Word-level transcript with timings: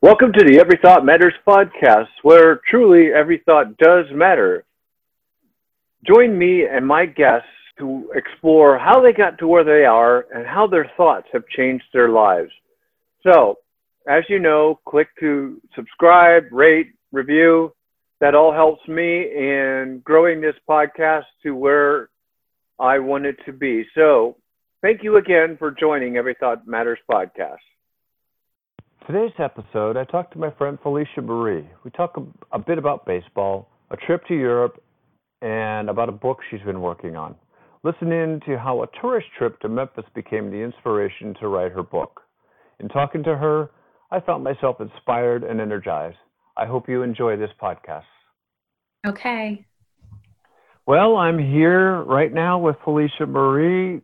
Welcome 0.00 0.32
to 0.34 0.44
the 0.44 0.60
Every 0.60 0.78
Thought 0.80 1.04
Matters 1.04 1.34
podcast, 1.44 2.06
where 2.22 2.60
truly 2.70 3.12
every 3.12 3.42
thought 3.44 3.76
does 3.78 4.04
matter. 4.12 4.64
Join 6.06 6.38
me 6.38 6.66
and 6.66 6.86
my 6.86 7.04
guests 7.04 7.48
to 7.80 8.08
explore 8.14 8.78
how 8.78 9.00
they 9.00 9.12
got 9.12 9.38
to 9.38 9.48
where 9.48 9.64
they 9.64 9.84
are 9.84 10.26
and 10.32 10.46
how 10.46 10.68
their 10.68 10.88
thoughts 10.96 11.26
have 11.32 11.42
changed 11.48 11.82
their 11.92 12.10
lives. 12.10 12.52
So, 13.24 13.56
as 14.08 14.22
you 14.28 14.38
know, 14.38 14.78
click 14.86 15.08
to 15.18 15.60
subscribe, 15.74 16.44
rate, 16.52 16.92
review. 17.10 17.72
That 18.20 18.36
all 18.36 18.52
helps 18.52 18.86
me 18.86 19.22
in 19.22 20.00
growing 20.04 20.40
this 20.40 20.54
podcast 20.70 21.24
to 21.42 21.56
where 21.56 22.08
I 22.78 23.00
want 23.00 23.26
it 23.26 23.38
to 23.46 23.52
be. 23.52 23.84
So, 23.96 24.36
thank 24.80 25.02
you 25.02 25.16
again 25.16 25.56
for 25.58 25.72
joining 25.72 26.16
Every 26.16 26.36
Thought 26.38 26.68
Matters 26.68 27.00
podcast. 27.10 27.56
Today's 29.08 29.32
episode, 29.42 29.96
I 29.96 30.04
talked 30.04 30.34
to 30.34 30.38
my 30.38 30.50
friend 30.58 30.76
Felicia 30.82 31.22
Marie. 31.22 31.66
We 31.82 31.90
talk 31.92 32.18
a, 32.18 32.54
a 32.54 32.58
bit 32.58 32.76
about 32.76 33.06
baseball, 33.06 33.66
a 33.90 33.96
trip 33.96 34.22
to 34.26 34.34
Europe, 34.34 34.82
and 35.40 35.88
about 35.88 36.10
a 36.10 36.12
book 36.12 36.40
she's 36.50 36.60
been 36.60 36.82
working 36.82 37.16
on. 37.16 37.34
Listen 37.84 38.12
in 38.12 38.38
to 38.44 38.58
how 38.58 38.82
a 38.82 38.86
tourist 39.00 39.28
trip 39.38 39.58
to 39.60 39.68
Memphis 39.70 40.04
became 40.14 40.50
the 40.50 40.58
inspiration 40.58 41.34
to 41.40 41.48
write 41.48 41.72
her 41.72 41.82
book. 41.82 42.20
In 42.80 42.88
talking 42.90 43.22
to 43.24 43.34
her, 43.34 43.70
I 44.10 44.20
found 44.20 44.44
myself 44.44 44.76
inspired 44.78 45.42
and 45.42 45.58
energized. 45.58 46.18
I 46.58 46.66
hope 46.66 46.86
you 46.86 47.02
enjoy 47.02 47.38
this 47.38 47.50
podcast. 47.58 48.02
Okay. 49.06 49.64
Well, 50.84 51.16
I'm 51.16 51.38
here 51.38 52.02
right 52.02 52.30
now 52.30 52.58
with 52.58 52.76
Felicia 52.84 53.24
Marie. 53.24 54.02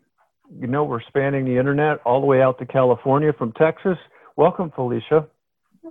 You 0.59 0.67
know, 0.67 0.85
we're 0.85 1.03
spanning 1.03 1.45
the 1.45 1.59
internet 1.59 1.99
all 2.07 2.23
the 2.23 2.27
way 2.27 2.41
out 2.41 2.59
to 2.61 2.65
California 2.65 3.35
from 3.37 3.53
Texas. 3.53 3.99
Welcome, 4.37 4.73
Felicia. 4.75 5.29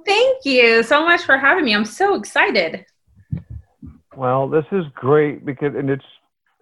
Thank 0.05 0.43
you 0.43 0.83
so 0.83 1.05
much 1.05 1.21
for 1.21 1.37
having 1.37 1.63
me. 1.63 1.73
I'm 1.73 1.85
so 1.85 2.15
excited. 2.15 2.85
Well, 4.17 4.49
this 4.49 4.65
is 4.73 4.83
great 4.93 5.45
because, 5.45 5.73
and 5.75 5.89
it's 5.89 6.03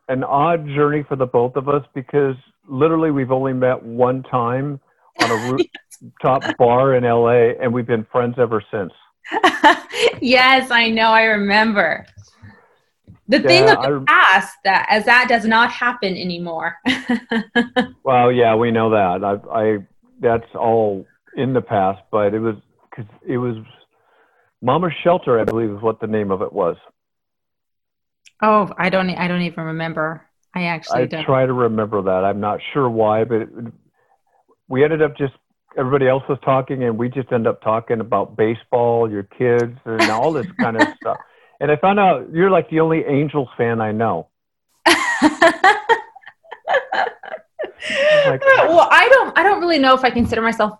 an 0.08 0.23
odd 0.23 0.68
journey 0.68 1.04
for 1.08 1.16
the 1.16 1.26
both 1.26 1.56
of 1.56 1.68
us 1.68 1.84
because 1.96 2.36
literally 2.68 3.10
we've 3.10 3.32
only 3.32 3.54
met 3.54 3.82
one 3.82 4.22
time 4.23 4.80
on 5.23 5.32
a 5.32 5.52
rooftop 6.04 6.58
bar 6.58 6.96
in 6.96 7.04
LA, 7.04 7.60
and 7.60 7.73
we've 7.73 7.88
been 7.88 8.06
friends 8.12 8.36
ever 8.38 8.64
since. 8.72 8.94
yes, 10.22 10.70
I 10.70 10.92
know. 10.92 11.10
I 11.10 11.23
remember. 11.23 12.06
The 13.28 13.40
yeah, 13.40 13.48
thing 13.48 13.70
of 13.70 13.82
the 13.82 14.06
I, 14.08 14.14
past 14.14 14.58
that 14.66 14.86
as 14.90 15.06
that 15.06 15.28
does 15.30 15.45
not 15.45 15.72
happen 15.72 16.16
anymore. 16.16 16.78
well, 18.04 18.32
yeah, 18.32 18.56
we 18.56 18.70
know 18.70 18.92
that. 18.92 19.23
I, 19.23 19.60
I 19.60 19.78
that's 20.20 20.54
all 20.54 21.08
in 21.36 21.54
the 21.54 21.62
past, 21.62 22.02
but 22.12 22.34
it 22.34 22.40
was 22.40 22.56
because 22.90 23.12
it 23.26 23.38
was 23.38 23.56
Mama's 24.62 24.94
Shelter, 25.04 25.40
I 25.40 25.44
believe, 25.44 25.72
is 25.72 25.82
what 25.82 26.00
the 26.00 26.08
name 26.08 26.32
of 26.32 26.42
it 26.42 26.54
was. 26.54 26.78
Oh, 28.42 28.70
I 28.78 28.90
don't. 28.90 29.10
I 29.10 29.28
don't 29.28 29.42
even 29.42 29.64
remember. 29.64 30.28
I 30.54 30.64
actually. 30.64 31.04
I 31.04 31.06
don't. 31.06 31.26
try 31.26 31.46
to 31.46 31.54
remember 31.54 32.02
that. 32.04 32.26
I'm 32.26 32.40
not 32.40 32.60
sure 32.73 32.90
why, 32.90 33.23
but 33.23 33.42
it, 33.42 33.50
we 34.68 34.84
ended 34.84 35.02
up 35.02 35.18
just 35.18 35.34
everybody 35.78 36.08
else 36.08 36.23
was 36.28 36.40
talking, 36.44 36.84
and 36.84 36.98
we 36.98 37.10
just 37.10 37.32
end 37.32 37.48
up 37.48 37.62
talking 37.62 38.00
about 38.00 38.36
baseball, 38.36 39.10
your 39.10 39.23
kids, 39.23 39.78
and 39.86 40.02
all 40.10 40.32
this 40.32 40.48
kind 40.60 40.82
of 40.82 40.88
stuff. 41.00 41.18
And 41.60 41.70
I 41.70 41.76
found 41.76 42.00
out 42.00 42.34
you're 42.34 42.50
like 42.50 42.72
the 42.72 42.80
only 42.80 43.04
Angels 43.08 43.48
fan 43.56 43.82
I 43.82 43.92
know. 43.92 44.30
like, 44.88 44.98
well, 48.26 48.88
I 48.92 49.08
don't. 49.12 49.38
I 49.38 49.44
don't 49.44 49.62
really 49.62 49.78
know 49.78 49.94
if 49.94 50.04
I 50.04 50.10
consider 50.10 50.42
myself 50.42 50.80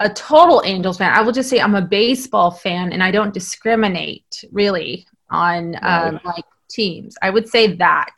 a 0.00 0.10
total 0.10 0.62
Angels 0.64 0.98
fan. 0.98 1.12
I 1.12 1.22
will 1.22 1.32
just 1.32 1.48
say 1.48 1.60
I'm 1.60 1.74
a 1.74 1.82
baseball 1.82 2.50
fan 2.50 2.92
and 2.92 3.02
I 3.02 3.10
don't 3.10 3.32
discriminate 3.32 4.44
really 4.52 5.06
on 5.30 5.76
um, 5.82 6.20
like 6.24 6.44
teams. 6.68 7.16
I 7.22 7.30
would 7.30 7.48
say 7.48 7.74
that. 7.76 8.16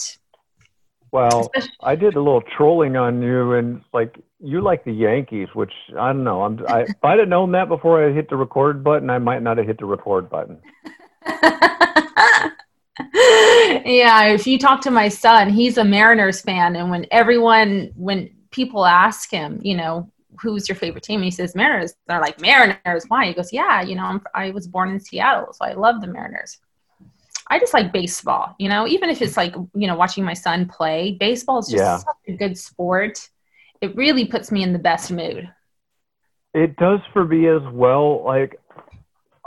Well, 1.13 1.51
I 1.83 1.95
did 1.95 2.15
a 2.15 2.21
little 2.21 2.43
trolling 2.57 2.97
on 2.97 3.23
you 3.23 3.53
and 3.55 3.83
like 3.93 4.17
you 4.41 4.61
like 4.61 4.85
the 4.85 4.93
Yankees, 4.93 5.49
which 5.55 5.73
I 5.99 6.09
don't 6.09 6.25
know. 6.25 6.43
I'm 6.43 6.63
I, 6.69 6.83
if 6.83 6.95
I'd 7.03 7.19
have 7.19 7.29
known 7.29 7.53
that 7.53 7.69
before 7.69 8.05
I 8.05 8.13
hit 8.13 8.29
the 8.29 8.37
record 8.37 8.85
button, 8.85 9.09
I 9.09 9.19
might 9.19 9.43
not 9.43 9.57
have 9.59 9.67
hit 9.67 9.79
the 9.79 9.87
record 9.87 10.29
button. 10.29 10.61
yeah, 13.85 14.25
if 14.27 14.47
you 14.47 14.59
talk 14.59 14.81
to 14.83 14.91
my 14.91 15.09
son, 15.09 15.49
he's 15.49 15.79
a 15.79 15.85
Mariners 15.85 16.41
fan, 16.41 16.77
and 16.77 16.91
when 16.91 17.07
everyone, 17.11 17.93
when 17.97 18.31
people 18.51 18.85
ask 18.85 19.31
him, 19.31 19.59
you 19.63 19.77
know, 19.77 20.11
who's 20.41 20.69
your 20.69 20.77
favorite 20.77 21.05
team? 21.05 21.21
And 21.21 21.25
he 21.25 21.31
says 21.31 21.55
Mariners. 21.55 21.95
They're 22.07 22.21
like 22.21 22.41
Mariners. 22.41 23.05
Why? 23.09 23.27
He 23.27 23.35
goes, 23.35 23.53
yeah, 23.53 23.83
you 23.83 23.95
know, 23.95 24.05
I'm, 24.05 24.23
I 24.35 24.51
was 24.51 24.67
born 24.67 24.91
in 24.91 25.01
Seattle, 25.01 25.53
so 25.53 25.65
I 25.65 25.73
love 25.73 26.01
the 26.01 26.07
Mariners. 26.07 26.59
I 27.49 27.59
just 27.59 27.75
like 27.75 27.93
baseball, 27.93 28.57
you 28.59 28.69
know, 28.69 28.89
even 28.89 29.09
if 29.09 29.23
it's 29.23 29.37
like, 29.37 29.55
you 29.75 29.87
know, 29.87 29.95
watching 29.95 30.25
my 30.25 30.35
son 30.35 30.67
play, 30.67 31.13
baseball 31.13 31.61
is 31.61 31.69
just 31.69 31.77
yeah. 31.77 31.99
such 31.99 32.17
a 32.27 32.33
good 32.33 32.59
sport. 32.59 33.29
It 33.81 33.95
really 33.95 34.27
puts 34.27 34.51
me 34.51 34.63
in 34.65 34.73
the 34.73 34.81
best 34.81 35.13
mood. 35.13 35.49
It 36.55 36.77
does 36.77 37.01
for 37.13 37.25
me 37.25 37.47
as 37.49 37.63
well. 37.73 38.25
Like 38.25 38.59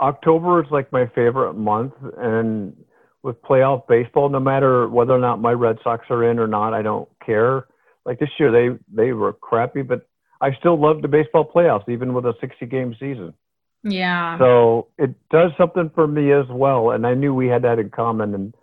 October 0.00 0.64
is 0.64 0.70
like 0.70 0.90
my 0.92 1.06
favorite 1.08 1.54
month 1.54 1.92
and 2.16 2.74
with 3.22 3.42
playoff 3.42 3.86
baseball, 3.86 4.28
no 4.28 4.40
matter 4.40 4.88
whether 4.88 5.12
or 5.12 5.18
not 5.18 5.40
my 5.40 5.52
Red 5.52 5.78
Sox 5.84 6.06
are 6.08 6.30
in 6.30 6.38
or 6.38 6.46
not, 6.46 6.72
I 6.72 6.82
don't 6.82 7.08
care. 7.24 7.66
Like 8.06 8.18
this 8.18 8.30
year 8.38 8.50
they 8.50 8.78
they 8.90 9.12
were 9.12 9.32
crappy, 9.34 9.82
but 9.82 10.08
I 10.40 10.54
still 10.58 10.80
love 10.80 11.02
the 11.02 11.08
baseball 11.08 11.44
playoffs, 11.44 11.88
even 11.88 12.14
with 12.14 12.24
a 12.24 12.34
60 12.40 12.66
game 12.66 12.94
season. 12.98 13.34
Yeah. 13.82 14.38
So 14.38 14.88
it 14.98 15.14
does 15.30 15.52
something 15.56 15.90
for 15.94 16.06
me 16.06 16.32
as 16.32 16.46
well. 16.48 16.90
And 16.90 17.06
I 17.06 17.14
knew 17.14 17.34
we 17.34 17.48
had 17.48 17.62
that 17.62 17.78
in 17.78 17.90
common. 17.90 18.34
And 18.34 18.54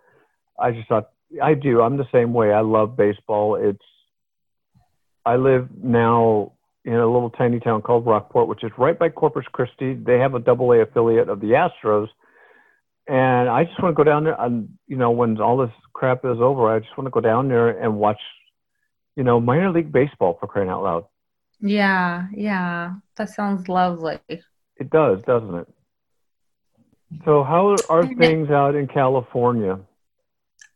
I 0.59 0.71
just 0.71 0.87
thought, 0.87 1.09
I 1.41 1.53
do. 1.53 1.81
I'm 1.81 1.97
the 1.97 2.07
same 2.11 2.33
way. 2.33 2.53
I 2.53 2.61
love 2.61 2.95
baseball. 2.95 3.55
It's, 3.55 3.83
I 5.25 5.35
live 5.35 5.67
now 5.81 6.53
in 6.85 6.93
a 6.93 7.05
little 7.05 7.29
tiny 7.29 7.59
town 7.59 7.81
called 7.81 8.05
Rockport, 8.05 8.47
which 8.47 8.63
is 8.63 8.71
right 8.77 8.97
by 8.97 9.09
Corpus 9.09 9.45
Christi. 9.51 9.93
They 9.93 10.19
have 10.19 10.35
a 10.35 10.39
double 10.39 10.71
A 10.71 10.81
affiliate 10.81 11.29
of 11.29 11.41
the 11.41 11.47
Astros. 11.47 12.07
And 13.07 13.49
I 13.49 13.65
just 13.65 13.81
want 13.81 13.93
to 13.93 13.97
go 13.97 14.03
down 14.03 14.23
there 14.23 14.39
and, 14.39 14.69
you 14.87 14.97
know, 14.97 15.11
when 15.11 15.39
all 15.39 15.57
this 15.57 15.71
crap 15.93 16.25
is 16.25 16.39
over, 16.39 16.73
I 16.73 16.79
just 16.79 16.97
want 16.97 17.07
to 17.07 17.11
go 17.11 17.21
down 17.21 17.47
there 17.47 17.69
and 17.69 17.97
watch, 17.97 18.19
you 19.15 19.23
know, 19.23 19.39
minor 19.39 19.71
league 19.71 19.91
baseball 19.91 20.37
for 20.39 20.47
crying 20.47 20.69
out 20.69 20.83
loud. 20.83 21.05
Yeah, 21.59 22.27
yeah. 22.33 22.93
That 23.15 23.29
sounds 23.29 23.67
lovely. 23.67 24.19
It 24.29 24.89
does, 24.89 25.21
doesn't 25.23 25.55
it? 25.55 25.67
So 27.25 27.43
how 27.43 27.75
are 27.89 28.05
things 28.15 28.49
out 28.49 28.75
in 28.75 28.87
California? 28.87 29.79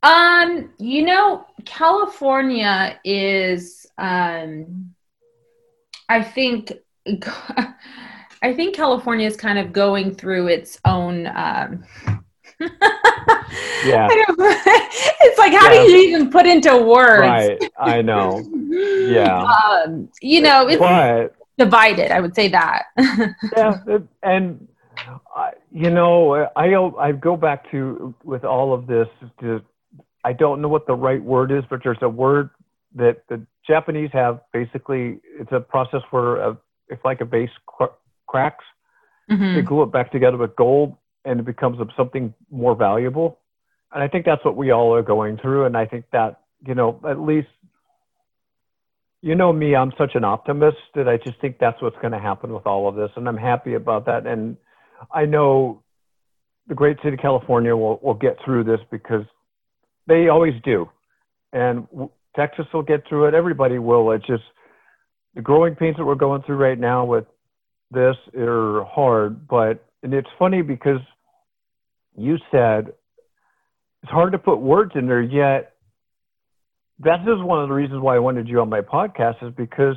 Um, 0.03 0.71
you 0.79 1.05
know, 1.05 1.45
California 1.65 2.99
is 3.03 3.85
um 3.97 4.95
I 6.09 6.23
think 6.23 6.71
I 8.43 8.53
think 8.53 8.75
California 8.75 9.27
is 9.27 9.37
kind 9.37 9.59
of 9.59 9.71
going 9.71 10.15
through 10.15 10.47
its 10.47 10.79
own 10.85 11.27
um 11.27 11.83
yeah. 13.85 14.07
it's 14.11 15.37
like 15.37 15.53
how 15.53 15.71
yeah. 15.71 15.83
do 15.83 15.91
you 15.91 16.09
even 16.09 16.29
put 16.29 16.45
into 16.45 16.77
words? 16.77 17.21
Right. 17.21 17.71
I 17.79 18.01
know. 18.01 18.41
Yeah. 18.69 19.47
Um, 19.71 20.09
you 20.21 20.41
know, 20.41 20.67
it's 20.67 20.79
but, 20.79 21.35
divided. 21.57 22.11
I 22.11 22.19
would 22.19 22.35
say 22.35 22.47
that. 22.49 22.85
yeah, 23.55 23.77
and 24.23 24.67
uh, 25.35 25.51
you 25.71 25.89
know, 25.89 26.47
I 26.55 26.75
I 26.99 27.11
go 27.11 27.35
back 27.37 27.69
to 27.71 28.13
with 28.23 28.43
all 28.43 28.73
of 28.73 28.87
this. 28.87 29.07
To, 29.39 29.61
I 30.23 30.33
don't 30.33 30.61
know 30.61 30.67
what 30.67 30.87
the 30.87 30.95
right 30.95 31.21
word 31.21 31.51
is, 31.51 31.63
but 31.69 31.81
there's 31.83 31.97
a 32.01 32.09
word 32.09 32.49
that 32.95 33.23
the 33.29 33.45
Japanese 33.65 34.09
have. 34.13 34.41
Basically, 34.53 35.19
it's 35.39 35.51
a 35.51 35.59
process 35.59 36.01
where 36.11 36.37
a, 36.37 36.57
if 36.89 36.99
like 37.05 37.21
a 37.21 37.25
base 37.25 37.51
cr- 37.65 37.95
cracks, 38.27 38.65
mm-hmm. 39.29 39.55
they 39.55 39.61
glue 39.61 39.83
it 39.83 39.91
back 39.91 40.11
together 40.11 40.37
with 40.37 40.55
gold 40.55 40.95
and 41.25 41.39
it 41.39 41.45
becomes 41.45 41.77
something 41.95 42.33
more 42.49 42.75
valuable. 42.75 43.39
And 43.93 44.01
I 44.01 44.07
think 44.07 44.25
that's 44.25 44.43
what 44.45 44.55
we 44.55 44.71
all 44.71 44.93
are 44.95 45.03
going 45.03 45.37
through. 45.37 45.65
And 45.65 45.75
I 45.77 45.85
think 45.85 46.05
that, 46.11 46.41
you 46.65 46.75
know, 46.75 46.99
at 47.07 47.19
least, 47.19 47.49
you 49.21 49.35
know 49.35 49.53
me, 49.53 49.75
I'm 49.75 49.91
such 49.97 50.15
an 50.15 50.23
optimist 50.23 50.77
that 50.95 51.07
I 51.07 51.17
just 51.17 51.39
think 51.41 51.57
that's 51.59 51.81
what's 51.81 51.97
going 51.97 52.13
to 52.13 52.19
happen 52.19 52.53
with 52.53 52.65
all 52.65 52.87
of 52.87 52.95
this. 52.95 53.11
And 53.15 53.27
I'm 53.27 53.37
happy 53.37 53.75
about 53.75 54.05
that. 54.05 54.25
And 54.25 54.57
I 55.13 55.25
know 55.25 55.83
the 56.67 56.75
great 56.75 56.97
city 57.03 57.13
of 57.13 57.19
California 57.19 57.75
will, 57.75 57.99
will 58.01 58.15
get 58.15 58.37
through 58.43 58.63
this 58.63 58.79
because 58.89 59.25
they 60.07 60.29
always 60.29 60.53
do. 60.63 60.89
And 61.53 61.87
Texas 62.35 62.65
will 62.73 62.81
get 62.81 63.07
through 63.07 63.27
it. 63.27 63.33
Everybody 63.33 63.77
will. 63.77 64.11
It's 64.11 64.25
just 64.25 64.43
the 65.35 65.41
growing 65.41 65.75
pains 65.75 65.97
that 65.97 66.05
we're 66.05 66.15
going 66.15 66.41
through 66.43 66.57
right 66.57 66.79
now 66.79 67.05
with 67.05 67.25
this 67.91 68.15
are 68.37 68.85
hard, 68.85 69.47
but 69.47 69.85
and 70.03 70.13
it's 70.13 70.29
funny 70.39 70.61
because 70.61 70.99
you 72.17 72.37
said 72.51 72.93
it's 74.03 74.11
hard 74.11 74.31
to 74.31 74.37
put 74.39 74.57
words 74.57 74.91
in 74.95 75.07
there 75.07 75.21
yet 75.21 75.73
that 76.99 77.21
is 77.21 77.41
one 77.41 77.61
of 77.61 77.69
the 77.69 77.75
reasons 77.75 78.01
why 78.01 78.15
i 78.15 78.19
wanted 78.19 78.47
you 78.47 78.59
on 78.61 78.69
my 78.69 78.81
podcast 78.81 79.43
is 79.45 79.53
because 79.55 79.95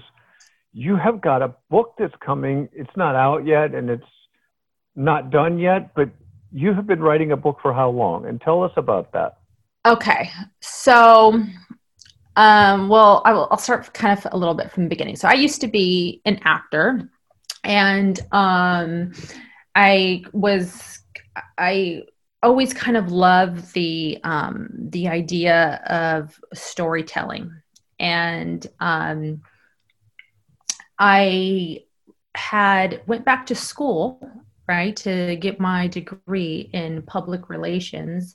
you 0.73 0.97
have 0.97 1.21
got 1.21 1.43
a 1.43 1.55
book 1.71 1.95
that's 1.99 2.15
coming 2.25 2.69
it's 2.73 2.97
not 2.97 3.15
out 3.15 3.47
yet 3.47 3.75
and 3.75 3.89
it's 3.91 4.05
not 4.97 5.31
done 5.31 5.59
yet, 5.59 5.95
but 5.95 6.11
you 6.53 6.73
have 6.73 6.87
been 6.87 7.01
writing 7.01 7.33
a 7.33 7.37
book 7.37 7.59
for 7.61 7.73
how 7.73 7.91
long? 7.91 8.27
And 8.27 8.41
tell 8.41 8.63
us 8.63 8.73
about 8.77 9.13
that. 9.13 9.39
Okay. 9.87 10.31
So, 10.61 11.43
um, 12.37 12.89
well, 12.89 13.23
I 13.25 13.33
will, 13.33 13.49
I'll 13.51 13.59
start 13.59 13.93
kind 13.93 14.17
of 14.17 14.27
a 14.33 14.37
little 14.37 14.55
bit 14.55 14.71
from 14.71 14.85
the 14.85 14.89
beginning. 14.89 15.17
So 15.17 15.29
I 15.29 15.35
used 15.35 15.61
to 15.63 15.67
be 15.67 16.23
an 16.25 16.41
actor 16.45 17.11
and, 17.65 18.19
um, 18.33 19.13
I 19.75 20.25
was, 20.33 21.01
I 21.59 22.03
always 22.43 22.73
kind 22.73 22.97
of 22.97 23.11
love 23.11 23.73
the, 23.73 24.19
um, 24.25 24.69
the 24.73 25.09
idea 25.09 25.83
of 25.87 26.39
storytelling. 26.53 27.51
And, 27.99 28.67
um, 28.81 29.43
I 30.99 31.85
had 32.35 33.03
went 33.07 33.25
back 33.25 33.47
to 33.47 33.55
school 33.55 34.21
right 34.67 34.97
to 34.97 35.37
get 35.37 35.61
my 35.61 35.89
degree 35.89 36.71
in 36.73 37.03
public 37.03 37.49
relations 37.49 38.35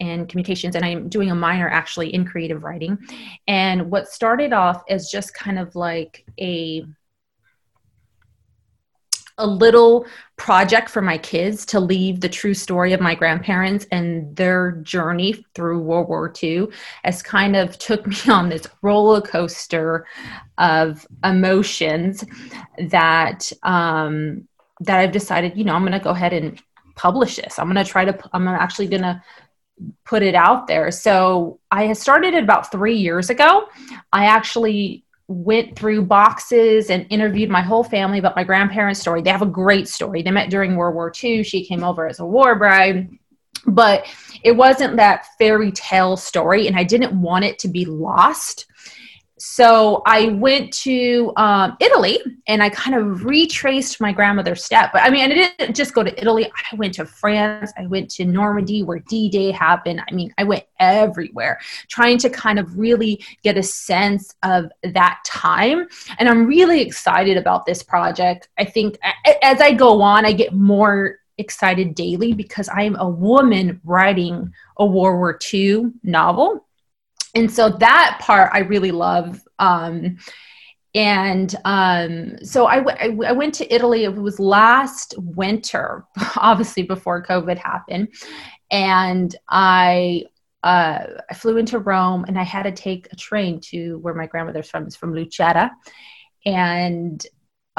and 0.00 0.28
communications. 0.28 0.76
And 0.76 0.84
i'm 0.84 1.08
doing 1.08 1.30
a 1.30 1.34
minor 1.34 1.68
actually 1.68 2.14
in 2.14 2.24
creative 2.24 2.62
writing. 2.62 2.98
And 3.46 3.90
what 3.90 4.08
started 4.08 4.52
off 4.52 4.82
as 4.88 5.10
just 5.10 5.34
kind 5.34 5.58
of 5.58 5.74
like 5.74 6.24
a 6.40 6.84
a 9.38 9.46
little 9.46 10.06
project 10.36 10.90
for 10.90 11.00
my 11.00 11.16
kids 11.18 11.64
to 11.66 11.80
leave 11.80 12.20
the 12.20 12.28
true 12.28 12.54
story 12.54 12.92
of 12.92 13.00
my 13.00 13.14
grandparents 13.14 13.86
and 13.90 14.34
their 14.36 14.72
journey 14.82 15.44
through 15.54 15.80
World 15.80 16.08
War 16.08 16.32
II 16.42 16.68
as 17.04 17.22
kind 17.22 17.56
of 17.56 17.78
took 17.78 18.06
me 18.06 18.16
on 18.28 18.48
this 18.48 18.66
roller 18.82 19.20
coaster 19.20 20.06
of 20.58 21.06
emotions 21.24 22.24
that 22.88 23.50
um, 23.62 24.48
that 24.80 25.00
I've 25.00 25.12
decided, 25.12 25.56
you 25.56 25.64
know, 25.64 25.74
I'm 25.74 25.82
going 25.82 25.92
to 25.92 25.98
go 25.98 26.10
ahead 26.10 26.32
and 26.32 26.60
publish 26.94 27.36
this. 27.36 27.58
I'm 27.58 27.72
going 27.72 27.84
to 27.84 27.90
try 27.90 28.04
to, 28.04 28.16
I'm 28.32 28.46
actually 28.46 28.86
going 28.86 29.02
to 29.02 29.22
put 30.04 30.22
it 30.22 30.34
out 30.34 30.66
there. 30.66 30.90
So 30.90 31.60
I 31.70 31.92
started 31.92 32.34
it 32.34 32.42
about 32.42 32.70
three 32.70 32.96
years 32.96 33.30
ago. 33.30 33.68
I 34.12 34.26
actually 34.26 35.04
went 35.28 35.76
through 35.76 36.06
boxes 36.06 36.88
and 36.88 37.06
interviewed 37.10 37.50
my 37.50 37.60
whole 37.60 37.84
family 37.84 38.18
about 38.18 38.34
my 38.34 38.44
grandparents' 38.44 39.00
story. 39.00 39.20
They 39.20 39.30
have 39.30 39.42
a 39.42 39.46
great 39.46 39.86
story. 39.86 40.22
They 40.22 40.30
met 40.30 40.50
during 40.50 40.74
World 40.74 40.94
War 40.94 41.12
II. 41.22 41.44
She 41.44 41.66
came 41.66 41.84
over 41.84 42.08
as 42.08 42.18
a 42.18 42.24
war 42.24 42.56
bride, 42.56 43.10
but 43.66 44.06
it 44.42 44.52
wasn't 44.52 44.96
that 44.96 45.26
fairy 45.38 45.70
tale 45.72 46.16
story, 46.16 46.66
and 46.66 46.76
I 46.76 46.84
didn't 46.84 47.20
want 47.20 47.44
it 47.44 47.58
to 47.60 47.68
be 47.68 47.84
lost 47.84 48.66
so 49.38 50.02
I 50.06 50.26
went 50.26 50.72
to 50.84 51.32
um, 51.36 51.76
Italy 51.80 52.18
and 52.46 52.62
I 52.62 52.68
kind 52.70 52.96
of 52.96 53.24
retraced 53.24 54.00
my 54.00 54.12
grandmother's 54.12 54.64
step. 54.64 54.90
But 54.92 55.02
I 55.02 55.10
mean, 55.10 55.30
I 55.30 55.34
didn't 55.34 55.74
just 55.74 55.94
go 55.94 56.02
to 56.02 56.20
Italy. 56.20 56.50
I 56.72 56.76
went 56.76 56.94
to 56.94 57.04
France. 57.04 57.72
I 57.78 57.86
went 57.86 58.10
to 58.12 58.24
Normandy 58.24 58.82
where 58.82 58.98
D 59.00 59.28
Day 59.28 59.50
happened. 59.50 60.02
I 60.08 60.14
mean, 60.14 60.32
I 60.38 60.44
went 60.44 60.64
everywhere 60.80 61.60
trying 61.88 62.18
to 62.18 62.30
kind 62.30 62.58
of 62.58 62.78
really 62.78 63.24
get 63.42 63.56
a 63.56 63.62
sense 63.62 64.34
of 64.42 64.70
that 64.82 65.20
time. 65.24 65.86
And 66.18 66.28
I'm 66.28 66.46
really 66.46 66.80
excited 66.80 67.36
about 67.36 67.66
this 67.66 67.82
project. 67.82 68.48
I 68.58 68.64
think 68.64 68.98
as 69.42 69.60
I 69.60 69.72
go 69.72 70.02
on, 70.02 70.24
I 70.24 70.32
get 70.32 70.52
more 70.52 71.18
excited 71.38 71.94
daily 71.94 72.32
because 72.32 72.68
I 72.68 72.82
am 72.82 72.96
a 72.96 73.08
woman 73.08 73.80
writing 73.84 74.52
a 74.76 74.84
World 74.84 75.18
War 75.18 75.38
II 75.52 75.92
novel 76.02 76.64
and 77.38 77.50
so 77.50 77.68
that 77.70 78.18
part 78.20 78.50
I 78.52 78.60
really 78.60 78.90
love. 78.90 79.40
Um, 79.60 80.18
and 80.94 81.54
um, 81.64 82.36
so 82.42 82.66
I, 82.66 82.80
w- 82.80 83.22
I 83.24 83.30
went 83.32 83.54
to 83.54 83.72
Italy. 83.72 84.02
It 84.02 84.14
was 84.16 84.40
last 84.40 85.14
winter, 85.18 86.04
obviously 86.36 86.82
before 86.82 87.24
COVID 87.24 87.56
happened, 87.56 88.08
and 88.72 89.34
I 89.48 90.24
uh, 90.64 91.06
I 91.30 91.34
flew 91.34 91.58
into 91.58 91.78
Rome 91.78 92.24
and 92.26 92.36
I 92.36 92.42
had 92.42 92.64
to 92.64 92.72
take 92.72 93.06
a 93.12 93.16
train 93.16 93.60
to 93.70 93.98
where 93.98 94.14
my 94.14 94.26
grandmother's 94.26 94.68
from. 94.68 94.88
Is 94.88 94.96
from 94.96 95.14
Lucera, 95.14 95.70
and 96.44 97.24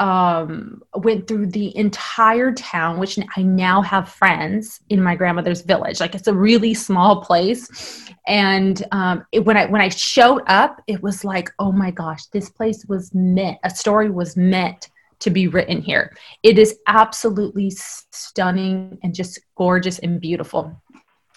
um, 0.00 0.82
went 0.94 1.28
through 1.28 1.48
the 1.48 1.76
entire 1.76 2.52
town, 2.52 2.98
which 2.98 3.18
I 3.36 3.42
now 3.42 3.82
have 3.82 4.08
friends 4.08 4.80
in 4.88 5.02
my 5.02 5.14
grandmother's 5.14 5.60
village. 5.60 6.00
Like 6.00 6.14
it's 6.14 6.26
a 6.26 6.34
really 6.34 6.72
small 6.72 7.20
place, 7.20 8.10
and 8.26 8.82
um, 8.92 9.26
it, 9.30 9.44
when 9.44 9.58
I 9.58 9.66
when 9.66 9.82
I 9.82 9.90
showed 9.90 10.42
up, 10.46 10.82
it 10.86 11.02
was 11.02 11.22
like, 11.22 11.50
oh 11.58 11.70
my 11.70 11.90
gosh, 11.90 12.26
this 12.26 12.48
place 12.48 12.84
was 12.86 13.14
meant. 13.14 13.58
A 13.62 13.70
story 13.70 14.10
was 14.10 14.36
meant 14.36 14.88
to 15.20 15.28
be 15.28 15.48
written 15.48 15.82
here. 15.82 16.16
It 16.42 16.58
is 16.58 16.78
absolutely 16.86 17.70
stunning 17.70 18.98
and 19.02 19.14
just 19.14 19.38
gorgeous 19.54 19.98
and 19.98 20.18
beautiful. 20.18 20.80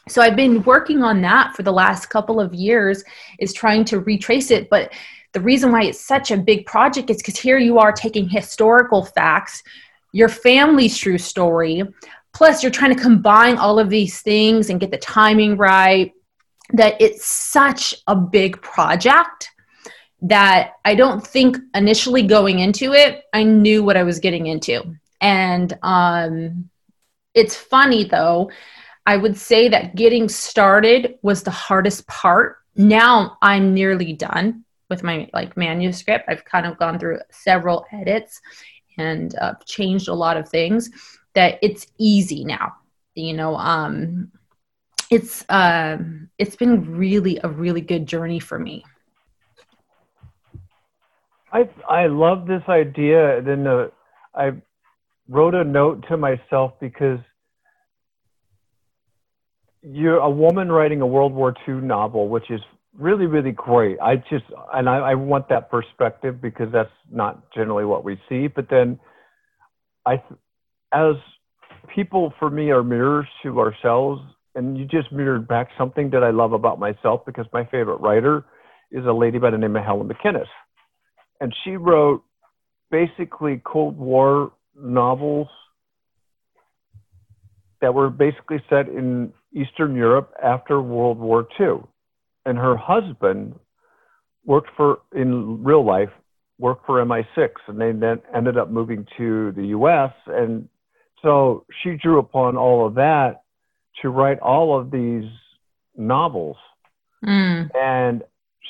So 0.08 0.22
I've 0.22 0.38
been 0.38 0.64
working 0.64 1.04
on 1.04 1.22
that 1.22 1.54
for 1.54 1.64
the 1.64 1.72
last 1.72 2.06
couple 2.08 2.40
of 2.40 2.54
years, 2.54 3.04
is 3.40 3.54
trying 3.54 3.84
to 3.86 4.00
retrace 4.00 4.52
it, 4.52 4.70
but 4.70 4.94
the 5.34 5.42
reason 5.42 5.72
why 5.72 5.84
it's 5.84 6.00
such 6.00 6.32
a 6.32 6.38
big 6.38 6.66
project 6.66 7.10
is 7.10 7.18
because 7.18 7.38
here 7.38 7.58
you 7.58 7.80
are 7.80 7.92
taking 7.92 8.30
historical 8.30 9.04
facts, 9.04 9.64
your 10.12 10.30
family's 10.30 10.98
true 10.98 11.18
story, 11.18 11.84
plus 12.34 12.62
you're 12.62 12.72
trying 12.72 12.96
to 12.96 13.02
combine 13.02 13.58
all 13.58 13.80
of 13.80 13.90
these 13.90 14.22
things 14.22 14.70
and 14.70 14.80
get 14.80 14.92
the 14.92 14.98
timing 14.98 15.58
right. 15.58 16.14
That 16.74 17.02
it's 17.02 17.26
such 17.26 17.96
a 18.08 18.16
big 18.16 18.62
project 18.62 19.50
that 20.22 20.74
I 20.86 20.96
don't 20.96 21.26
think 21.26 21.58
initially 21.76 22.24
going 22.24 22.60
into 22.60 22.94
it, 22.94 23.24
I 23.34 23.44
knew 23.44 23.84
what 23.84 23.98
I 23.98 24.04
was 24.04 24.20
getting 24.20 24.48
into. 24.48 24.96
And 25.20 25.78
um, 25.84 26.70
it's 27.34 27.56
funny 27.56 28.06
though, 28.06 28.52
I 29.06 29.18
would 29.18 29.36
say 29.36 29.68
that 29.70 29.96
getting 29.96 30.30
started 30.30 31.16
was 31.22 31.44
the 31.44 31.52
hardest 31.52 32.08
part. 32.08 32.58
Now 32.76 33.38
I'm 33.42 33.74
nearly 33.74 34.14
done 34.14 34.64
with 34.94 35.04
my 35.04 35.28
like 35.34 35.58
manuscript. 35.58 36.26
I've 36.28 36.46
kind 36.46 36.68
of 36.68 36.78
gone 36.78 37.00
through 37.00 37.20
several 37.32 37.86
edits 37.92 38.40
and 38.98 39.36
uh, 39.42 39.56
changed 39.66 40.08
a 40.08 40.14
lot 40.14 40.38
of 40.38 40.48
things 40.48 40.92
that 41.34 41.58
it's 41.64 41.88
easy 41.98 42.46
now. 42.46 42.74
You 43.16 43.34
know, 43.34 43.56
um, 43.56 44.32
it's 45.10 45.44
uh, 45.50 45.98
it's 46.38 46.56
been 46.56 46.96
really 46.96 47.40
a 47.44 47.50
really 47.50 47.82
good 47.82 48.06
journey 48.06 48.40
for 48.40 48.60
me. 48.60 48.84
I 51.52 51.68
I 51.90 52.06
love 52.08 52.46
this 52.46 52.64
idea. 52.70 53.42
Then 53.42 53.66
uh, 53.66 53.88
I 54.36 54.52
wrote 55.28 55.56
a 55.56 55.64
note 55.64 56.06
to 56.10 56.18
myself 56.18 56.74
because 56.80 57.20
you're 59.82 60.18
a 60.18 60.30
woman 60.30 60.72
writing 60.72 61.02
a 61.02 61.08
World 61.08 61.34
War 61.34 61.56
II 61.68 61.76
novel, 61.76 62.30
which 62.30 62.50
is 62.52 62.62
really, 62.98 63.26
really 63.26 63.52
great. 63.52 64.00
I 64.00 64.18
just, 64.18 64.46
and 64.74 64.90
I, 64.90 64.98
I, 64.98 65.16
want 65.16 65.50
that 65.50 65.70
perspective 65.70 66.42
because 66.42 66.72
that's 66.72 66.92
not 67.12 67.52
generally 67.54 67.86
what 67.86 68.04
we 68.04 68.20
see. 68.30 68.48
But 68.48 68.70
then 68.70 69.00
I, 70.06 70.22
as 70.92 71.16
people 71.94 72.34
for 72.40 72.50
me 72.50 72.72
are 72.72 72.84
mirrors 72.84 73.28
to 73.44 73.60
ourselves, 73.60 74.22
and 74.56 74.78
you 74.78 74.86
just 74.86 75.12
mirrored 75.12 75.48
back 75.48 75.70
something 75.78 76.12
that 76.12 76.24
I 76.24 76.30
love 76.30 76.54
about 76.54 76.80
myself 76.80 77.26
because 77.26 77.46
my 77.52 77.66
favorite 77.66 77.98
writer 77.98 78.46
is 78.92 79.06
a 79.06 79.12
lady 79.12 79.40
by 79.40 79.50
the 79.50 79.58
name 79.58 79.76
of 79.76 79.84
Helen 79.84 80.08
MacInnes. 80.08 80.46
And 81.42 81.54
she 81.64 81.72
wrote 81.72 82.24
basically 82.92 83.62
Cold 83.66 83.98
War 83.98 84.54
novels 84.76 85.48
that 87.82 87.94
were 87.94 88.12
basically 88.12 88.64
set 88.70 88.88
in 88.88 89.34
Eastern 89.52 89.96
Europe 89.96 90.32
after 90.42 90.82
World 90.82 91.18
War 91.18 91.48
II 91.60 91.82
and 92.46 92.58
her 92.58 92.76
husband 92.76 93.56
worked 94.46 94.70
for 94.76 95.00
in 95.16 95.64
real 95.64 95.86
life 95.86 96.10
worked 96.60 96.86
for 96.86 97.04
MI6 97.04 97.50
and 97.68 97.80
they 97.80 97.92
then 97.92 98.22
ended 98.34 98.58
up 98.58 98.70
moving 98.70 99.06
to 99.18 99.52
the 99.54 99.68
US 99.68 100.14
and 100.28 100.68
so 101.22 101.66
she 101.82 101.96
drew 101.96 102.20
upon 102.20 102.58
all 102.58 102.86
of 102.86 102.96
that 102.96 103.44
to 104.02 104.10
write 104.10 104.40
all 104.40 104.78
of 104.78 104.92
these 104.92 105.30
novels. 105.96 106.58
Mm. 107.26 107.70
and 107.74 108.22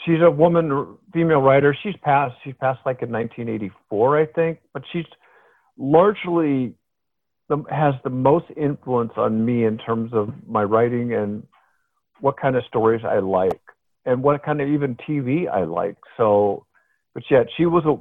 she's 0.05 0.21
a 0.21 0.29
woman 0.29 0.95
female 1.11 1.41
writer. 1.41 1.75
She's 1.81 1.95
passed 2.03 2.35
she's 2.43 2.53
passed 2.59 2.81
like 2.85 3.01
in 3.01 3.11
1984 3.11 4.19
I 4.19 4.25
think 4.27 4.59
but 4.73 4.83
she's 4.91 5.05
largely 5.77 6.75
the, 7.49 7.63
has 7.69 7.95
the 8.03 8.09
most 8.09 8.45
influence 8.55 9.13
on 9.17 9.43
me 9.43 9.65
in 9.65 9.77
terms 9.77 10.11
of 10.13 10.29
my 10.47 10.63
writing 10.63 11.13
and 11.13 11.43
what 12.19 12.39
kind 12.39 12.55
of 12.55 12.63
stories 12.65 13.01
I 13.03 13.19
like 13.19 13.62
and 14.05 14.24
what 14.24 14.43
kind 14.43 14.62
of 14.62 14.67
even 14.67 14.95
TV 14.95 15.50
I 15.50 15.63
like. 15.63 15.98
So, 16.17 16.65
but 17.13 17.24
yet 17.29 17.48
she 17.55 17.65
was 17.65 17.86
a, 17.86 17.98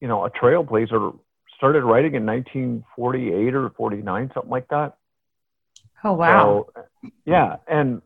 you 0.00 0.08
know, 0.08 0.24
a 0.24 0.30
trailblazer. 0.30 1.18
Started 1.56 1.84
writing 1.84 2.16
in 2.16 2.26
1948 2.26 3.54
or 3.54 3.70
49, 3.70 4.30
something 4.34 4.50
like 4.50 4.66
that. 4.68 4.96
Oh 6.02 6.12
wow! 6.14 6.66
So, 6.74 6.82
yeah, 7.24 7.56
and 7.68 8.02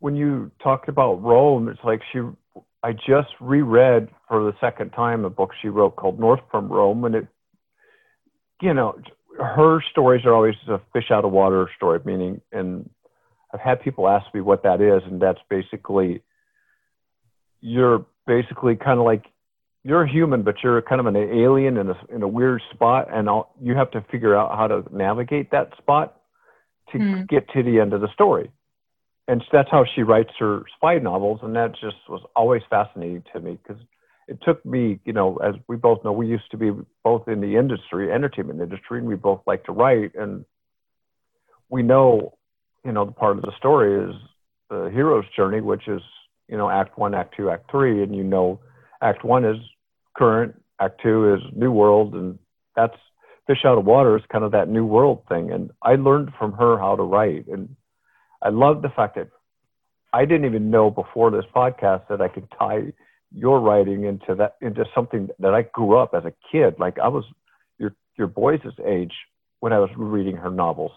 when 0.00 0.16
you 0.16 0.50
talked 0.60 0.88
about 0.88 1.22
Rome, 1.22 1.68
it's 1.68 1.84
like 1.84 2.00
she. 2.12 2.20
I 2.82 2.92
just 2.92 3.28
reread 3.40 4.08
for 4.26 4.42
the 4.42 4.54
second 4.58 4.90
time 4.90 5.24
a 5.24 5.30
book 5.30 5.50
she 5.60 5.68
wrote 5.68 5.96
called 5.96 6.18
North 6.18 6.40
from 6.50 6.68
Rome, 6.68 7.04
and 7.04 7.14
it, 7.14 7.28
you 8.62 8.72
know, 8.74 8.98
her 9.38 9.82
stories 9.90 10.24
are 10.24 10.34
always 10.34 10.54
a 10.66 10.80
fish 10.92 11.10
out 11.10 11.24
of 11.24 11.30
water 11.30 11.68
story, 11.76 12.00
meaning, 12.04 12.40
and 12.52 12.88
I've 13.52 13.60
had 13.60 13.82
people 13.82 14.08
ask 14.08 14.32
me 14.34 14.40
what 14.40 14.62
that 14.62 14.80
is, 14.80 15.02
and 15.04 15.20
that's 15.20 15.40
basically 15.48 16.22
you're 17.60 18.06
basically 18.26 18.76
kind 18.76 18.98
of 18.98 19.04
like 19.04 19.24
you're 19.82 20.02
a 20.02 20.10
human, 20.10 20.42
but 20.42 20.56
you're 20.62 20.82
kind 20.82 21.00
of 21.00 21.06
an 21.06 21.16
alien 21.16 21.76
in 21.78 21.90
a 21.90 21.96
in 22.14 22.22
a 22.22 22.28
weird 22.28 22.62
spot, 22.72 23.08
and 23.12 23.28
all, 23.28 23.54
you 23.60 23.74
have 23.74 23.90
to 23.92 24.04
figure 24.10 24.36
out 24.36 24.56
how 24.56 24.66
to 24.66 24.84
navigate 24.94 25.50
that 25.50 25.70
spot 25.78 26.20
to 26.92 26.98
mm. 26.98 27.28
get 27.28 27.48
to 27.50 27.62
the 27.62 27.80
end 27.80 27.92
of 27.92 28.00
the 28.00 28.12
story. 28.12 28.50
And 29.28 29.42
that's 29.52 29.70
how 29.70 29.84
she 29.94 30.02
writes 30.02 30.30
her 30.38 30.62
spy 30.76 30.98
novels, 30.98 31.40
and 31.42 31.54
that 31.54 31.72
just 31.72 31.96
was 32.08 32.20
always 32.34 32.62
fascinating 32.68 33.22
to 33.32 33.40
me 33.40 33.58
because 33.62 33.80
it 34.26 34.38
took 34.42 34.64
me, 34.66 35.00
you 35.04 35.12
know, 35.12 35.36
as 35.36 35.54
we 35.68 35.76
both 35.76 36.04
know, 36.04 36.12
we 36.12 36.26
used 36.26 36.50
to 36.50 36.56
be 36.56 36.72
both 37.02 37.28
in 37.28 37.40
the 37.40 37.56
industry, 37.56 38.12
entertainment 38.12 38.60
industry, 38.60 38.98
and 38.98 39.06
we 39.06 39.14
both 39.14 39.40
like 39.46 39.64
to 39.64 39.72
write, 39.72 40.14
and 40.14 40.44
we 41.68 41.82
know, 41.82 42.36
you 42.84 42.92
know, 42.92 43.04
the 43.04 43.12
part 43.12 43.36
of 43.36 43.42
the 43.42 43.52
story 43.56 44.10
is 44.10 44.16
the 44.68 44.90
hero's 44.92 45.24
journey, 45.36 45.60
which 45.60 45.88
is, 45.88 46.02
you 46.50 46.56
know, 46.56 46.68
Act 46.68 46.98
One, 46.98 47.14
Act 47.14 47.34
Two, 47.36 47.48
Act 47.50 47.70
Three, 47.70 48.02
and 48.02 48.14
you 48.14 48.24
know 48.24 48.60
Act 49.00 49.24
One 49.24 49.44
is 49.44 49.56
current, 50.16 50.60
Act 50.80 51.00
Two 51.02 51.34
is 51.34 51.40
New 51.54 51.70
World, 51.70 52.14
and 52.14 52.38
that's 52.74 52.96
Fish 53.46 53.64
Out 53.64 53.78
of 53.78 53.84
Water 53.84 54.16
is 54.16 54.22
kind 54.30 54.44
of 54.44 54.52
that 54.52 54.68
New 54.68 54.84
World 54.84 55.22
thing. 55.28 55.52
And 55.52 55.70
I 55.82 55.94
learned 55.94 56.32
from 56.38 56.52
her 56.52 56.78
how 56.78 56.96
to 56.96 57.02
write, 57.02 57.46
and 57.46 57.76
I 58.42 58.48
love 58.48 58.82
the 58.82 58.88
fact 58.88 59.14
that 59.14 59.28
I 60.12 60.24
didn't 60.24 60.46
even 60.46 60.70
know 60.70 60.90
before 60.90 61.30
this 61.30 61.44
podcast 61.54 62.08
that 62.08 62.20
I 62.20 62.28
could 62.28 62.48
tie 62.58 62.92
your 63.32 63.60
writing 63.60 64.04
into 64.04 64.34
that 64.34 64.56
into 64.60 64.84
something 64.92 65.28
that 65.38 65.54
I 65.54 65.62
grew 65.62 65.96
up 65.96 66.14
as 66.14 66.24
a 66.24 66.32
kid. 66.50 66.74
Like 66.78 66.98
I 66.98 67.08
was 67.08 67.24
your 67.78 67.94
your 68.18 68.26
boys' 68.26 68.60
age 68.84 69.12
when 69.60 69.72
I 69.72 69.78
was 69.78 69.90
reading 69.96 70.36
her 70.36 70.50
novels. 70.50 70.92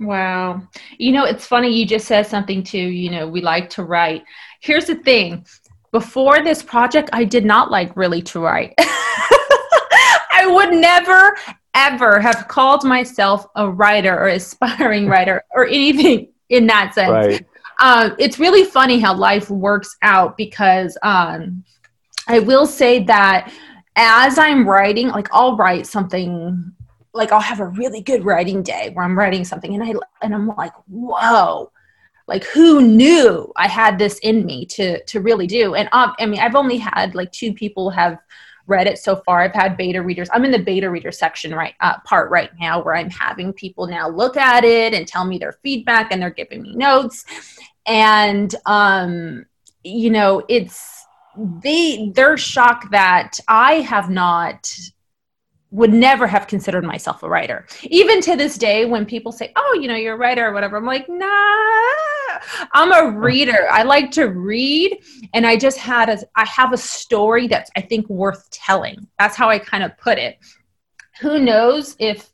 Wow. 0.00 0.62
You 0.98 1.12
know, 1.12 1.24
it's 1.24 1.46
funny 1.46 1.68
you 1.68 1.86
just 1.86 2.06
said 2.06 2.26
something 2.26 2.62
too, 2.62 2.78
you 2.78 3.10
know, 3.10 3.28
we 3.28 3.40
like 3.40 3.70
to 3.70 3.84
write. 3.84 4.24
Here's 4.60 4.86
the 4.86 4.96
thing 4.96 5.46
before 5.92 6.42
this 6.42 6.60
project, 6.60 7.08
I 7.12 7.22
did 7.22 7.44
not 7.44 7.70
like 7.70 7.96
really 7.96 8.20
to 8.22 8.40
write. 8.40 8.74
I 8.78 10.44
would 10.48 10.72
never, 10.72 11.36
ever 11.74 12.18
have 12.18 12.48
called 12.48 12.82
myself 12.82 13.46
a 13.54 13.70
writer 13.70 14.18
or 14.18 14.26
aspiring 14.26 15.06
writer 15.08 15.44
or 15.54 15.66
anything 15.66 16.32
in 16.48 16.66
that 16.66 16.94
sense. 16.94 17.10
Right. 17.10 17.46
Um, 17.80 18.16
it's 18.18 18.40
really 18.40 18.64
funny 18.64 18.98
how 18.98 19.14
life 19.14 19.50
works 19.50 19.96
out 20.02 20.36
because 20.36 20.98
um, 21.02 21.62
I 22.26 22.40
will 22.40 22.66
say 22.66 23.04
that 23.04 23.52
as 23.96 24.38
I'm 24.38 24.68
writing, 24.68 25.08
like 25.08 25.28
I'll 25.32 25.56
write 25.56 25.86
something, 25.86 26.72
like 27.14 27.32
I'll 27.32 27.40
have 27.40 27.60
a 27.60 27.66
really 27.66 28.00
good 28.00 28.24
writing 28.24 28.62
day 28.62 28.90
where 28.92 29.04
I'm 29.04 29.16
writing 29.16 29.44
something, 29.44 29.74
and 29.74 29.82
I 29.82 29.94
and 30.20 30.34
I'm 30.34 30.48
like, 30.48 30.72
whoa, 30.88 31.70
like 32.26 32.44
who 32.44 32.82
knew 32.82 33.52
I 33.56 33.68
had 33.68 33.98
this 33.98 34.18
in 34.18 34.44
me 34.44 34.66
to 34.66 35.02
to 35.04 35.20
really 35.20 35.46
do. 35.46 35.74
And 35.74 35.88
um, 35.92 36.14
I 36.18 36.26
mean, 36.26 36.40
I've 36.40 36.56
only 36.56 36.78
had 36.78 37.14
like 37.14 37.32
two 37.32 37.54
people 37.54 37.90
have 37.90 38.18
read 38.66 38.86
it 38.86 38.98
so 38.98 39.16
far. 39.16 39.42
I've 39.42 39.54
had 39.54 39.76
beta 39.76 40.02
readers. 40.02 40.28
I'm 40.32 40.44
in 40.44 40.50
the 40.50 40.58
beta 40.58 40.90
reader 40.90 41.12
section 41.12 41.54
right 41.54 41.74
uh, 41.80 41.98
part 42.00 42.30
right 42.30 42.50
now 42.58 42.82
where 42.82 42.96
I'm 42.96 43.10
having 43.10 43.52
people 43.52 43.86
now 43.86 44.08
look 44.08 44.36
at 44.36 44.64
it 44.64 44.94
and 44.94 45.06
tell 45.06 45.24
me 45.24 45.38
their 45.38 45.52
feedback 45.62 46.10
and 46.10 46.20
they're 46.20 46.30
giving 46.30 46.62
me 46.62 46.74
notes. 46.74 47.24
And 47.86 48.54
um, 48.66 49.44
you 49.82 50.10
know, 50.10 50.42
it's 50.48 51.04
they 51.36 52.10
they're 52.14 52.38
shocked 52.38 52.90
that 52.92 53.38
I 53.48 53.74
have 53.80 54.08
not 54.08 54.70
would 55.74 55.92
never 55.92 56.28
have 56.28 56.46
considered 56.46 56.84
myself 56.84 57.24
a 57.24 57.28
writer. 57.28 57.66
Even 57.82 58.20
to 58.20 58.36
this 58.36 58.56
day, 58.56 58.84
when 58.84 59.04
people 59.04 59.32
say, 59.32 59.52
"Oh, 59.56 59.78
you 59.80 59.88
know, 59.88 59.96
you're 59.96 60.14
a 60.14 60.16
writer" 60.16 60.46
or 60.46 60.52
whatever, 60.52 60.76
I'm 60.76 60.86
like, 60.86 61.08
"Nah, 61.08 61.26
I'm 62.72 62.92
a 62.92 63.18
reader. 63.18 63.66
I 63.70 63.82
like 63.82 64.12
to 64.12 64.26
read, 64.26 64.96
and 65.34 65.44
I 65.44 65.56
just 65.56 65.78
had 65.78 66.08
a, 66.08 66.18
I 66.36 66.46
have 66.46 66.72
a 66.72 66.76
story 66.76 67.48
that's 67.48 67.72
I 67.76 67.80
think 67.80 68.08
worth 68.08 68.48
telling. 68.50 69.08
That's 69.18 69.36
how 69.36 69.50
I 69.50 69.58
kind 69.58 69.82
of 69.82 69.98
put 69.98 70.16
it. 70.16 70.38
Who 71.20 71.40
knows 71.40 71.96
if 71.98 72.30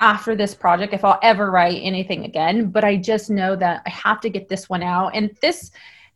after 0.00 0.34
this 0.34 0.54
project 0.54 0.94
if 0.94 1.04
I'll 1.04 1.20
ever 1.22 1.50
write 1.50 1.82
anything 1.82 2.24
again, 2.24 2.70
but 2.70 2.82
I 2.82 2.96
just 2.96 3.28
know 3.28 3.56
that 3.56 3.82
I 3.86 3.90
have 3.90 4.20
to 4.22 4.30
get 4.30 4.48
this 4.48 4.70
one 4.70 4.82
out, 4.82 5.14
and 5.14 5.36
this 5.42 5.70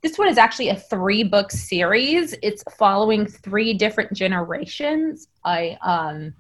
this 0.05 0.19
one 0.19 0.29
is 0.29 0.37
actually 0.37 0.69
a 0.69 0.77
three 0.77 1.25
book 1.25 1.51
series. 1.51 2.35
It's 2.43 2.63
following 2.77 3.27
three 3.27 3.73
different 3.73 4.13
generations. 4.13 5.29
I 5.45 5.79
um 5.81 6.35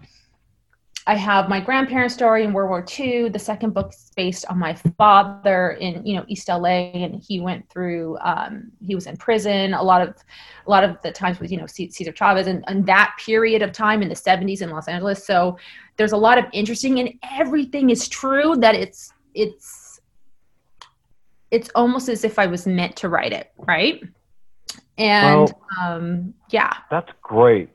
I 1.06 1.16
have 1.16 1.48
my 1.48 1.60
grandparents' 1.60 2.14
story 2.14 2.44
in 2.44 2.52
World 2.52 2.68
War 2.68 2.84
II. 2.98 3.30
The 3.30 3.38
second 3.38 3.72
book 3.72 3.92
is 3.92 4.10
based 4.16 4.44
on 4.50 4.58
my 4.58 4.74
father 4.98 5.72
in 5.80 6.04
you 6.06 6.14
know 6.14 6.26
East 6.28 6.48
LA, 6.48 6.92
and 6.92 7.22
he 7.26 7.40
went 7.40 7.66
through. 7.70 8.18
Um, 8.18 8.70
he 8.86 8.94
was 8.94 9.06
in 9.06 9.16
prison 9.16 9.72
a 9.72 9.82
lot 9.82 10.02
of 10.06 10.14
a 10.66 10.70
lot 10.70 10.84
of 10.84 11.00
the 11.02 11.10
times 11.10 11.40
with 11.40 11.50
you 11.50 11.56
know 11.56 11.66
Cesar 11.66 12.12
Chavez 12.12 12.46
and, 12.46 12.64
and 12.68 12.84
that 12.84 13.14
period 13.18 13.62
of 13.62 13.72
time 13.72 14.02
in 14.02 14.10
the 14.10 14.14
70s 14.14 14.60
in 14.60 14.68
Los 14.68 14.88
Angeles. 14.88 15.26
So 15.26 15.56
there's 15.96 16.12
a 16.12 16.18
lot 16.18 16.36
of 16.36 16.44
interesting, 16.52 17.00
and 17.00 17.14
everything 17.32 17.88
is 17.88 18.08
true. 18.08 18.56
That 18.56 18.74
it's 18.74 19.10
it's 19.32 19.83
it's 21.54 21.70
almost 21.76 22.08
as 22.08 22.24
if 22.24 22.36
I 22.40 22.46
was 22.46 22.66
meant 22.66 22.96
to 22.96 23.08
write 23.08 23.32
it, 23.32 23.52
right? 23.56 24.02
And 24.98 25.52
well, 25.52 25.62
um, 25.80 26.34
yeah, 26.50 26.72
that's 26.90 27.10
great. 27.22 27.70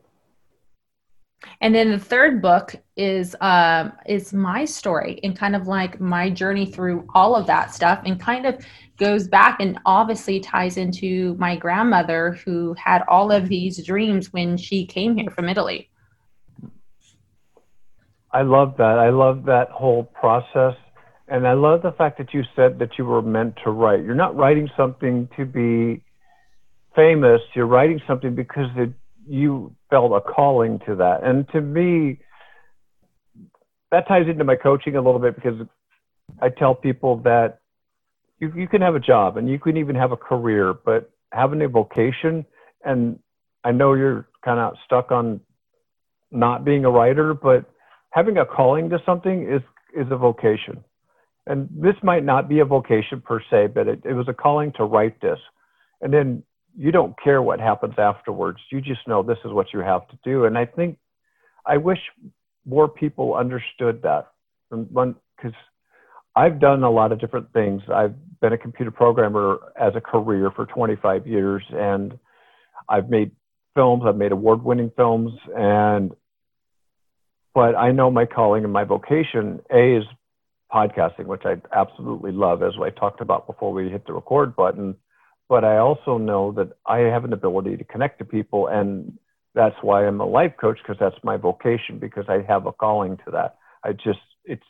And 1.61 1.73
then 1.73 1.89
the 1.89 1.99
third 1.99 2.41
book 2.41 2.75
is 2.97 3.37
um, 3.39 3.93
is 4.05 4.33
my 4.33 4.65
story 4.65 5.21
and 5.23 5.37
kind 5.37 5.55
of 5.55 5.67
like 5.67 6.01
my 6.01 6.29
journey 6.29 6.65
through 6.65 7.07
all 7.15 7.37
of 7.37 7.47
that 7.47 7.73
stuff, 7.73 8.01
and 8.05 8.19
kind 8.19 8.45
of 8.45 8.65
goes 8.97 9.29
back 9.29 9.61
and 9.61 9.79
obviously 9.85 10.41
ties 10.41 10.75
into 10.75 11.35
my 11.39 11.55
grandmother 11.55 12.31
who 12.43 12.73
had 12.73 13.01
all 13.07 13.31
of 13.31 13.47
these 13.47 13.85
dreams 13.85 14.33
when 14.33 14.57
she 14.57 14.85
came 14.85 15.15
here 15.15 15.31
from 15.31 15.47
Italy. 15.47 15.89
I 18.31 18.41
love 18.41 18.75
that. 18.77 18.99
I 18.99 19.09
love 19.09 19.45
that 19.45 19.69
whole 19.69 20.03
process 20.03 20.75
and 21.29 21.47
I 21.47 21.53
love 21.53 21.83
the 21.83 21.91
fact 21.91 22.17
that 22.17 22.33
you 22.33 22.41
said 22.55 22.79
that 22.79 22.97
you 22.97 23.05
were 23.05 23.21
meant 23.21 23.55
to 23.63 23.69
write. 23.69 24.03
You're 24.03 24.15
not 24.15 24.35
writing 24.35 24.69
something 24.75 25.29
to 25.37 25.45
be 25.45 26.03
famous. 26.95 27.41
You're 27.55 27.67
writing 27.67 28.01
something 28.07 28.33
because 28.33 28.67
it, 28.75 28.91
you 29.27 29.75
felt 29.89 30.11
a 30.11 30.21
calling 30.21 30.79
to 30.87 30.95
that. 30.95 31.23
And 31.23 31.47
to 31.49 31.61
me, 31.61 32.19
that 33.91 34.07
ties 34.07 34.27
into 34.27 34.43
my 34.43 34.55
coaching 34.55 34.95
a 34.95 35.01
little 35.01 35.19
bit 35.19 35.35
because 35.35 35.67
I 36.41 36.49
tell 36.49 36.73
people 36.73 37.17
that 37.17 37.59
you, 38.39 38.51
you 38.55 38.67
can 38.67 38.81
have 38.81 38.95
a 38.95 38.99
job 38.99 39.37
and 39.37 39.47
you 39.47 39.59
can 39.59 39.77
even 39.77 39.95
have 39.95 40.11
a 40.11 40.17
career, 40.17 40.73
but 40.73 41.11
having 41.31 41.61
a 41.61 41.67
vocation, 41.67 42.45
and 42.83 43.19
I 43.63 43.71
know 43.71 43.93
you're 43.93 44.27
kind 44.43 44.59
of 44.59 44.73
stuck 44.85 45.11
on 45.11 45.41
not 46.31 46.65
being 46.65 46.85
a 46.85 46.89
writer, 46.89 47.33
but 47.33 47.65
having 48.11 48.37
a 48.37 48.45
calling 48.45 48.89
to 48.89 48.97
something 49.05 49.47
is 49.47 49.61
is 49.95 50.05
a 50.11 50.15
vocation 50.15 50.83
and 51.49 51.67
this 51.71 51.95
might 52.03 52.23
not 52.23 52.47
be 52.47 52.59
a 52.59 52.65
vocation 52.65 53.21
per 53.21 53.41
se, 53.49 53.67
but 53.73 53.87
it, 53.87 54.01
it 54.05 54.13
was 54.13 54.27
a 54.29 54.33
calling 54.33 54.71
to 54.73 54.83
write 54.83 55.19
this. 55.19 55.39
And 55.99 56.13
then 56.13 56.43
you 56.77 56.91
don't 56.91 57.15
care 57.21 57.41
what 57.41 57.59
happens 57.59 57.95
afterwards. 57.97 58.59
You 58.71 58.81
just 58.81 59.07
know 59.07 59.23
this 59.23 59.39
is 59.43 59.51
what 59.51 59.73
you 59.73 59.79
have 59.79 60.07
to 60.09 60.19
do. 60.23 60.45
And 60.45 60.57
I 60.57 60.65
think 60.65 60.99
I 61.65 61.77
wish 61.77 61.97
more 62.65 62.87
people 62.87 63.33
understood 63.33 64.03
that. 64.03 64.27
Because 64.69 65.55
I've 66.35 66.59
done 66.59 66.83
a 66.83 66.91
lot 66.91 67.11
of 67.11 67.19
different 67.19 67.51
things. 67.51 67.81
I've 67.91 68.13
been 68.39 68.53
a 68.53 68.57
computer 68.57 68.91
programmer 68.91 69.57
as 69.75 69.93
a 69.95 70.01
career 70.01 70.51
for 70.55 70.67
25 70.67 71.25
years, 71.25 71.63
and 71.71 72.17
I've 72.87 73.09
made 73.09 73.31
films. 73.73 74.03
I've 74.05 74.17
made 74.17 74.31
award-winning 74.31 74.91
films, 74.95 75.31
and 75.57 76.11
but 77.55 77.75
I 77.75 77.91
know 77.91 78.11
my 78.11 78.25
calling 78.25 78.63
and 78.63 78.71
my 78.71 78.83
vocation. 78.83 79.59
A 79.73 79.97
is 79.97 80.03
podcasting, 80.71 81.25
which 81.25 81.43
I 81.45 81.55
absolutely 81.75 82.31
love, 82.31 82.63
as 82.63 82.73
I 82.81 82.89
talked 82.89 83.21
about 83.21 83.47
before 83.47 83.73
we 83.73 83.89
hit 83.89 84.05
the 84.05 84.13
record 84.13 84.55
button. 84.55 84.95
But 85.47 85.63
I 85.63 85.77
also 85.77 86.17
know 86.17 86.51
that 86.53 86.73
I 86.85 86.99
have 86.99 87.25
an 87.25 87.33
ability 87.33 87.77
to 87.77 87.83
connect 87.83 88.19
to 88.19 88.25
people, 88.25 88.67
and 88.67 89.17
that's 89.55 89.75
why 89.81 90.05
I'm 90.05 90.21
a 90.21 90.25
life 90.25 90.53
coach 90.59 90.77
because 90.81 90.97
that's 90.99 91.23
my 91.23 91.37
vocation 91.37 91.97
because 91.99 92.25
I 92.29 92.43
have 92.47 92.65
a 92.67 92.71
calling 92.71 93.17
to 93.25 93.31
that. 93.31 93.57
I 93.83 93.93
just 93.93 94.19
it's 94.45 94.63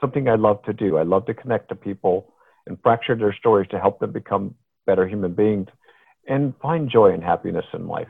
something 0.00 0.28
I 0.28 0.34
love 0.34 0.62
to 0.64 0.72
do. 0.72 0.98
I 0.98 1.04
love 1.04 1.26
to 1.26 1.34
connect 1.34 1.68
to 1.68 1.74
people 1.74 2.34
and 2.66 2.76
fracture 2.82 3.14
their 3.14 3.34
stories 3.34 3.68
to 3.70 3.78
help 3.78 4.00
them 4.00 4.12
become 4.12 4.54
better 4.86 5.06
human 5.06 5.34
beings 5.34 5.68
and 6.28 6.54
find 6.60 6.90
joy 6.90 7.12
and 7.12 7.22
happiness 7.22 7.64
in 7.72 7.86
life. 7.86 8.08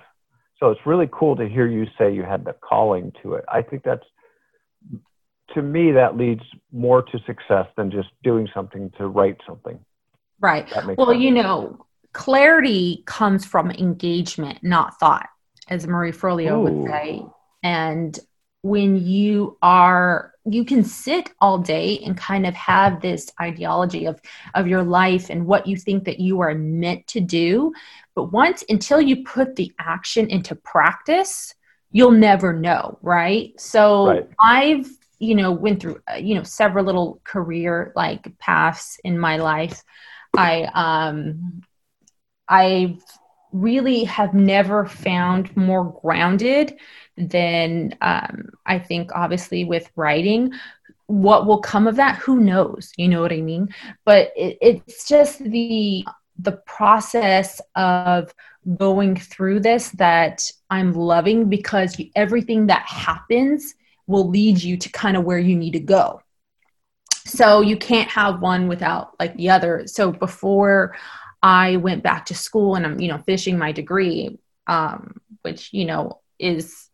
So 0.59 0.71
it's 0.71 0.81
really 0.87 1.09
cool 1.13 1.37
to 1.37 1.47
hear 1.47 1.67
you 1.67 1.85
say 1.99 2.15
you 2.15 2.23
had 2.23 2.45
the 2.45 2.55
calling 2.55 3.13
to 3.23 3.35
it. 3.35 3.45
I 3.53 3.61
think 3.63 3.83
that's 3.85 4.07
to 5.55 5.63
me, 5.63 5.93
that 5.93 6.17
leads 6.17 6.43
more 6.73 7.03
to 7.03 7.19
success 7.27 7.67
than 7.77 7.91
just 7.91 8.09
doing 8.23 8.49
something 8.55 8.91
to 8.99 9.09
write 9.09 9.37
something. 9.47 9.79
Right. 10.41 10.71
Well, 10.97 11.09
sense. 11.09 11.23
you 11.23 11.31
know, 11.31 11.87
clarity 12.13 13.03
comes 13.07 13.45
from 13.45 13.71
engagement, 13.71 14.59
not 14.63 14.99
thought, 14.99 15.29
as 15.69 15.87
Marie 15.87 16.13
Forleo 16.13 16.57
Ooh. 16.57 16.63
would 16.63 16.91
say. 16.91 17.23
And 17.63 18.19
when 18.67 18.97
you 18.97 19.57
are 19.63 20.33
you 20.49 20.65
can 20.65 20.83
sit 20.85 21.31
all 21.41 21.59
day 21.59 21.99
and 22.05 22.17
kind 22.17 22.47
of 22.47 22.55
have 22.55 23.01
this 23.01 23.31
ideology 23.41 24.07
of 24.07 24.21
of 24.55 24.67
your 24.67 24.83
life 24.83 25.31
and 25.31 25.47
what 25.47 25.67
you 25.67 25.77
think 25.77 26.05
that 26.05 26.19
you 26.19 26.41
are 26.41 26.55
meant 26.55 27.07
to 27.07 27.21
do 27.21 27.73
but 28.15 28.33
once 28.33 28.65
until 28.69 29.01
you 29.01 29.23
put 29.25 29.55
the 29.55 29.73
action 29.79 30.29
into 30.29 30.55
practice 30.57 31.55
you'll 31.93 32.11
never 32.11 32.53
know 32.53 32.99
right 33.03 33.53
so 33.61 34.07
Right. 34.07 34.29
i've 34.41 34.89
you 35.19 35.35
know 35.35 35.51
went 35.53 35.81
through 35.81 36.01
uh, 36.11 36.17
you 36.17 36.35
know 36.35 36.43
several 36.43 36.85
little 36.85 37.21
career 37.25 37.93
like 37.97 38.37
paths 38.39 38.99
in 39.05 39.19
my 39.19 39.37
life. 39.37 39.83
I 40.37 40.69
um 40.75 41.63
i 42.49 42.97
really 43.53 44.05
have 44.05 44.35
never 44.35 44.85
found 44.85 45.57
more 45.57 45.99
grounded 46.03 46.77
than 47.17 47.97
um, 48.03 48.51
i 48.67 48.79
think 48.79 49.11
obviously 49.15 49.65
with 49.65 49.91
writing. 49.97 50.53
What 51.09 51.47
will 51.47 51.61
come 51.61 51.87
of 51.87 51.97
that? 51.97 52.17
Who 52.17 52.41
knows? 52.41 52.93
You 52.97 53.09
know 53.09 53.23
what 53.23 53.33
i 53.33 53.41
mean? 53.41 53.69
But 54.05 54.33
it, 54.37 54.59
it's 54.61 55.09
just 55.09 55.39
the 55.39 56.05
the 56.39 56.53
process 56.67 57.61
of 57.77 58.35
going 58.77 59.17
through 59.17 59.61
this 59.61 59.91
that 59.91 60.43
i'm 60.71 60.93
loving 60.93 61.49
because 61.49 61.97
everything 62.17 62.67
that 62.67 62.83
happens 62.83 63.75
will 64.07 64.29
lead 64.29 64.63
you 64.63 64.77
to 64.77 64.89
kind 64.91 65.17
of 65.17 65.25
where 65.25 65.39
you 65.39 65.57
need 65.57 65.73
to 65.73 65.81
go. 65.81 66.21
So 67.27 67.61
you 67.61 67.77
can't 67.77 68.09
have 68.11 68.41
one 68.41 68.69
without 68.69 69.19
like 69.19 69.37
the 69.37 69.51
other. 69.51 69.87
So 69.87 70.13
before 70.13 70.97
i 71.43 71.77
went 71.77 72.03
back 72.03 72.25
to 72.27 72.35
school 72.35 72.77
and 72.77 72.87
i'm 72.87 72.99
you 72.99 73.09
know 73.09 73.19
finishing 73.19 73.59
my 73.59 73.71
degree 73.71 74.39
um, 74.67 75.21
which 75.43 75.73
you 75.73 75.85
know 75.85 76.21
is 76.39 76.86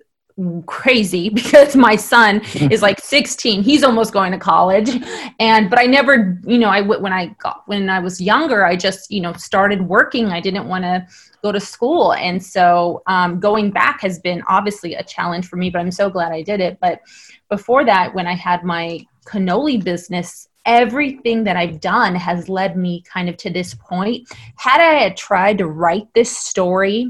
crazy 0.66 1.28
because 1.40 1.76
my 1.76 1.96
son 1.96 2.40
is 2.70 2.82
like 2.82 2.98
16 3.00 3.62
he's 3.62 3.82
almost 3.82 4.12
going 4.12 4.32
to 4.32 4.38
college. 4.38 4.90
And 5.38 5.68
but 5.68 5.78
i 5.78 5.86
never 5.86 6.40
you 6.46 6.58
know 6.58 6.68
i 6.68 6.80
when 6.80 7.12
i 7.12 7.26
got 7.38 7.62
when 7.66 7.88
i 7.88 7.98
was 7.98 8.20
younger 8.20 8.64
i 8.64 8.76
just 8.76 9.10
you 9.10 9.20
know 9.20 9.32
started 9.34 9.82
working. 9.82 10.26
I 10.26 10.40
didn't 10.40 10.68
want 10.68 10.84
to 10.84 11.06
go 11.42 11.52
to 11.52 11.60
school. 11.60 12.14
And 12.14 12.42
so 12.42 13.02
um, 13.08 13.40
going 13.40 13.72
back 13.72 14.00
has 14.02 14.20
been 14.20 14.42
obviously 14.48 14.94
a 14.94 15.02
challenge 15.02 15.46
for 15.46 15.56
me 15.56 15.70
but 15.70 15.80
i'm 15.80 15.90
so 15.90 16.10
glad 16.10 16.32
i 16.32 16.42
did 16.42 16.60
it. 16.60 16.78
But 16.80 17.00
before 17.48 17.84
that 17.84 18.14
when 18.14 18.26
i 18.26 18.34
had 18.34 18.64
my 18.64 19.00
cannoli 19.26 19.82
business 19.82 20.48
everything 20.64 21.42
that 21.44 21.56
i've 21.56 21.80
done 21.80 22.14
has 22.14 22.48
led 22.48 22.76
me 22.76 23.02
kind 23.02 23.28
of 23.28 23.36
to 23.36 23.50
this 23.50 23.74
point. 23.74 24.28
Had 24.56 24.80
i 24.80 24.94
had 24.94 25.16
tried 25.16 25.58
to 25.58 25.66
write 25.66 26.06
this 26.14 26.36
story 26.36 27.08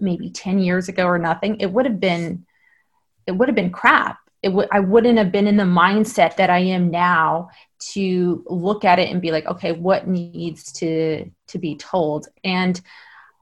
maybe 0.00 0.30
10 0.30 0.58
years 0.58 0.88
ago 0.88 1.04
or 1.04 1.18
nothing 1.18 1.56
it 1.60 1.72
would 1.72 1.86
have 1.86 2.00
been 2.00 2.44
it 3.28 3.32
would 3.32 3.48
have 3.48 3.54
been 3.54 3.70
crap. 3.70 4.18
It 4.42 4.48
would 4.48 4.68
i 4.70 4.80
wouldn't 4.80 5.18
have 5.18 5.32
been 5.32 5.48
in 5.48 5.56
the 5.56 5.64
mindset 5.64 6.36
that 6.36 6.48
i 6.48 6.60
am 6.60 6.90
now 6.90 7.50
to 7.92 8.44
look 8.46 8.84
at 8.84 9.00
it 9.00 9.10
and 9.10 9.20
be 9.20 9.32
like 9.32 9.46
okay 9.46 9.72
what 9.72 10.06
needs 10.06 10.72
to 10.74 11.28
to 11.48 11.58
be 11.58 11.76
told? 11.76 12.28
And 12.44 12.80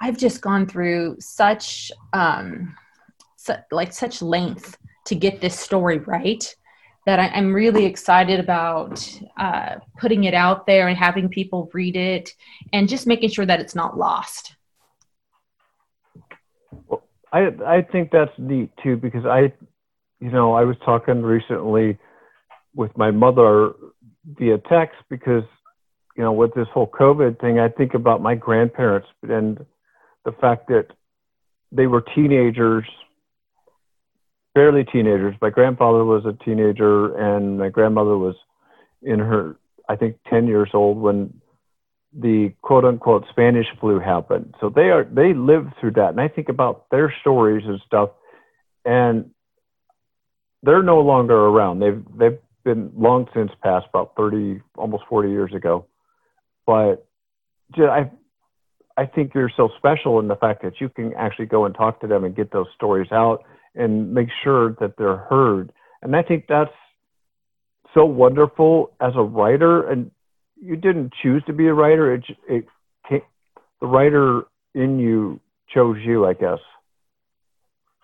i've 0.00 0.16
just 0.16 0.40
gone 0.40 0.66
through 0.66 1.16
such 1.20 1.92
um 2.14 2.74
su- 3.36 3.62
like 3.70 3.92
such 3.92 4.22
length 4.22 4.78
to 5.04 5.14
get 5.14 5.40
this 5.40 5.58
story 5.58 5.98
right 5.98 6.54
that 7.04 7.18
I, 7.20 7.28
i'm 7.28 7.52
really 7.52 7.84
excited 7.84 8.40
about 8.40 9.06
uh, 9.38 9.76
putting 9.98 10.24
it 10.24 10.34
out 10.34 10.66
there 10.66 10.88
and 10.88 10.96
having 10.96 11.28
people 11.28 11.70
read 11.72 11.96
it 11.96 12.30
and 12.72 12.88
just 12.88 13.06
making 13.06 13.30
sure 13.30 13.46
that 13.46 13.60
it's 13.60 13.74
not 13.74 13.98
lost 13.98 14.56
I 17.32 17.48
I 17.66 17.82
think 17.82 18.10
that's 18.10 18.32
neat 18.38 18.70
too 18.82 18.96
because 18.96 19.24
I, 19.26 19.52
you 20.20 20.30
know, 20.30 20.54
I 20.54 20.64
was 20.64 20.76
talking 20.84 21.22
recently 21.22 21.98
with 22.74 22.96
my 22.96 23.10
mother 23.10 23.72
via 24.38 24.58
text 24.58 24.96
because, 25.08 25.44
you 26.16 26.22
know, 26.22 26.32
with 26.32 26.54
this 26.54 26.68
whole 26.72 26.88
COVID 26.88 27.40
thing, 27.40 27.58
I 27.58 27.68
think 27.68 27.94
about 27.94 28.22
my 28.22 28.34
grandparents 28.34 29.08
and 29.22 29.64
the 30.24 30.32
fact 30.32 30.68
that 30.68 30.88
they 31.72 31.86
were 31.86 32.02
teenagers, 32.14 32.84
barely 34.54 34.84
teenagers. 34.84 35.34
My 35.40 35.50
grandfather 35.50 36.04
was 36.04 36.24
a 36.26 36.32
teenager 36.44 37.16
and 37.16 37.58
my 37.58 37.68
grandmother 37.68 38.16
was 38.16 38.34
in 39.02 39.18
her, 39.18 39.56
I 39.88 39.96
think, 39.96 40.16
10 40.28 40.46
years 40.46 40.70
old 40.74 40.98
when 40.98 41.40
the 42.18 42.52
quote 42.62 42.84
unquote 42.84 43.24
Spanish 43.30 43.66
flu 43.80 43.98
happened. 43.98 44.54
So 44.60 44.70
they 44.74 44.90
are 44.90 45.04
they 45.04 45.34
lived 45.34 45.74
through 45.80 45.92
that, 45.92 46.10
and 46.10 46.20
I 46.20 46.28
think 46.28 46.48
about 46.48 46.88
their 46.90 47.14
stories 47.20 47.64
and 47.66 47.80
stuff, 47.86 48.10
and 48.84 49.30
they're 50.62 50.82
no 50.82 51.00
longer 51.00 51.36
around. 51.36 51.80
They've 51.80 52.02
they've 52.18 52.38
been 52.64 52.90
long 52.96 53.28
since 53.34 53.50
passed, 53.62 53.86
about 53.88 54.12
thirty, 54.16 54.62
almost 54.76 55.04
forty 55.08 55.30
years 55.30 55.52
ago. 55.54 55.86
But 56.66 57.06
I 57.76 58.10
I 58.96 59.06
think 59.06 59.34
you're 59.34 59.52
so 59.54 59.68
special 59.76 60.18
in 60.18 60.28
the 60.28 60.36
fact 60.36 60.62
that 60.62 60.80
you 60.80 60.88
can 60.88 61.12
actually 61.14 61.46
go 61.46 61.66
and 61.66 61.74
talk 61.74 62.00
to 62.00 62.06
them 62.06 62.24
and 62.24 62.34
get 62.34 62.50
those 62.50 62.66
stories 62.74 63.12
out 63.12 63.44
and 63.74 64.14
make 64.14 64.28
sure 64.42 64.74
that 64.80 64.96
they're 64.96 65.18
heard. 65.18 65.70
And 66.00 66.16
I 66.16 66.22
think 66.22 66.46
that's 66.48 66.70
so 67.92 68.06
wonderful 68.06 68.92
as 69.00 69.12
a 69.16 69.22
writer 69.22 69.86
and 69.88 70.10
you 70.60 70.76
didn't 70.76 71.12
choose 71.22 71.42
to 71.46 71.52
be 71.52 71.66
a 71.66 71.74
writer. 71.74 72.14
It, 72.14 72.24
it 72.48 72.66
came, 73.08 73.22
the 73.80 73.86
writer 73.86 74.44
in 74.74 74.98
you 74.98 75.40
chose 75.68 75.98
you, 76.04 76.26
I 76.26 76.34
guess. 76.34 76.58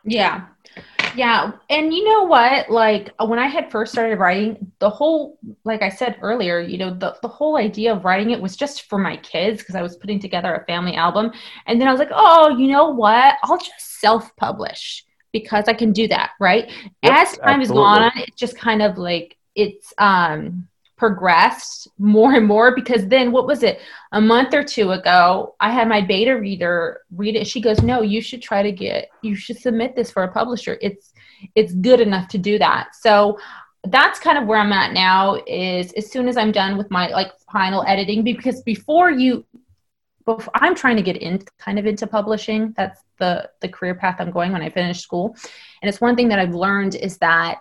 Yeah. 0.05 0.47
Yeah. 1.15 1.53
And 1.69 1.93
you 1.93 2.05
know 2.05 2.25
what? 2.25 2.71
Like 2.71 3.11
when 3.23 3.39
I 3.39 3.47
had 3.47 3.71
first 3.71 3.93
started 3.93 4.19
writing, 4.19 4.73
the 4.79 4.89
whole, 4.89 5.39
like 5.65 5.83
I 5.83 5.91
said 5.91 6.17
earlier, 6.23 6.61
you 6.61 6.79
know, 6.79 6.93
the, 6.93 7.17
the 7.23 7.29
whole 7.29 7.57
idea 7.57 7.95
of 7.95 8.05
writing 8.05 8.31
it 8.31 8.41
was 8.41 8.57
just 8.57 8.89
for 8.89 8.99
my 8.99 9.17
kids 9.19 9.61
because 9.61 9.75
I 9.75 9.83
was 9.83 9.97
putting 9.97 10.19
together 10.19 10.55
a 10.55 10.65
family 10.65 10.95
album. 10.95 11.33
And 11.67 11.81
then 11.81 11.89
I 11.89 11.91
was 11.91 11.99
like, 11.99 12.13
oh, 12.13 12.57
you 12.57 12.69
know 12.69 12.91
what? 12.91 13.37
I'll 13.43 13.59
just 13.59 14.01
self 14.01 14.35
publish 14.37 15.05
because 15.33 15.65
I 15.69 15.75
can 15.75 15.93
do 15.93 16.09
that. 16.09 16.31
Right. 16.41 16.71
Yep, 17.03 17.13
As 17.13 17.39
time 17.39 17.61
has 17.61 17.71
gone 17.71 18.03
on, 18.03 18.13
it's 18.17 18.37
just 18.37 18.57
kind 18.57 18.83
of 18.83 18.99
like, 18.99 19.37
it's, 19.55 19.93
um, 19.99 20.69
progressed 21.03 21.89
more 21.99 22.35
and 22.35 22.47
more 22.47 22.77
because 22.77 23.09
then 23.09 23.33
what 23.33 23.45
was 23.45 23.65
it? 23.65 23.81
A 24.13 24.21
month 24.21 24.55
or 24.55 24.63
two 24.63 24.93
ago 24.93 25.57
i 25.59 25.69
had 25.69 25.89
my 25.89 26.01
beta 26.01 26.39
reader 26.39 27.01
read 27.11 27.35
it. 27.35 27.45
She 27.49 27.61
goes 27.61 27.83
no 27.83 28.03
you 28.03 28.21
should 28.23 28.41
try 28.41 28.63
to 28.63 28.71
get 28.71 29.09
you 29.21 29.35
should 29.35 29.59
submit 29.59 29.97
this 29.97 30.13
for 30.13 30.23
a 30.23 30.31
publisher. 30.31 30.79
It's 30.81 31.13
it's 31.57 31.73
good 31.75 32.01
enough 32.01 32.29
to 32.29 32.39
do 32.39 32.57
that. 32.61 32.95
So 32.95 33.37
that's 33.89 34.21
kind 34.21 34.39
of 34.39 34.47
where 34.47 34.61
i'm 34.61 34.73
at 34.73 34.93
now 34.93 35.43
is 35.49 35.93
as 35.95 36.09
soon 36.13 36.29
as 36.29 36.37
i'm 36.37 36.53
done 36.53 36.79
with 36.79 36.89
my 36.89 37.09
like 37.09 37.33
final 37.53 37.83
editing 37.89 38.23
because 38.23 38.63
before 38.63 39.11
you 39.11 39.45
before, 40.25 40.53
i'm 40.55 40.77
trying 40.77 40.95
to 40.95 41.03
get 41.03 41.17
in 41.17 41.43
kind 41.59 41.81
of 41.81 41.85
into 41.87 42.07
publishing. 42.07 42.73
That's 42.77 43.01
the 43.19 43.51
the 43.61 43.69
career 43.69 43.97
path 43.97 44.21
i'm 44.21 44.31
going 44.31 44.53
when 44.53 44.63
i 44.63 44.71
finish 44.71 45.01
school. 45.01 45.35
And 45.81 45.89
it's 45.89 46.01
one 46.01 46.15
thing 46.15 46.29
that 46.29 46.39
i've 46.39 46.55
learned 46.55 46.95
is 46.95 47.19
that 47.19 47.59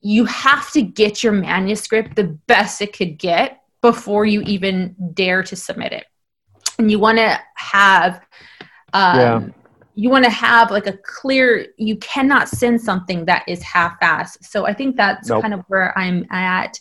you 0.00 0.24
have 0.24 0.70
to 0.72 0.82
get 0.82 1.22
your 1.22 1.32
manuscript 1.32 2.16
the 2.16 2.24
best 2.46 2.80
it 2.80 2.96
could 2.96 3.18
get 3.18 3.62
before 3.82 4.24
you 4.26 4.42
even 4.42 4.94
dare 5.14 5.42
to 5.42 5.56
submit 5.56 5.92
it. 5.92 6.06
And 6.78 6.90
you 6.90 6.98
want 6.98 7.18
to 7.18 7.38
have 7.54 8.20
um, 8.92 9.18
Yeah. 9.18 9.40
you 9.94 10.08
want 10.08 10.24
to 10.24 10.30
have 10.30 10.70
like 10.70 10.86
a 10.86 10.96
clear 11.04 11.66
you 11.76 11.96
cannot 11.96 12.48
send 12.48 12.80
something 12.80 13.24
that 13.26 13.44
is 13.46 13.62
half-assed. 13.62 14.42
So 14.44 14.66
i 14.66 14.72
think 14.72 14.96
that's 14.96 15.28
Nope. 15.28 15.42
kind 15.42 15.54
of 15.54 15.60
where 15.68 15.96
i'm 15.98 16.26
at 16.30 16.78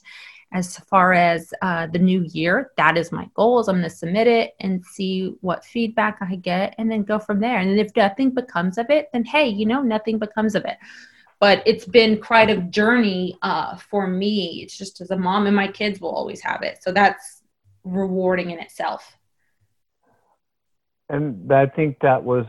as 0.51 0.77
far 0.77 1.13
as 1.13 1.53
uh, 1.61 1.85
the 1.93 1.99
new 1.99 2.25
year. 2.31 2.71
That 2.77 2.97
is 2.97 3.11
my 3.11 3.29
goal 3.35 3.59
is 3.59 3.67
i'm 3.67 3.75
going 3.75 3.83
to 3.83 3.89
submit 3.89 4.27
it 4.27 4.53
and 4.59 4.83
see 4.85 5.35
what 5.41 5.65
feedback 5.65 6.17
i 6.21 6.35
get 6.35 6.73
and 6.77 6.89
then 6.89 7.03
go 7.03 7.19
from 7.19 7.39
there. 7.39 7.57
And 7.57 7.79
if 7.79 7.95
nothing 7.95 8.31
becomes 8.31 8.77
of 8.77 8.89
it 8.89 9.09
then 9.11 9.25
hey 9.25 9.47
you 9.47 9.65
know 9.65 9.81
nothing 9.81 10.17
becomes 10.17 10.55
of 10.55 10.65
it 10.65 10.77
but 11.39 11.63
it's 11.65 11.85
been 11.85 12.19
quite 12.19 12.49
a 12.49 12.57
journey 12.57 13.37
uh, 13.41 13.77
for 13.77 14.07
me. 14.07 14.61
It's 14.61 14.77
just 14.77 14.99
as 14.99 15.11
a 15.11 15.17
mom 15.17 15.47
and 15.47 15.55
my 15.55 15.67
kids 15.67 16.01
will 16.01 16.11
always 16.11 16.41
have 16.41 16.63
it. 16.63 16.79
So 16.83 16.91
that's 16.91 17.43
rewarding 17.83 18.51
in 18.51 18.59
itself. 18.59 19.15
And 21.07 21.51
I 21.51 21.65
think 21.65 21.97
that 22.01 22.23
was, 22.23 22.45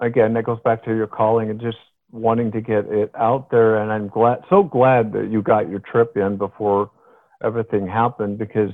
again, 0.00 0.32
that 0.34 0.44
goes 0.44 0.60
back 0.64 0.84
to 0.84 0.94
your 0.94 1.08
calling 1.08 1.50
and 1.50 1.60
just 1.60 1.76
wanting 2.12 2.52
to 2.52 2.60
get 2.60 2.86
it 2.86 3.10
out 3.18 3.50
there. 3.50 3.82
And 3.82 3.92
I'm 3.92 4.08
glad, 4.08 4.38
so 4.48 4.62
glad 4.62 5.12
that 5.12 5.30
you 5.30 5.42
got 5.42 5.68
your 5.68 5.80
trip 5.80 6.16
in 6.16 6.36
before 6.36 6.90
everything 7.42 7.86
happened 7.86 8.38
because 8.38 8.70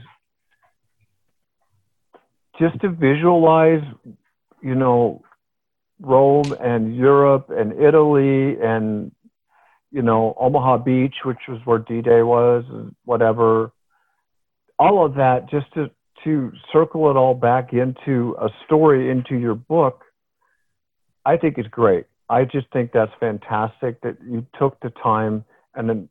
just 2.59 2.79
to 2.83 2.91
visualize, 2.91 3.83
you 4.63 4.75
know, 4.75 5.23
Rome 5.99 6.55
and 6.61 6.95
Europe 6.95 7.51
and 7.51 7.73
Italy 7.73 8.61
and, 8.61 9.11
you 9.91 10.03
know, 10.03 10.37
Omaha 10.39 10.79
Beach, 10.79 11.15
which 11.25 11.39
was 11.49 11.61
where 11.65 11.79
D 11.79 12.03
Day 12.03 12.23
was, 12.23 12.65
and 12.69 12.95
whatever, 13.05 13.73
all 14.79 15.05
of 15.05 15.15
that 15.15 15.51
just 15.51 15.73
to 15.75 15.91
to 16.25 16.53
circle 16.73 17.11
it 17.11 17.17
all 17.17 17.35
back 17.35 17.73
into 17.73 18.37
a 18.39 18.49
story 18.67 19.11
into 19.11 19.37
your 19.37 19.55
book 19.55 20.05
i 21.25 21.35
think 21.35 21.59
is 21.59 21.67
great 21.69 22.05
I 22.31 22.45
just 22.45 22.69
think 22.73 22.93
that's 22.93 23.11
fantastic 23.19 24.01
that 24.03 24.17
you 24.25 24.47
took 24.57 24.79
the 24.81 24.91
time 24.91 25.45
and 25.75 25.89
then 25.89 26.09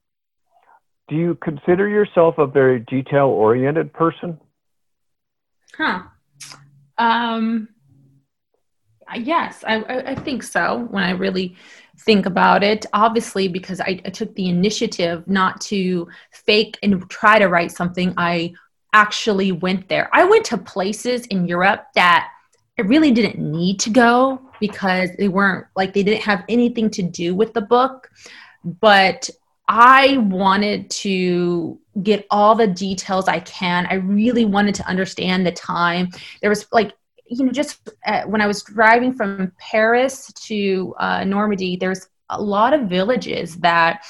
do 1.07 1.15
you 1.15 1.35
consider 1.41 1.87
yourself 1.87 2.37
a 2.37 2.45
very 2.45 2.81
detail 2.81 3.27
oriented 3.27 3.93
person? 3.93 4.37
Huh. 5.75 6.03
Um, 6.97 7.69
yes, 9.15 9.63
I, 9.65 9.83
I 10.11 10.15
think 10.15 10.43
so. 10.43 10.87
When 10.91 11.03
I 11.03 11.11
really 11.11 11.55
think 11.99 12.25
about 12.25 12.63
it, 12.63 12.85
obviously, 12.93 13.47
because 13.47 13.81
I, 13.81 14.01
I 14.05 14.09
took 14.09 14.33
the 14.35 14.49
initiative 14.49 15.27
not 15.27 15.61
to 15.61 16.07
fake 16.31 16.77
and 16.83 17.09
try 17.09 17.39
to 17.39 17.47
write 17.47 17.71
something, 17.71 18.13
I 18.17 18.53
actually 18.93 19.51
went 19.51 19.87
there. 19.87 20.09
I 20.13 20.23
went 20.23 20.45
to 20.45 20.57
places 20.57 21.25
in 21.27 21.47
Europe 21.47 21.85
that 21.95 22.29
I 22.77 22.83
really 22.83 23.11
didn't 23.11 23.37
need 23.37 23.79
to 23.81 23.89
go 23.89 24.41
because 24.59 25.09
they 25.17 25.27
weren't 25.27 25.67
like 25.75 25.93
they 25.93 26.03
didn't 26.03 26.23
have 26.23 26.43
anything 26.49 26.89
to 26.91 27.03
do 27.03 27.35
with 27.35 27.53
the 27.53 27.61
book. 27.61 28.09
But 28.63 29.29
I 29.67 30.17
wanted 30.17 30.89
to 30.89 31.79
get 32.01 32.25
all 32.31 32.55
the 32.55 32.67
details 32.67 33.27
I 33.27 33.39
can. 33.41 33.85
I 33.87 33.95
really 33.95 34.45
wanted 34.45 34.75
to 34.75 34.87
understand 34.87 35.45
the 35.45 35.51
time. 35.51 36.09
There 36.41 36.49
was 36.49 36.65
like, 36.71 36.93
you 37.29 37.45
know, 37.45 37.51
just 37.51 37.89
uh, 38.05 38.23
when 38.23 38.41
I 38.41 38.47
was 38.47 38.63
driving 38.63 39.13
from 39.13 39.51
Paris 39.59 40.31
to 40.33 40.95
uh, 40.99 41.23
Normandy, 41.23 41.77
there's 41.77 42.07
a 42.29 42.41
lot 42.41 42.73
of 42.73 42.89
villages 42.89 43.57
that 43.57 44.03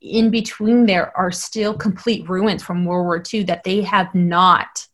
in 0.00 0.30
between 0.30 0.84
there 0.84 1.16
are 1.16 1.32
still 1.32 1.74
complete 1.74 2.28
ruins 2.28 2.62
from 2.62 2.84
World 2.84 3.06
War 3.06 3.22
II 3.32 3.44
that 3.44 3.64
they 3.64 3.82
have 3.82 4.14
not 4.14 4.86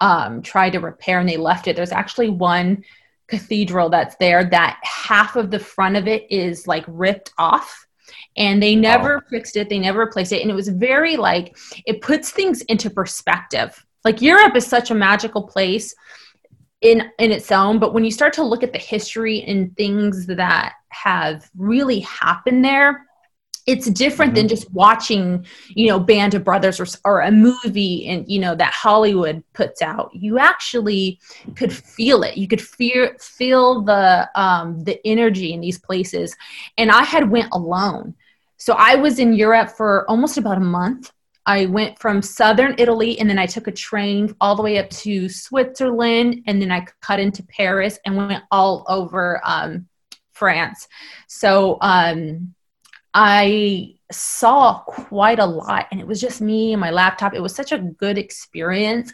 um, 0.00 0.42
tried 0.42 0.70
to 0.70 0.80
repair 0.80 1.20
and 1.20 1.28
they 1.28 1.36
left 1.36 1.68
it. 1.68 1.76
There's 1.76 1.92
actually 1.92 2.28
one 2.28 2.84
cathedral 3.28 3.88
that's 3.88 4.16
there 4.16 4.44
that 4.44 4.78
half 4.82 5.36
of 5.36 5.50
the 5.50 5.58
front 5.58 5.96
of 5.96 6.06
it 6.06 6.30
is 6.30 6.66
like 6.66 6.84
ripped 6.86 7.32
off 7.38 7.86
and 8.36 8.62
they 8.62 8.74
never 8.74 9.16
wow. 9.16 9.22
fixed 9.30 9.56
it 9.56 9.70
they 9.70 9.78
never 9.78 10.00
replaced 10.00 10.32
it 10.32 10.42
and 10.42 10.50
it 10.50 10.54
was 10.54 10.68
very 10.68 11.16
like 11.16 11.56
it 11.86 12.02
puts 12.02 12.30
things 12.30 12.60
into 12.62 12.90
perspective 12.90 13.86
like 14.04 14.20
europe 14.20 14.54
is 14.54 14.66
such 14.66 14.90
a 14.90 14.94
magical 14.94 15.44
place 15.44 15.94
in 16.82 17.10
in 17.18 17.32
its 17.32 17.50
own 17.50 17.78
but 17.78 17.94
when 17.94 18.04
you 18.04 18.10
start 18.10 18.32
to 18.32 18.42
look 18.42 18.62
at 18.62 18.72
the 18.72 18.78
history 18.78 19.42
and 19.42 19.76
things 19.76 20.26
that 20.26 20.74
have 20.90 21.50
really 21.56 22.00
happened 22.00 22.64
there 22.64 23.06
it's 23.66 23.88
different 23.90 24.30
mm-hmm. 24.30 24.36
than 24.36 24.48
just 24.48 24.70
watching 24.72 25.46
you 25.68 25.88
know 25.88 25.98
band 25.98 26.34
of 26.34 26.44
brothers 26.44 26.80
or, 26.80 26.86
or 27.04 27.20
a 27.20 27.30
movie 27.30 28.06
and 28.08 28.28
you 28.28 28.38
know 28.38 28.54
that 28.54 28.72
hollywood 28.72 29.42
puts 29.52 29.82
out. 29.82 30.10
You 30.12 30.38
actually 30.38 31.20
could 31.54 31.72
feel 31.72 32.22
it. 32.22 32.36
You 32.36 32.48
could 32.48 32.60
feel 32.60 33.10
feel 33.18 33.82
the 33.82 34.28
um 34.34 34.82
the 34.84 35.00
energy 35.06 35.52
in 35.52 35.60
these 35.60 35.78
places. 35.78 36.34
And 36.76 36.90
i 36.90 37.04
had 37.04 37.30
went 37.30 37.52
alone. 37.52 38.14
So 38.56 38.74
i 38.74 38.94
was 38.96 39.18
in 39.18 39.32
europe 39.32 39.70
for 39.70 40.08
almost 40.10 40.38
about 40.38 40.56
a 40.56 40.60
month 40.60 41.12
i 41.46 41.66
went 41.66 41.98
from 41.98 42.22
southern 42.22 42.74
italy 42.78 43.18
and 43.18 43.28
then 43.28 43.38
i 43.38 43.46
took 43.46 43.66
a 43.66 43.72
train 43.72 44.34
all 44.40 44.56
the 44.56 44.62
way 44.62 44.78
up 44.78 44.88
to 44.90 45.28
switzerland 45.28 46.42
and 46.46 46.60
then 46.60 46.70
i 46.70 46.84
cut 47.00 47.20
into 47.20 47.42
paris 47.44 47.98
and 48.04 48.16
went 48.16 48.42
all 48.50 48.84
over 48.88 49.40
um 49.44 49.86
france 50.32 50.88
so 51.26 51.78
um 51.80 52.54
I 53.14 53.96
saw 54.10 54.80
quite 54.80 55.38
a 55.38 55.46
lot 55.46 55.86
and 55.90 56.00
it 56.00 56.06
was 56.06 56.20
just 56.20 56.40
me 56.40 56.72
and 56.72 56.80
my 56.80 56.90
laptop. 56.90 57.34
It 57.34 57.42
was 57.42 57.54
such 57.54 57.72
a 57.72 57.78
good 57.78 58.18
experience 58.18 59.12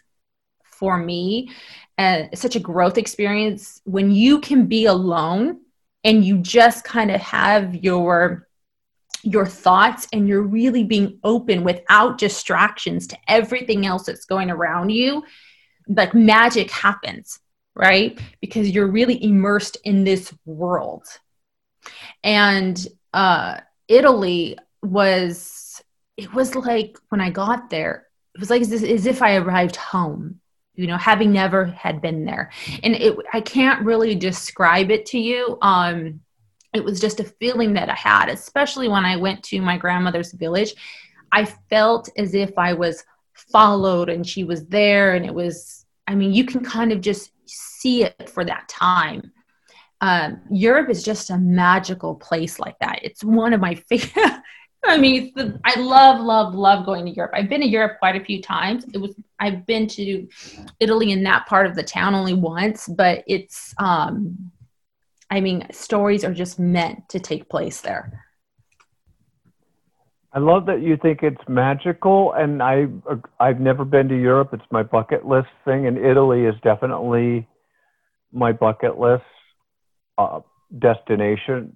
for 0.62 0.96
me 0.96 1.50
and 1.96 2.28
such 2.38 2.54
a 2.54 2.60
growth 2.60 2.98
experience 2.98 3.80
when 3.84 4.10
you 4.10 4.40
can 4.40 4.66
be 4.66 4.86
alone 4.86 5.60
and 6.04 6.24
you 6.24 6.38
just 6.38 6.84
kind 6.84 7.10
of 7.10 7.20
have 7.20 7.74
your 7.74 8.47
your 9.22 9.46
thoughts 9.46 10.06
and 10.12 10.28
you're 10.28 10.42
really 10.42 10.84
being 10.84 11.18
open 11.24 11.64
without 11.64 12.18
distractions 12.18 13.06
to 13.06 13.18
everything 13.26 13.86
else 13.86 14.06
that's 14.06 14.24
going 14.24 14.50
around 14.50 14.90
you 14.90 15.22
like 15.88 16.14
magic 16.14 16.70
happens 16.70 17.40
right 17.74 18.20
because 18.40 18.70
you're 18.70 18.86
really 18.86 19.22
immersed 19.22 19.76
in 19.84 20.04
this 20.04 20.32
world 20.44 21.04
and 22.22 22.86
uh 23.14 23.58
Italy 23.88 24.56
was 24.82 25.82
it 26.16 26.32
was 26.34 26.54
like 26.54 26.98
when 27.08 27.20
I 27.20 27.30
got 27.30 27.70
there, 27.70 28.06
it 28.34 28.40
was 28.40 28.50
like 28.50 28.62
as, 28.62 28.72
as 28.72 29.06
if 29.06 29.22
I 29.22 29.36
arrived 29.36 29.76
home, 29.76 30.40
you 30.74 30.86
know, 30.86 30.96
having 30.96 31.32
never 31.32 31.66
had 31.66 32.02
been 32.02 32.24
there. 32.24 32.50
And 32.82 32.94
it 32.94 33.16
I 33.32 33.40
can't 33.40 33.84
really 33.84 34.14
describe 34.14 34.90
it 34.90 35.06
to 35.06 35.18
you. 35.18 35.58
Um 35.62 36.20
it 36.78 36.84
was 36.84 37.00
just 37.00 37.20
a 37.20 37.24
feeling 37.24 37.74
that 37.74 37.90
I 37.90 37.94
had, 37.94 38.30
especially 38.30 38.88
when 38.88 39.04
I 39.04 39.16
went 39.16 39.42
to 39.44 39.60
my 39.60 39.76
grandmother's 39.76 40.32
village. 40.32 40.74
I 41.30 41.44
felt 41.44 42.08
as 42.16 42.34
if 42.34 42.56
I 42.56 42.72
was 42.72 43.04
followed 43.34 44.08
and 44.08 44.26
she 44.26 44.44
was 44.44 44.64
there 44.66 45.14
and 45.14 45.26
it 45.26 45.34
was 45.34 45.84
I 46.06 46.14
mean, 46.14 46.32
you 46.32 46.46
can 46.46 46.64
kind 46.64 46.90
of 46.90 47.02
just 47.02 47.32
see 47.44 48.02
it 48.02 48.30
for 48.30 48.42
that 48.42 48.66
time 48.66 49.30
um, 50.00 50.40
Europe 50.50 50.90
is 50.90 51.02
just 51.02 51.30
a 51.30 51.38
magical 51.38 52.14
place 52.14 52.58
like 52.58 52.78
that. 52.78 53.00
It's 53.02 53.24
one 53.24 53.52
of 53.52 53.60
my 53.60 53.74
favorite. 53.88 54.42
I 54.84 54.96
mean, 54.96 55.32
the, 55.34 55.58
I 55.64 55.78
love, 55.80 56.20
love, 56.20 56.54
love 56.54 56.86
going 56.86 57.04
to 57.06 57.10
Europe. 57.10 57.32
I've 57.34 57.48
been 57.48 57.60
to 57.62 57.66
Europe 57.66 57.98
quite 57.98 58.14
a 58.14 58.24
few 58.24 58.40
times. 58.40 58.84
It 58.94 58.98
was 58.98 59.14
I've 59.40 59.66
been 59.66 59.88
to 59.88 60.28
Italy 60.78 61.10
in 61.10 61.24
that 61.24 61.46
part 61.46 61.66
of 61.66 61.74
the 61.74 61.82
town 61.82 62.14
only 62.14 62.32
once, 62.32 62.86
but 62.86 63.24
it's 63.26 63.74
um, 63.78 64.52
I 65.30 65.40
mean, 65.40 65.66
stories 65.72 66.24
are 66.24 66.32
just 66.32 66.58
meant 66.58 67.08
to 67.10 67.20
take 67.20 67.48
place 67.48 67.80
there. 67.80 68.24
I 70.32 70.40
love 70.40 70.66
that 70.66 70.82
you 70.82 70.96
think 70.96 71.22
it's 71.22 71.40
magical, 71.48 72.32
and 72.34 72.62
I 72.62 72.86
I've 73.40 73.60
never 73.60 73.84
been 73.84 74.08
to 74.08 74.20
Europe. 74.20 74.50
It's 74.52 74.62
my 74.70 74.82
bucket 74.82 75.26
list 75.26 75.48
thing, 75.64 75.86
and 75.86 75.96
Italy 75.96 76.44
is 76.44 76.54
definitely 76.62 77.46
my 78.32 78.52
bucket 78.52 78.98
list 78.98 79.24
uh, 80.18 80.40
destination 80.78 81.72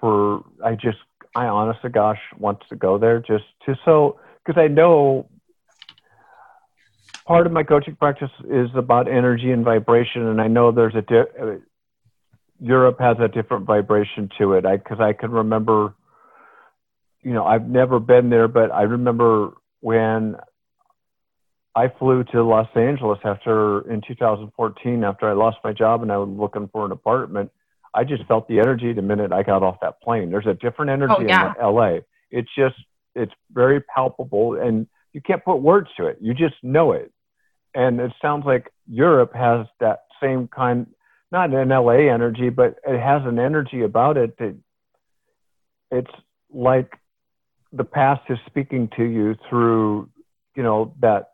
for 0.00 0.44
I 0.64 0.74
just 0.74 0.98
I 1.36 1.46
honestly 1.46 1.90
gosh 1.90 2.18
wants 2.38 2.66
to 2.70 2.76
go 2.76 2.98
there 2.98 3.20
just 3.20 3.44
to 3.66 3.76
so 3.84 4.18
because 4.44 4.60
I 4.60 4.68
know 4.68 5.28
part 7.26 7.46
of 7.46 7.52
my 7.52 7.62
coaching 7.62 7.96
practice 7.96 8.30
is 8.48 8.70
about 8.74 9.08
energy 9.08 9.52
and 9.52 9.64
vibration 9.64 10.26
and 10.26 10.40
I 10.40 10.48
know 10.48 10.72
there's 10.72 10.94
a 10.94 11.02
di- 11.02 11.20
uh, 11.40 11.56
Europe 12.60 12.98
has 13.00 13.16
a 13.20 13.28
different 13.28 13.66
vibration 13.66 14.28
to 14.38 14.52
it 14.54 14.66
I 14.66 14.76
because 14.76 15.00
I 15.00 15.12
can 15.12 15.30
remember 15.30 15.94
you 17.22 17.32
know 17.32 17.44
I've 17.44 17.68
never 17.68 17.98
been 17.98 18.30
there 18.30 18.48
but 18.48 18.70
I 18.70 18.82
remember 18.82 19.52
when 19.80 20.36
I 21.74 21.88
flew 21.98 22.24
to 22.24 22.42
Los 22.42 22.68
Angeles 22.74 23.18
after 23.24 23.90
in 23.90 24.02
2014 24.06 25.04
after 25.04 25.28
I 25.28 25.32
lost 25.32 25.58
my 25.64 25.72
job 25.72 26.02
and 26.02 26.12
I 26.12 26.18
was 26.18 26.28
looking 26.28 26.68
for 26.72 26.84
an 26.84 26.92
apartment 26.92 27.50
I 27.94 28.04
just 28.04 28.24
felt 28.26 28.46
the 28.48 28.58
energy 28.58 28.92
the 28.92 29.02
minute 29.02 29.32
I 29.32 29.42
got 29.42 29.62
off 29.62 29.78
that 29.82 30.00
plane. 30.00 30.30
There's 30.30 30.46
a 30.46 30.54
different 30.54 30.90
oh, 30.90 30.94
energy 30.94 31.14
oh, 31.18 31.20
yeah. 31.22 31.54
in 31.58 31.74
LA. 31.74 31.98
It's 32.30 32.48
just 32.56 32.76
it's 33.14 33.32
very 33.52 33.80
palpable 33.80 34.54
and 34.54 34.86
you 35.12 35.20
can't 35.20 35.44
put 35.44 35.56
words 35.56 35.88
to 35.96 36.06
it. 36.06 36.18
You 36.20 36.34
just 36.34 36.54
know 36.62 36.92
it. 36.92 37.12
And 37.74 38.00
it 38.00 38.12
sounds 38.22 38.44
like 38.46 38.70
Europe 38.88 39.32
has 39.34 39.66
that 39.80 40.04
same 40.22 40.48
kind 40.48 40.86
not 41.32 41.52
an 41.52 41.68
LA 41.68 42.12
energy, 42.12 42.48
but 42.48 42.76
it 42.86 43.00
has 43.00 43.22
an 43.24 43.38
energy 43.38 43.82
about 43.82 44.16
it 44.16 44.36
that 44.38 44.56
it's 45.90 46.10
like 46.52 46.92
the 47.72 47.84
past 47.84 48.22
is 48.28 48.38
speaking 48.46 48.88
to 48.96 49.04
you 49.04 49.36
through, 49.48 50.08
you 50.56 50.62
know, 50.62 50.94
that 51.00 51.30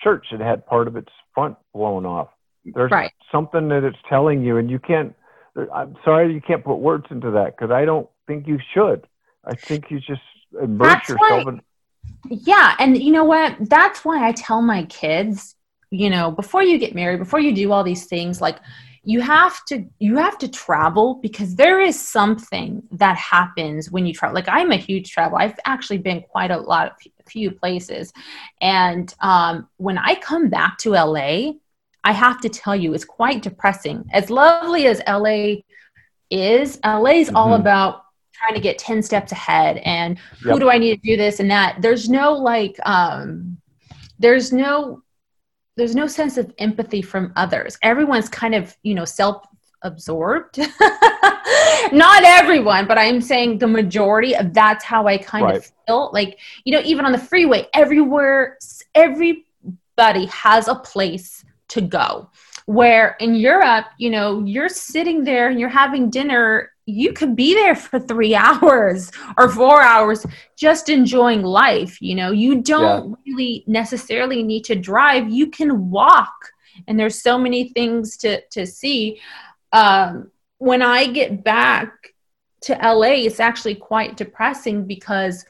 church 0.00 0.26
that 0.30 0.40
had 0.40 0.66
part 0.66 0.88
of 0.88 0.96
its 0.96 1.10
front 1.34 1.56
blown 1.74 2.06
off. 2.06 2.28
There's 2.64 2.90
right. 2.90 3.12
something 3.30 3.68
that 3.68 3.84
it's 3.84 3.98
telling 4.08 4.42
you 4.42 4.56
and 4.56 4.70
you 4.70 4.78
can't 4.78 5.14
I'm 5.74 5.96
sorry 6.04 6.32
you 6.32 6.40
can't 6.40 6.64
put 6.64 6.76
words 6.76 7.06
into 7.10 7.30
that 7.32 7.56
because 7.56 7.70
I 7.70 7.84
don't 7.84 8.08
think 8.26 8.46
you 8.46 8.58
should. 8.74 9.06
I 9.44 9.54
think 9.54 9.90
you 9.90 10.00
just 10.00 10.20
immerse 10.60 10.92
That's 10.94 11.08
yourself 11.08 11.44
why, 11.44 11.52
in. 11.52 11.60
Yeah, 12.28 12.74
and 12.78 13.00
you 13.00 13.12
know 13.12 13.24
what? 13.24 13.56
That's 13.60 14.04
why 14.04 14.26
I 14.26 14.32
tell 14.32 14.60
my 14.60 14.84
kids, 14.84 15.54
you 15.90 16.10
know, 16.10 16.30
before 16.30 16.62
you 16.62 16.78
get 16.78 16.94
married, 16.94 17.18
before 17.18 17.40
you 17.40 17.54
do 17.54 17.72
all 17.72 17.84
these 17.84 18.06
things, 18.06 18.40
like 18.40 18.58
you 19.08 19.20
have 19.20 19.64
to 19.66 19.86
you 20.00 20.16
have 20.16 20.36
to 20.36 20.48
travel 20.48 21.20
because 21.22 21.54
there 21.54 21.80
is 21.80 21.98
something 21.98 22.82
that 22.90 23.16
happens 23.16 23.88
when 23.88 24.04
you 24.04 24.12
travel. 24.12 24.34
Like 24.34 24.48
I'm 24.48 24.72
a 24.72 24.76
huge 24.76 25.12
travel. 25.12 25.38
I've 25.38 25.58
actually 25.64 25.98
been 25.98 26.22
quite 26.22 26.50
a 26.50 26.58
lot 26.58 26.88
of 26.88 26.92
few 27.28 27.52
places, 27.52 28.12
and 28.60 29.14
um, 29.20 29.68
when 29.76 29.96
I 29.96 30.16
come 30.16 30.50
back 30.50 30.76
to 30.78 30.90
LA, 30.90 31.52
I 32.02 32.12
have 32.12 32.40
to 32.40 32.48
tell 32.48 32.74
you, 32.74 32.94
it's 32.94 33.04
quite 33.04 33.42
depressing. 33.42 34.04
As 34.12 34.28
lovely 34.28 34.88
as 34.88 35.00
LA 35.06 35.62
is, 36.28 36.80
LA 36.84 37.10
is 37.10 37.28
mm-hmm. 37.28 37.36
all 37.36 37.54
about 37.54 38.02
trying 38.32 38.54
to 38.54 38.60
get 38.60 38.76
10 38.76 39.02
steps 39.02 39.32
ahead 39.32 39.78
and 39.78 40.18
who 40.42 40.58
do 40.58 40.68
I 40.68 40.78
need 40.78 41.00
to 41.00 41.08
do 41.08 41.16
this 41.16 41.40
and 41.40 41.50
that. 41.50 41.80
There's 41.80 42.08
no 42.08 42.34
like, 42.34 42.76
um, 42.84 43.56
there's 44.18 44.52
no, 44.52 45.02
there's 45.76 45.94
no 45.94 46.06
sense 46.06 46.36
of 46.38 46.52
empathy 46.58 47.02
from 47.02 47.32
others. 47.36 47.78
Everyone's 47.82 48.28
kind 48.28 48.54
of, 48.54 48.76
you 48.82 48.94
know, 48.94 49.04
self 49.04 49.46
absorbed. 49.82 50.58
Not 51.92 52.24
everyone, 52.24 52.86
but 52.86 52.98
I'm 52.98 53.20
saying 53.20 53.58
the 53.58 53.66
majority 53.66 54.34
of 54.34 54.52
that's 54.54 54.84
how 54.84 55.06
I 55.06 55.18
kind 55.18 55.44
Right. 55.44 55.56
of 55.56 55.70
feel. 55.86 56.10
Like, 56.12 56.38
you 56.64 56.72
know, 56.72 56.82
even 56.84 57.04
on 57.04 57.12
the 57.12 57.18
freeway, 57.18 57.68
everywhere, 57.74 58.58
everybody 58.94 60.26
has 60.26 60.68
a 60.68 60.74
place 60.74 61.44
to 61.68 61.80
go. 61.80 62.30
Where 62.66 63.16
in 63.20 63.34
Europe, 63.36 63.86
you 63.98 64.10
know, 64.10 64.42
you're 64.44 64.68
sitting 64.68 65.22
there 65.24 65.48
and 65.50 65.60
you're 65.60 65.68
having 65.68 66.10
dinner, 66.10 66.72
you 66.86 67.12
could 67.12 67.34
be 67.34 67.52
there 67.52 67.74
for 67.74 67.98
three 67.98 68.34
hours 68.34 69.10
or 69.36 69.48
four 69.48 69.82
hours 69.82 70.24
just 70.56 70.88
enjoying 70.88 71.42
life. 71.42 72.00
You 72.00 72.14
know, 72.14 72.30
you 72.30 72.62
don't 72.62 73.18
really 73.26 73.64
necessarily 73.66 74.42
need 74.42 74.64
to 74.64 74.76
drive, 74.76 75.28
you 75.28 75.48
can 75.48 75.90
walk. 75.90 76.34
And 76.86 76.98
there's 76.98 77.20
so 77.20 77.38
many 77.38 77.70
things 77.70 78.16
to, 78.18 78.40
to 78.50 78.66
see. 78.66 79.20
Um, 79.72 80.30
when 80.58 80.82
I 80.82 81.06
get 81.06 81.42
back 81.42 82.14
to 82.62 82.74
LA, 82.74 83.24
it's 83.26 83.40
actually 83.40 83.74
quite 83.74 84.16
depressing 84.16 84.86
because 84.86 85.44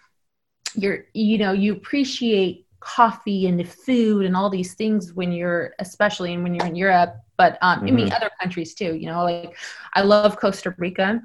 you're, 0.74 1.06
you 1.14 1.38
know, 1.38 1.52
you 1.52 1.72
appreciate 1.72 2.66
coffee 2.80 3.46
and 3.46 3.68
food 3.68 4.24
and 4.24 4.36
all 4.36 4.50
these 4.50 4.74
things 4.74 5.12
when 5.12 5.32
you're, 5.32 5.74
especially 5.80 6.34
and 6.34 6.42
when 6.42 6.54
you're 6.54 6.66
in 6.66 6.76
Europe, 6.76 7.16
but 7.36 7.58
um, 7.62 7.82
I 7.86 7.90
mean, 7.90 8.10
other 8.12 8.30
countries 8.40 8.74
too, 8.74 8.94
you 8.94 9.06
know, 9.06 9.24
like 9.24 9.56
I 9.94 10.02
love 10.02 10.36
Costa 10.38 10.74
Rica. 10.78 11.20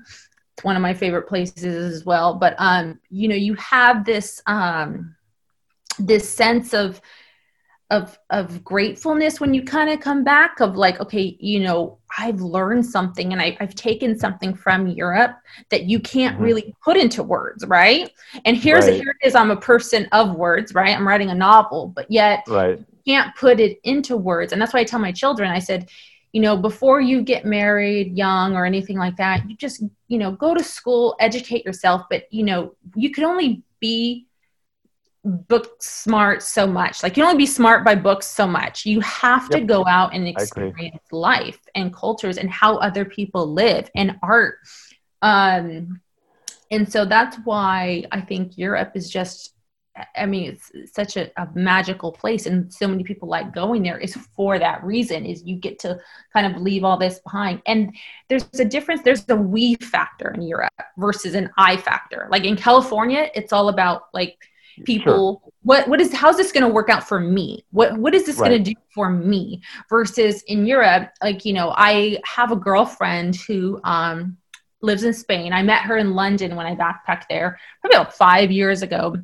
It's 0.55 0.63
one 0.63 0.75
of 0.75 0.81
my 0.81 0.93
favorite 0.93 1.27
places 1.27 1.63
as 1.95 2.05
well. 2.05 2.33
But, 2.35 2.55
um, 2.57 2.99
you 3.09 3.27
know, 3.27 3.35
you 3.35 3.53
have 3.55 4.05
this, 4.05 4.41
um, 4.47 5.15
this 5.99 6.27
sense 6.29 6.73
of, 6.73 7.01
of 7.89 8.17
of 8.29 8.63
gratefulness 8.63 9.41
when 9.41 9.53
you 9.53 9.61
kind 9.63 9.89
of 9.89 9.99
come 9.99 10.23
back 10.23 10.61
of 10.61 10.77
like 10.77 11.01
okay 11.01 11.35
you 11.41 11.59
know 11.59 11.97
i've 12.17 12.39
learned 12.39 12.85
something 12.85 13.33
and 13.33 13.41
I, 13.41 13.57
i've 13.59 13.75
taken 13.75 14.17
something 14.17 14.53
from 14.55 14.87
europe 14.87 15.35
that 15.71 15.83
you 15.83 15.99
can't 15.99 16.37
Mhm. 16.37 16.41
really 16.41 16.75
put 16.81 16.95
into 16.95 17.21
words 17.21 17.65
right 17.65 18.09
and 18.45 18.55
here's 18.55 18.85
Right. 18.85 18.93
here 18.95 19.13
it 19.21 19.27
is 19.27 19.35
i'm 19.35 19.51
a 19.51 19.57
person 19.57 20.07
of 20.13 20.35
words 20.37 20.73
right 20.73 20.95
i'm 20.95 21.05
writing 21.05 21.31
a 21.31 21.35
novel 21.35 21.87
but 21.93 22.09
yet 22.09 22.45
Right. 22.47 22.79
Can't 23.05 23.35
put 23.35 23.59
it 23.59 23.79
into 23.83 24.17
words. 24.17 24.53
And 24.53 24.61
that's 24.61 24.73
why 24.73 24.81
i 24.81 24.83
tell 24.83 24.99
my 24.99 25.11
children 25.11 25.49
i 25.51 25.59
said 25.59 25.89
you 26.31 26.41
know 26.41 26.55
before 26.55 27.01
you 27.01 27.21
get 27.21 27.43
married 27.45 28.17
young 28.17 28.55
or 28.55 28.65
anything 28.65 28.97
like 28.97 29.17
that 29.17 29.49
you 29.49 29.55
just 29.57 29.83
you 30.07 30.17
know 30.17 30.31
go 30.31 30.53
to 30.53 30.63
school 30.63 31.15
educate 31.19 31.65
yourself. 31.65 32.03
But 32.09 32.31
you 32.31 32.43
know 32.43 32.75
you 32.95 33.11
can 33.11 33.25
only 33.25 33.63
be 33.79 34.27
book 35.23 35.75
smart 35.83 36.41
so 36.41 36.65
much. 36.65 37.03
Like 37.03 37.15
you 37.15 37.23
only 37.23 37.37
be 37.37 37.45
smart 37.45 37.85
by 37.85 37.93
books 37.93 38.25
so 38.25 38.47
much. 38.47 38.87
You 38.87 39.01
have 39.01 39.49
to 39.49 39.61
go 39.61 39.85
out 39.85 40.15
and 40.15 40.27
experience 40.27 41.03
life 41.11 41.59
and 41.75 41.93
cultures 41.93 42.37
and 42.37 42.49
how 42.49 42.77
other 42.77 43.05
people 43.05 43.53
live 43.53 43.89
and 43.95 44.17
art. 44.23 44.55
Um 45.21 46.01
and 46.71 46.91
so 46.91 47.05
that's 47.05 47.37
why 47.43 48.03
i 48.11 48.19
think 48.19 48.57
europe 48.57 48.93
is 48.95 49.09
just 49.09 49.53
i 50.15 50.25
mean 50.25 50.51
it's 50.51 50.93
such 50.93 51.17
a, 51.17 51.29
a 51.41 51.47
magical 51.53 52.11
place 52.11 52.45
and 52.45 52.73
so 52.73 52.87
many 52.87 53.03
people 53.03 53.27
like 53.27 53.53
going 53.53 53.83
there 53.83 53.97
is 53.97 54.15
for 54.35 54.57
that 54.57 54.83
reason 54.83 55.25
is 55.25 55.43
you 55.43 55.55
get 55.55 55.79
to 55.79 55.99
kind 56.33 56.45
of 56.53 56.61
leave 56.61 56.83
all 56.83 56.97
this 56.97 57.19
behind. 57.19 57.61
And 57.65 57.93
there's 58.29 58.47
a 58.59 58.65
difference 58.65 59.01
there's 59.01 59.25
the 59.25 59.35
we 59.35 59.75
factor 59.75 60.31
in 60.31 60.41
europe 60.43 60.71
versus 60.97 61.35
an 61.35 61.49
i 61.57 61.75
factor. 61.77 62.27
Like 62.31 62.45
in 62.45 62.55
california 62.55 63.29
it's 63.35 63.51
all 63.51 63.69
about 63.69 64.03
like 64.13 64.37
people 64.85 65.53
what 65.63 65.87
what 65.89 65.99
is 65.99 66.13
how's 66.13 66.37
this 66.37 66.51
going 66.53 66.65
to 66.65 66.73
work 66.73 66.89
out 66.89 67.07
for 67.07 67.19
me? 67.19 67.65
What 67.71 67.97
what 67.97 68.15
is 68.15 68.25
this 68.25 68.37
Right. 68.37 68.49
going 68.49 68.63
to 68.63 68.73
do 68.73 68.79
for 68.95 69.09
me? 69.09 69.61
Versus 69.89 70.41
in 70.43 70.65
europe 70.65 71.11
like 71.21 71.43
you 71.43 71.53
know 71.53 71.73
i 71.75 72.17
have 72.23 72.51
a 72.51 72.55
girlfriend 72.55 73.35
who 73.35 73.79
um 73.83 74.37
lives 74.81 75.03
in 75.03 75.13
spain. 75.13 75.51
I 75.53 75.61
met 75.63 75.81
her 75.83 75.97
in 75.97 76.13
london 76.15 76.55
when 76.55 76.65
i 76.65 76.75
backpacked 76.75 77.25
there 77.29 77.59
probably 77.81 77.97
about 77.97 78.13
five 78.15 78.51
years 78.51 78.81
ago 78.81 79.15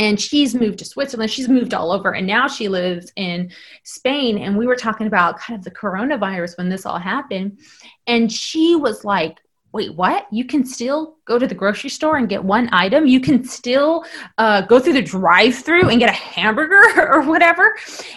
and 0.00 0.18
she's 0.18 0.54
moved 0.54 0.78
to 0.78 0.84
switzerland. 0.84 1.30
She's 1.30 1.48
moved 1.48 1.74
all 1.74 1.92
over 1.92 2.14
and 2.14 2.26
now 2.26 2.48
she 2.48 2.68
lives 2.68 3.12
in 3.16 3.52
spain. 3.84 4.38
And 4.38 4.56
we 4.56 4.66
were 4.66 4.74
talking 4.74 5.06
about 5.06 5.38
kind 5.38 5.58
of 5.58 5.64
the 5.64 5.70
coronavirus 5.70 6.56
when 6.56 6.70
this 6.70 6.86
all 6.86 6.98
happened. 6.98 7.58
And 8.06 8.32
she 8.32 8.74
was 8.74 9.04
like 9.04 9.36
wait 9.72 9.94
what? 9.94 10.26
You 10.32 10.44
can 10.44 10.64
still 10.64 11.16
go 11.24 11.38
to 11.38 11.46
the 11.46 11.54
grocery 11.54 11.90
store 11.90 12.16
and 12.16 12.28
get 12.28 12.42
one 12.42 12.68
item? 12.72 13.06
You 13.06 13.20
can 13.20 13.44
still 13.44 14.04
uh, 14.38 14.62
go 14.62 14.80
through 14.80 14.94
the 14.94 15.02
drive-through 15.02 15.88
and 15.88 15.98
get 15.98 16.10
a 16.10 16.12
hamburger 16.12 16.82
or 17.12 17.22
whatever? 17.22 17.76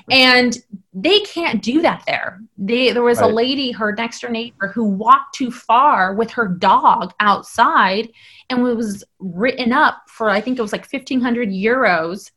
And 0.09 0.57
they 0.93 1.19
can't 1.21 1.61
do 1.61 1.81
that 1.81 2.03
there. 2.05 2.41
They, 2.57 2.91
there 2.91 3.03
was 3.03 3.19
a 3.19 3.27
lady 3.27 3.71
her 3.71 3.93
next 3.93 4.21
door 4.21 4.29
neighbor 4.29 4.67
who 4.67 4.83
walked 4.83 5.35
too 5.35 5.51
far 5.51 6.13
with 6.13 6.29
her 6.31 6.47
dog 6.47 7.13
outside 7.19 8.09
and 8.49 8.63
was 8.63 9.03
written 9.19 9.71
up 9.71 10.03
for 10.07 10.29
i 10.29 10.39
think 10.39 10.57
it 10.57 10.61
was 10.61 10.71
like 10.71 10.85
1500 10.91 11.49
euros 11.49 12.31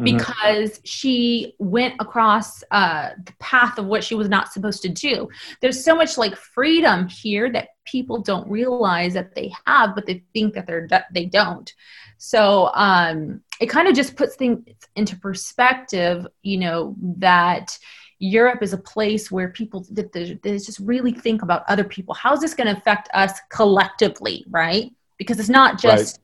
Mhm. 0.00 0.16
because 0.16 0.80
she 0.84 1.54
went 1.58 1.94
across 2.00 2.62
uh, 2.70 3.10
the 3.24 3.32
path 3.38 3.78
of 3.78 3.86
what 3.86 4.02
she 4.02 4.14
was 4.14 4.28
not 4.28 4.52
supposed 4.52 4.82
to 4.82 4.88
do. 4.88 5.28
There's 5.60 5.84
so 5.84 5.94
much 5.94 6.16
like 6.16 6.34
freedom 6.36 7.06
here 7.08 7.50
that 7.52 7.68
people 7.84 8.22
don't 8.22 8.48
realize 8.48 9.12
that 9.14 9.34
they 9.34 9.52
have, 9.66 9.94
but 9.94 10.06
they 10.06 10.22
think 10.32 10.54
that 10.54 10.66
they're 10.66 10.88
that 10.88 11.06
they 11.12 11.26
don't. 11.26 11.72
So 12.18 12.70
um, 12.74 13.42
it 13.60 13.66
kind 13.66 13.88
of 13.88 13.94
just 13.94 14.16
puts 14.16 14.36
things 14.36 14.64
into 14.96 15.16
perspective, 15.16 16.26
you 16.42 16.58
know, 16.58 16.94
that 17.18 17.78
Europe 18.18 18.62
is 18.62 18.72
a 18.72 18.78
place 18.78 19.30
where 19.30 19.48
people 19.48 19.86
that 19.92 20.12
they, 20.12 20.38
they 20.42 20.52
just 20.58 20.78
really 20.80 21.12
think 21.12 21.42
about 21.42 21.64
other 21.68 21.84
people. 21.84 22.14
How 22.14 22.32
is 22.34 22.40
this 22.40 22.54
going 22.54 22.66
to 22.72 22.78
affect 22.78 23.08
us 23.14 23.38
collectively, 23.50 24.44
right? 24.50 24.92
Because 25.18 25.38
it's 25.40 25.48
not 25.48 25.78
just 25.78 26.20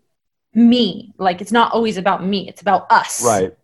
me. 0.55 1.13
Like 1.19 1.41
it's 1.41 1.53
not 1.53 1.73
always 1.73 1.97
about 1.97 2.25
me. 2.25 2.49
It's 2.49 2.63
about 2.63 2.91
us. 2.91 3.25
Right. 3.25 3.57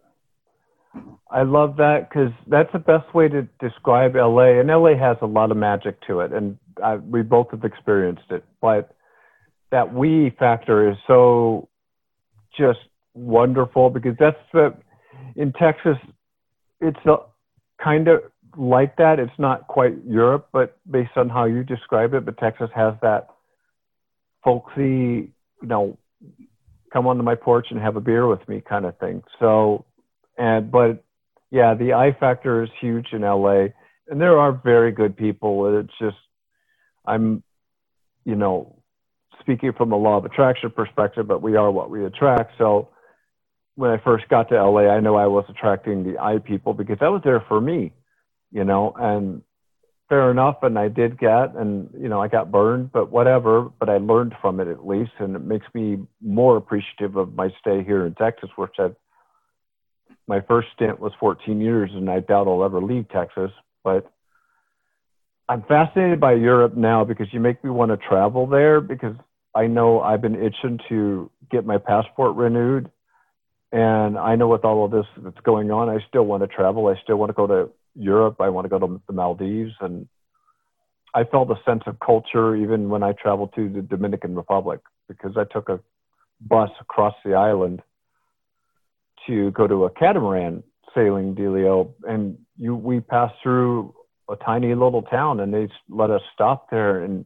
I 1.31 1.43
love 1.43 1.77
that 1.79 2.09
because 2.09 2.33
that's 2.47 2.73
the 2.73 2.79
best 2.79 3.15
way 3.15 3.29
to 3.29 3.49
describe 3.61 4.15
LA. 4.15 4.61
And 4.61 4.69
LA 4.69 4.97
has 4.97 5.17
a 5.23 5.27
lot 5.27 5.51
of 5.51 5.57
magic 5.57 5.99
to 6.07 6.21
it, 6.21 6.33
and 6.33 6.59
I, 6.83 6.97
we 6.97 7.23
both 7.23 7.51
have 7.53 7.65
experienced 7.65 8.31
it. 8.31 8.45
But 8.61 8.95
that 9.71 9.95
we 9.95 10.35
factor 10.39 10.91
is 10.91 10.97
so 11.07 11.69
just 12.57 12.81
wonderful 13.15 13.91
because 13.91 14.15
that's 14.19 14.37
the 14.53 14.75
in 15.37 15.53
Texas. 15.53 15.97
It's 16.81 16.99
kind 17.83 18.09
of 18.09 18.23
like 18.57 18.97
that. 18.97 19.19
It's 19.19 19.39
not 19.39 19.67
quite 19.69 19.95
Europe, 20.07 20.49
but 20.53 20.77
based 20.91 21.17
on 21.17 21.29
how 21.29 21.45
you 21.45 21.65
describe 21.65 22.15
it, 22.15 22.25
but 22.25 22.37
Texas 22.39 22.71
has 22.75 22.95
that 23.03 23.29
folksy, 24.45 25.31
you 25.63 25.69
know, 25.69 25.97
come 26.93 27.07
onto 27.07 27.23
my 27.23 27.35
porch 27.35 27.69
and 27.71 27.81
have 27.81 27.97
a 27.97 28.01
beer 28.01 28.27
with 28.27 28.47
me 28.49 28.61
kind 28.61 28.85
of 28.85 28.99
thing. 28.99 29.23
So, 29.39 29.85
and 30.43 30.73
but 30.73 31.05
yeah, 31.53 31.75
the 31.75 31.93
I 31.93 32.13
factor 32.19 32.65
is 32.65 32.71
huge 32.81 33.13
in 33.13 33.23
LA, 33.23 33.67
and 34.09 34.21
there 34.21 34.39
are 34.39 34.53
very 34.53 34.91
good 34.91 35.17
people. 35.17 35.79
It's 35.79 35.99
just 36.01 36.17
I'm, 37.07 37.45
you 38.25 38.35
know, 38.35 38.77
speaking 39.39 39.73
from 39.73 39.93
a 39.93 39.97
law 39.97 40.17
of 40.17 40.25
attraction 40.25 40.71
perspective, 40.71 41.29
but 41.29 41.43
we 41.43 41.55
are 41.55 41.71
what 41.71 41.91
we 41.91 42.05
attract. 42.05 42.59
So 42.59 42.89
when 43.77 43.91
I 43.91 43.99
first 43.99 44.29
got 44.29 44.49
to 44.49 44.61
LA, 44.61 44.89
I 44.89 44.99
know 44.99 45.15
I 45.17 45.27
was 45.27 45.45
attracting 45.49 46.03
the 46.03 46.19
I 46.19 46.39
people 46.39 46.75
because 46.75 46.99
that 47.01 47.13
was 47.13 47.23
there 47.25 47.45
for 47.47 47.61
me, 47.61 47.93
you 48.51 48.65
know, 48.65 48.93
and 48.99 49.43
fair 50.09 50.31
enough. 50.31 50.57
And 50.63 50.77
I 50.77 50.89
did 50.89 51.19
get, 51.21 51.55
and, 51.55 51.89
you 51.97 52.09
know, 52.09 52.21
I 52.21 52.27
got 52.29 52.51
burned, 52.51 52.91
but 52.93 53.13
whatever, 53.13 53.71
but 53.79 53.89
I 53.89 53.99
learned 53.99 54.35
from 54.41 54.59
it 54.59 54.69
at 54.69 54.87
least. 54.87 55.13
And 55.21 55.37
it 55.37 55.45
makes 55.45 55.67
me 55.73 55.99
more 56.21 56.57
appreciative 56.57 57.17
of 57.17 57.35
my 57.35 57.49
stay 57.61 57.85
here 57.85 58.07
in 58.07 58.15
Texas, 58.15 58.51
which 58.57 58.75
I've, 58.79 58.97
my 60.27 60.41
first 60.41 60.69
stint 60.75 61.01
was 61.01 61.13
14 61.19 61.61
years 61.61 61.91
and 61.95 62.09
I 62.11 62.21
doubt 62.21 62.47
I'll 62.47 62.65
ever 62.65 62.81
leave 62.81 63.09
Texas, 63.09 63.51
but 63.83 64.11
I'm 65.49 65.63
fascinated 65.63 66.21
by 66.21 66.35
Europe 66.35 66.77
now 66.77 67.05
because 67.05 67.27
you 67.33 67.41
make 67.41 67.63
me 67.65 67.71
want 67.71 67.91
to 67.91 67.97
travel 67.97 68.47
there 68.47 68.81
because 68.81 69.17
I 69.55 69.67
know 69.67 70.01
I've 70.01 70.23
been 70.23 70.37
itching 70.37 70.79
to 70.89 71.31
get 71.51 71.67
my 71.67 71.79
passport 71.79 72.37
renewed. 72.37 72.91
And 73.73 74.19
I 74.19 74.37
know 74.37 74.49
with 74.49 74.65
all 74.65 74.85
of 74.85 74.91
this 74.91 75.07
that's 75.19 75.41
going 75.45 75.71
on, 75.71 75.89
I 75.89 75.99
still 76.09 76.25
want 76.25 76.43
to 76.43 76.47
travel. 76.47 76.89
I 76.89 77.01
still 77.03 77.17
want 77.17 77.31
to 77.31 77.35
go 77.35 77.47
to 77.47 77.71
Europe. 77.95 78.37
I 78.41 78.51
want 78.51 78.67
to 78.67 78.69
go 78.69 78.79
to 78.79 79.01
the 79.07 79.13
Maldives. 79.13 79.73
And 79.81 80.07
I 81.15 81.25
felt 81.25 81.51
a 81.51 81.61
sense 81.67 81.83
of 81.87 81.99
culture 82.01 82.55
even 82.55 82.89
when 82.89 83.03
I 83.03 83.13
traveled 83.13 83.55
to 83.57 83.69
the 83.69 83.83
Dominican 83.83 84.35
Republic 84.35 84.81
because 85.09 85.37
I 85.37 85.45
took 85.45 85.69
a 85.69 85.81
bus 86.41 86.71
across 86.81 87.15
the 87.25 87.35
island 87.35 87.83
to 89.27 89.51
go 89.53 89.67
to 89.67 89.85
a 89.85 89.91
catamaran 89.91 90.63
sailing 90.95 91.35
dealio. 91.35 91.93
And 92.05 92.39
you, 92.59 92.75
we 92.75 93.01
passed 93.01 93.35
through 93.43 93.95
a 94.29 94.37
tiny 94.37 94.75
little 94.75 95.03
town 95.03 95.41
and 95.41 95.53
they 95.53 95.69
let 95.89 96.11
us 96.11 96.23
stop 96.35 96.71
there 96.71 97.03
and 97.03 97.25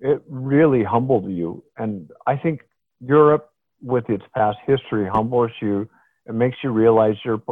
it 0.00 0.22
really 0.28 0.84
humbled 0.84 1.30
you. 1.30 1.64
And 1.76 2.10
I 2.26 2.36
think 2.36 2.60
Europe, 3.00 3.50
with 3.82 4.08
its 4.10 4.24
past 4.34 4.58
history, 4.66 5.08
humbles 5.08 5.50
you 5.60 5.88
It 6.26 6.34
makes 6.34 6.58
you 6.62 6.70
realize 6.70 7.14
you're 7.24 7.42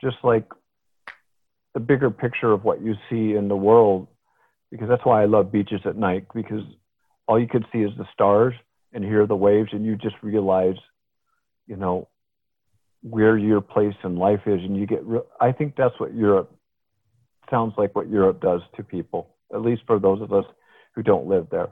just 0.00 0.16
like 0.22 0.46
the 1.74 1.80
bigger 1.80 2.10
picture 2.10 2.52
of 2.52 2.64
what 2.64 2.82
you 2.82 2.94
see 3.08 3.34
in 3.34 3.48
the 3.48 3.56
world 3.56 4.08
because 4.70 4.88
that's 4.88 5.04
why 5.04 5.22
I 5.22 5.26
love 5.26 5.52
beaches 5.52 5.80
at 5.84 5.96
night 5.96 6.26
because 6.34 6.62
all 7.26 7.38
you 7.38 7.46
could 7.46 7.64
see 7.72 7.78
is 7.78 7.92
the 7.96 8.06
stars 8.12 8.54
and 8.92 9.04
hear 9.04 9.24
the 9.24 9.36
waves, 9.36 9.70
and 9.72 9.84
you 9.84 9.94
just 9.94 10.16
realize, 10.20 10.74
you 11.68 11.76
know, 11.76 12.08
where 13.02 13.36
your 13.36 13.60
place 13.60 13.94
in 14.04 14.16
life 14.16 14.42
is, 14.46 14.60
and 14.62 14.76
you 14.76 14.86
get. 14.86 15.04
Re- 15.04 15.20
I 15.40 15.52
think 15.52 15.76
that's 15.76 15.98
what 15.98 16.14
Europe 16.14 16.54
sounds 17.50 17.74
like. 17.76 17.94
What 17.94 18.08
Europe 18.08 18.40
does 18.40 18.60
to 18.76 18.82
people, 18.82 19.34
at 19.52 19.62
least 19.62 19.82
for 19.86 19.98
those 19.98 20.20
of 20.20 20.32
us 20.32 20.44
who 20.94 21.02
don't 21.02 21.26
live 21.26 21.48
there. 21.50 21.70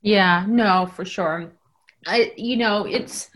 Yeah, 0.00 0.44
no, 0.48 0.86
for 0.94 1.04
sure. 1.04 1.52
I, 2.06 2.32
you 2.36 2.56
know, 2.56 2.84
it's 2.84 3.30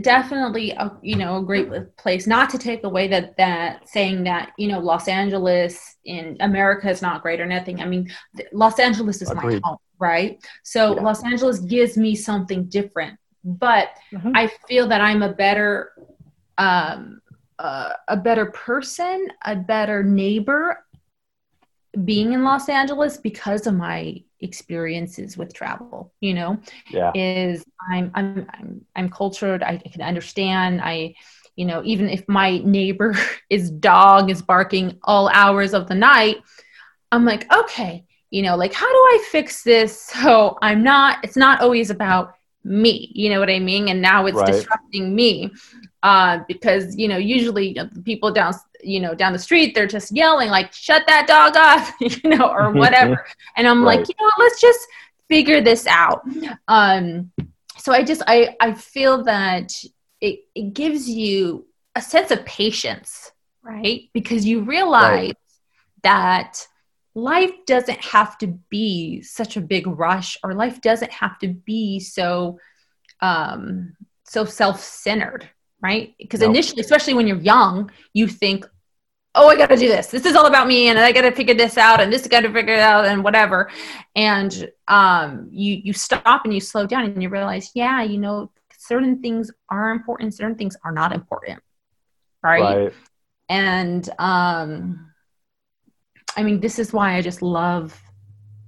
definitely 0.00 0.70
a 0.70 0.92
you 1.02 1.16
know 1.16 1.38
a 1.38 1.42
great 1.42 1.96
place. 1.96 2.26
Not 2.26 2.50
to 2.50 2.58
take 2.58 2.84
away 2.84 3.08
that 3.08 3.36
that 3.36 3.88
saying 3.88 4.24
that 4.24 4.52
you 4.56 4.68
know 4.68 4.78
Los 4.78 5.08
Angeles 5.08 5.96
in 6.04 6.36
America 6.40 6.88
is 6.88 7.02
not 7.02 7.22
great 7.22 7.40
or 7.40 7.46
nothing. 7.46 7.80
I 7.80 7.86
mean, 7.86 8.10
Los 8.52 8.78
Angeles 8.78 9.20
is 9.20 9.30
Agreed. 9.30 9.60
my 9.62 9.68
home, 9.68 9.78
right? 9.98 10.38
So 10.62 10.96
yeah. 10.96 11.02
Los 11.02 11.22
Angeles 11.24 11.58
gives 11.60 11.96
me 11.96 12.14
something 12.14 12.64
different, 12.66 13.18
but 13.44 13.90
mm-hmm. 14.12 14.32
I 14.34 14.50
feel 14.66 14.88
that 14.88 15.00
I'm 15.00 15.22
a 15.22 15.32
better 15.32 15.92
um, 16.58 17.20
uh, 17.58 17.92
a 18.08 18.16
better 18.16 18.46
person, 18.46 19.28
a 19.44 19.56
better 19.56 20.02
neighbor 20.02 20.84
being 22.04 22.32
in 22.32 22.44
Los 22.44 22.68
Angeles 22.68 23.16
because 23.16 23.66
of 23.66 23.74
my 23.74 24.22
experiences 24.40 25.36
with 25.36 25.52
travel 25.52 26.12
you 26.20 26.32
know 26.32 26.56
yeah. 26.90 27.10
is 27.14 27.64
I'm, 27.90 28.10
I'm 28.14 28.46
i'm 28.50 28.86
i'm 28.94 29.10
cultured. 29.10 29.62
I, 29.62 29.78
can 29.78 30.02
understand. 30.02 30.80
I 30.82 31.14
you 31.56 31.64
know 31.64 31.82
even 31.84 32.08
if 32.08 32.28
my 32.28 32.58
neighbor 32.58 33.16
is 33.50 33.70
dog 33.70 34.30
is 34.30 34.42
barking 34.42 34.98
all 35.02 35.28
hours 35.30 35.74
of 35.74 35.88
the 35.88 35.94
night 35.94 36.36
i'm 37.10 37.24
like 37.24 37.52
okay 37.52 38.04
you 38.30 38.42
know 38.42 38.56
like 38.56 38.72
how 38.72 38.86
do 38.86 38.98
i 38.98 39.24
fix 39.30 39.62
this? 39.64 40.12
So 40.22 40.56
i'm 40.62 40.82
not 40.84 41.18
it's 41.24 41.36
not 41.36 41.60
always 41.60 41.90
about 41.90 42.34
me 42.64 43.10
you 43.14 43.30
know 43.30 43.40
what 43.40 43.50
i 43.50 43.58
mean 43.58 43.88
and 43.88 44.02
now 44.02 44.26
it's 44.26 44.36
right. 44.36 44.46
disrupting 44.46 45.14
me 45.14 45.50
uh, 46.02 46.38
because 46.46 46.96
you 46.96 47.08
know 47.08 47.16
usually 47.16 47.76
people 48.04 48.32
down 48.32 48.54
you 48.82 49.00
know 49.00 49.14
down 49.14 49.32
the 49.32 49.38
street 49.38 49.74
they're 49.74 49.86
just 49.86 50.14
yelling 50.14 50.48
like 50.48 50.72
shut 50.72 51.02
that 51.06 51.26
dog 51.26 51.56
up 51.56 51.92
you 52.00 52.30
know 52.30 52.48
or 52.48 52.70
whatever 52.72 53.24
and 53.56 53.66
i'm 53.66 53.84
right. 53.84 53.98
like 53.98 54.08
you 54.08 54.14
know 54.18 54.24
what 54.24 54.38
let's 54.38 54.60
just 54.60 54.86
figure 55.28 55.60
this 55.60 55.86
out 55.86 56.22
um, 56.68 57.30
so 57.78 57.92
i 57.92 58.02
just 58.02 58.22
i 58.26 58.54
i 58.60 58.72
feel 58.72 59.24
that 59.24 59.72
it, 60.20 60.40
it 60.54 60.72
gives 60.74 61.08
you 61.08 61.66
a 61.94 62.02
sense 62.02 62.30
of 62.30 62.44
patience 62.44 63.32
right 63.62 64.08
because 64.12 64.44
you 64.44 64.60
realize 64.60 65.28
right. 65.28 65.36
that 66.02 66.66
life 67.14 67.52
doesn't 67.66 68.00
have 68.04 68.38
to 68.38 68.46
be 68.70 69.22
such 69.22 69.56
a 69.56 69.60
big 69.60 69.86
rush 69.86 70.38
or 70.42 70.54
life 70.54 70.80
doesn't 70.80 71.10
have 71.10 71.38
to 71.38 71.48
be 71.48 71.98
so 72.00 72.58
um 73.20 73.96
so 74.24 74.44
self-centered 74.44 75.48
right? 75.80 76.14
Because 76.18 76.40
nope. 76.40 76.50
initially, 76.50 76.80
especially 76.80 77.14
when 77.14 77.26
you're 77.26 77.38
young, 77.38 77.90
you 78.12 78.26
think, 78.26 78.66
oh, 79.34 79.48
I 79.48 79.56
got 79.56 79.68
to 79.68 79.76
do 79.76 79.88
this. 79.88 80.08
This 80.08 80.26
is 80.26 80.34
all 80.34 80.46
about 80.46 80.66
me, 80.66 80.88
and 80.88 80.98
I 80.98 81.12
got 81.12 81.22
to 81.22 81.32
figure 81.32 81.54
this 81.54 81.78
out, 81.78 82.00
and 82.00 82.12
this 82.12 82.26
got 82.26 82.40
to 82.40 82.52
figure 82.52 82.74
it 82.74 82.80
out, 82.80 83.04
and 83.04 83.22
whatever. 83.22 83.70
And 84.16 84.70
um, 84.88 85.48
you 85.50 85.74
you 85.74 85.92
stop 85.92 86.44
and 86.44 86.52
you 86.52 86.60
slow 86.60 86.86
down, 86.86 87.04
and 87.04 87.22
you 87.22 87.28
realize, 87.28 87.70
yeah, 87.74 88.02
you 88.02 88.18
know, 88.18 88.50
certain 88.76 89.20
things 89.22 89.50
are 89.70 89.90
important, 89.90 90.34
certain 90.34 90.56
things 90.56 90.76
are 90.84 90.92
not 90.92 91.12
important, 91.12 91.62
right? 92.42 92.62
right. 92.62 92.92
And 93.48 94.08
um, 94.18 95.07
I 96.38 96.42
mean, 96.42 96.60
this 96.60 96.78
is 96.78 96.92
why 96.92 97.14
I 97.14 97.22
just 97.22 97.42
love 97.42 98.00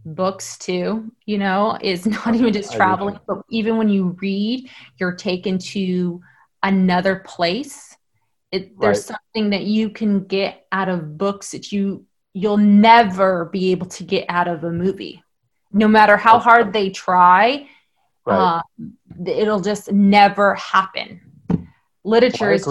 books 0.07 0.57
too 0.57 1.13
you 1.27 1.37
know 1.37 1.77
is 1.83 2.07
not 2.27 2.35
even 2.35 2.55
just 2.55 2.73
traveling 2.73 3.21
but 3.27 3.43
even 3.51 3.77
when 3.77 3.87
you 3.91 4.17
read 4.23 4.67
you're 4.97 5.15
taken 5.15 5.59
to 5.59 6.23
another 6.63 7.17
place. 7.27 7.97
It, 8.53 8.79
there's 8.81 9.09
right. 9.11 9.19
something 9.19 9.51
that 9.51 9.63
you 9.65 9.91
can 9.91 10.25
get 10.25 10.67
out 10.73 10.89
of 10.89 11.17
books 11.17 11.53
that 11.53 11.71
you 11.71 12.05
you'll 12.33 12.57
never 12.57 13.47
be 13.47 13.71
able 13.71 13.87
to 13.87 14.05
get 14.05 14.25
out 14.29 14.49
of 14.49 14.65
a 14.65 14.71
movie. 14.71 15.23
No 15.73 15.89
matter 15.89 16.17
how 16.17 16.35
That's 16.35 16.45
hard 16.45 16.73
they 16.73 16.91
try 16.91 17.69
right. 18.27 18.61
um, 18.79 18.97
it'll 19.25 19.61
just 19.61 19.93
never 19.93 20.55
happen. 20.57 21.21
Literature 22.03 22.53
is 22.53 22.67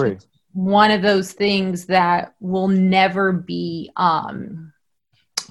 one 0.54 0.92
of 0.92 1.02
those 1.02 1.32
things 1.32 1.86
that 1.86 2.34
will 2.42 2.68
never 2.68 3.32
be 3.32 3.92
um, 3.96 4.74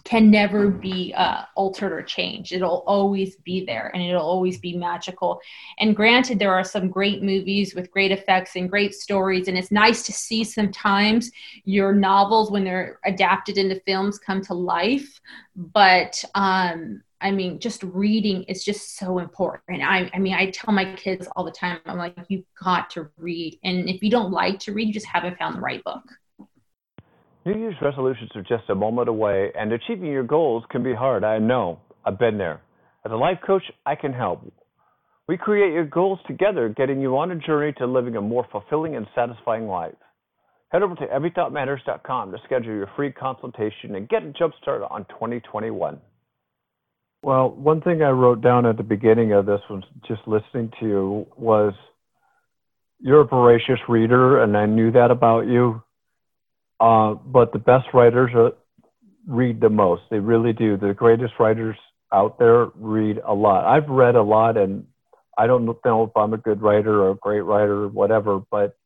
can 0.09 0.31
never 0.31 0.71
be 0.71 1.13
uh, 1.19 1.43
altered 1.55 1.93
or 1.93 2.03
changed. 2.03 2.53
It'll 2.53 2.83
always 2.87 3.37
be 3.37 3.67
there 3.67 3.91
and 3.93 4.03
it'll 4.03 4.23
always 4.23 4.59
be 4.59 4.75
magical. 4.75 5.39
And 5.79 5.95
granted, 5.95 6.39
there 6.39 6.55
are 6.55 6.65
some 6.65 6.89
great 6.89 7.23
movies 7.23 7.75
with 7.75 7.91
great 7.91 8.11
effects 8.11 8.57
and 8.57 8.71
great 8.71 8.95
stories. 8.95 9.49
And 9.49 9.59
it's 9.59 9.71
nice 9.71 10.03
to 10.05 10.13
see 10.13 10.45
sometimes 10.45 11.31
your 11.65 11.93
novels, 11.93 12.51
when 12.51 12.65
they're 12.65 12.99
adapted 13.05 13.59
into 13.59 13.83
films, 13.87 14.19
come 14.19 14.41
to 14.45 14.55
life. 14.55 15.21
But 15.55 16.25
um, 16.35 17.03
I 17.21 17.31
mean, 17.31 17.61
just 17.61 17.83
reading 17.83 18.45
is 18.45 18.65
just 18.65 18.97
so 18.97 19.19
important. 19.19 19.83
I, 19.83 20.11
I 20.15 20.19
mean, 20.19 20.33
I 20.33 20.51
tell 20.53 20.73
my 20.73 20.95
kids 20.95 21.29
all 21.37 21.45
the 21.45 21.51
time, 21.51 21.81
I'm 21.85 21.99
like, 21.99 22.17
you've 22.29 22.47
got 22.59 22.89
to 22.91 23.11
read. 23.19 23.59
And 23.63 23.91
if 23.91 24.03
you 24.03 24.09
don't 24.09 24.33
like 24.33 24.59
to 24.61 24.73
read, 24.73 24.89
you 24.89 24.95
just 24.95 25.05
haven't 25.05 25.37
found 25.37 25.57
the 25.57 25.61
right 25.61 25.85
book. 25.85 26.05
New 27.45 27.59
Year's 27.59 27.77
resolutions 27.81 28.31
are 28.35 28.43
just 28.43 28.69
a 28.69 28.75
moment 28.75 29.09
away, 29.09 29.51
and 29.59 29.73
achieving 29.73 30.07
your 30.07 30.25
goals 30.25 30.65
can 30.71 30.83
be 30.83 30.95
hard. 30.95 31.25
I 31.25 31.39
know. 31.39 31.81
I've 32.05 32.19
been 32.19 32.39
there. 32.39 32.61
As 33.05 33.13
a 33.13 33.17
life 33.17 33.39
coach, 33.47 33.63
I 33.87 33.95
can 33.95 34.13
help. 34.13 34.41
We 35.29 35.37
create 35.37 35.73
your 35.73 35.85
goals 35.85 36.19
together, 36.27 36.69
getting 36.69 37.01
you 37.01 37.17
on 37.19 37.31
a 37.31 37.37
journey 37.37 37.73
to 37.79 37.87
living 37.87 38.17
a 38.17 38.21
more 38.21 38.47
fulfilling 38.51 38.97
and 38.97 39.07
satisfying 39.15 39.69
life. 39.69 39.95
Head 40.71 40.83
over 40.83 40.95
to 40.97 41.07
everythoughtmatters.com 41.07 42.33
to 42.33 42.39
schedule 42.45 42.75
your 42.75 42.91
free 42.97 43.13
consultation 43.13 43.95
and 43.95 44.09
get 44.09 44.23
a 44.23 44.33
jump 44.33 44.55
start 44.61 44.83
on 44.91 45.05
2021. 45.07 45.99
Well, 47.23 47.51
one 47.51 47.81
thing 47.81 48.03
I 48.03 48.11
wrote 48.11 48.43
down 48.43 48.67
at 48.67 48.77
the 48.77 48.83
beginning 48.83 49.33
of 49.33 49.47
this 49.47 49.61
was 49.69 49.83
just 50.07 50.21
listening 50.27 50.71
to 50.81 50.87
you 50.87 51.27
was 51.37 51.73
you're 53.01 53.21
a 53.21 53.27
voracious 53.27 53.81
reader, 53.89 54.43
and 54.43 54.57
I 54.57 54.67
knew 54.67 54.93
that 54.93 55.11
about 55.11 55.47
you. 55.47 55.83
Uh, 56.81 57.15
but 57.15 57.53
the 57.53 57.59
best 57.59 57.87
writers 57.93 58.31
are, 58.35 58.53
read 59.27 59.61
the 59.61 59.69
most. 59.69 60.03
They 60.11 60.19
really 60.19 60.53
do. 60.53 60.77
The 60.77 60.95
greatest 60.95 61.35
writers 61.39 61.77
out 62.13 62.39
there 62.39 62.69
read 62.77 63.19
a 63.27 63.35
lot. 63.35 63.67
I've 63.67 63.89
read 63.89 64.15
a 64.15 64.23
lot, 64.23 64.57
and 64.57 64.87
I 65.37 65.47
don't 65.47 65.65
know 65.65 66.05
if 66.05 66.17
I'm 66.17 66.35
a 66.35 66.39
good 66.39 66.63
writer 66.63 67.03
or 67.03 67.11
a 67.11 67.17
great 67.17 67.43
writer 67.43 67.85
or 67.85 67.89
whatever, 67.89 68.41
but 68.51 68.77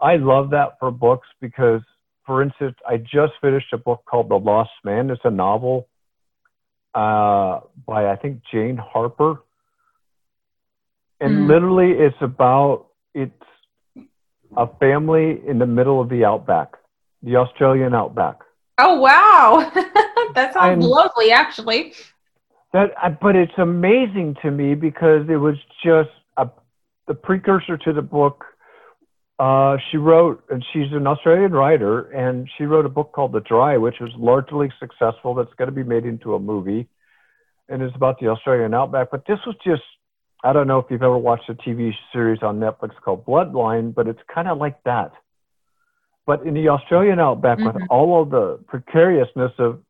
I 0.00 0.16
love 0.16 0.50
that 0.50 0.78
for 0.78 0.90
books 0.90 1.26
because, 1.40 1.80
for 2.24 2.42
instance, 2.42 2.76
I 2.86 2.98
just 2.98 3.32
finished 3.40 3.72
a 3.72 3.78
book 3.78 4.04
called 4.08 4.28
The 4.28 4.36
Lost 4.36 4.70
Man. 4.84 5.10
It's 5.10 5.20
a 5.24 5.30
novel 5.30 5.88
uh, 6.94 7.60
by, 7.86 8.10
I 8.10 8.16
think, 8.20 8.42
Jane 8.52 8.76
Harper. 8.76 9.42
And 11.20 11.38
mm. 11.38 11.48
literally, 11.48 11.92
it's 11.98 12.16
about 12.20 12.86
it's 13.12 13.32
a 14.56 14.68
family 14.78 15.40
in 15.46 15.58
the 15.58 15.66
middle 15.66 16.00
of 16.00 16.08
the 16.08 16.24
outback 16.24 16.74
the 17.22 17.36
Australian 17.36 17.94
outback. 17.94 18.38
Oh 18.78 19.00
wow, 19.00 19.70
that 20.34 20.54
sounds 20.54 20.84
and 20.84 20.84
lovely, 20.84 21.32
actually. 21.32 21.94
That, 22.72 23.20
but 23.20 23.34
it's 23.34 23.58
amazing 23.58 24.36
to 24.42 24.50
me 24.50 24.74
because 24.74 25.28
it 25.28 25.36
was 25.36 25.56
just 25.84 26.10
a, 26.36 26.48
the 27.06 27.14
precursor 27.14 27.76
to 27.78 27.92
the 27.92 28.02
book. 28.02 28.44
Uh, 29.38 29.78
she 29.90 29.96
wrote, 29.96 30.44
and 30.50 30.64
she's 30.72 30.92
an 30.92 31.06
Australian 31.06 31.52
writer, 31.52 32.10
and 32.10 32.48
she 32.56 32.64
wrote 32.64 32.84
a 32.84 32.88
book 32.88 33.12
called 33.12 33.32
The 33.32 33.40
Dry, 33.40 33.76
which 33.76 33.96
was 34.00 34.10
largely 34.16 34.70
successful. 34.78 35.34
That's 35.34 35.52
going 35.56 35.68
to 35.68 35.74
be 35.74 35.84
made 35.84 36.04
into 36.04 36.34
a 36.34 36.40
movie, 36.40 36.88
and 37.68 37.82
it's 37.82 37.94
about 37.96 38.20
the 38.20 38.28
Australian 38.28 38.74
outback. 38.74 39.10
But 39.10 39.24
this 39.26 39.38
was 39.46 39.56
just, 39.64 39.82
I 40.44 40.52
don't 40.52 40.66
know 40.66 40.78
if 40.78 40.86
you've 40.90 41.02
ever 41.02 41.18
watched 41.18 41.48
a 41.48 41.54
TV 41.54 41.92
series 42.12 42.42
on 42.42 42.60
Netflix 42.60 42.90
called 43.02 43.24
Bloodline, 43.26 43.94
but 43.94 44.06
it's 44.06 44.20
kind 44.32 44.48
of 44.48 44.58
like 44.58 44.82
that 44.84 45.12
but 46.28 46.42
in 46.44 46.52
the 46.52 46.68
Australian 46.68 47.18
outback, 47.18 47.56
mm-hmm. 47.56 47.78
with 47.78 47.88
all 47.88 48.22
of 48.22 48.28
the 48.28 48.60
precariousness 48.68 49.52
of 49.58 49.80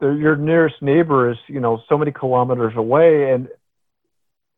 the, 0.00 0.08
your 0.08 0.34
nearest 0.34 0.82
neighbor 0.82 1.30
is, 1.30 1.36
you 1.46 1.60
know, 1.60 1.80
so 1.88 1.96
many 1.96 2.10
kilometers 2.10 2.72
away, 2.76 3.30
and 3.30 3.46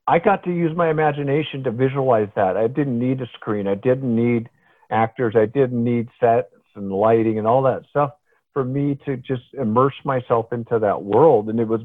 I 0.07 0.21
got 0.21 0.45
to 0.45 0.51
use 0.51 0.75
my 0.75 0.89
imagination 0.89 1.65
to 1.65 1.71
visualize 1.71 2.31
that. 2.35 2.57
I 2.57 2.67
didn't 2.67 2.99
need 2.99 3.21
a 3.21 3.27
screen. 3.35 3.69
I 3.69 3.75
didn't 3.75 4.17
need 4.17 4.49
actors. 4.91 5.35
I 5.37 5.45
didn't 5.45 5.85
need 5.85 6.09
sets 6.19 6.49
and 6.77 6.91
lighting 6.91 7.39
and 7.39 7.47
all 7.47 7.65
that 7.65 7.83
stuff 7.91 8.13
for 8.55 8.65
me 8.65 8.99
to 9.05 9.19
just 9.19 9.43
immerse 9.53 9.95
myself 10.03 10.51
into 10.51 10.79
that 10.79 11.03
world. 11.03 11.51
And 11.51 11.61
it 11.61 11.69
was, 11.69 11.83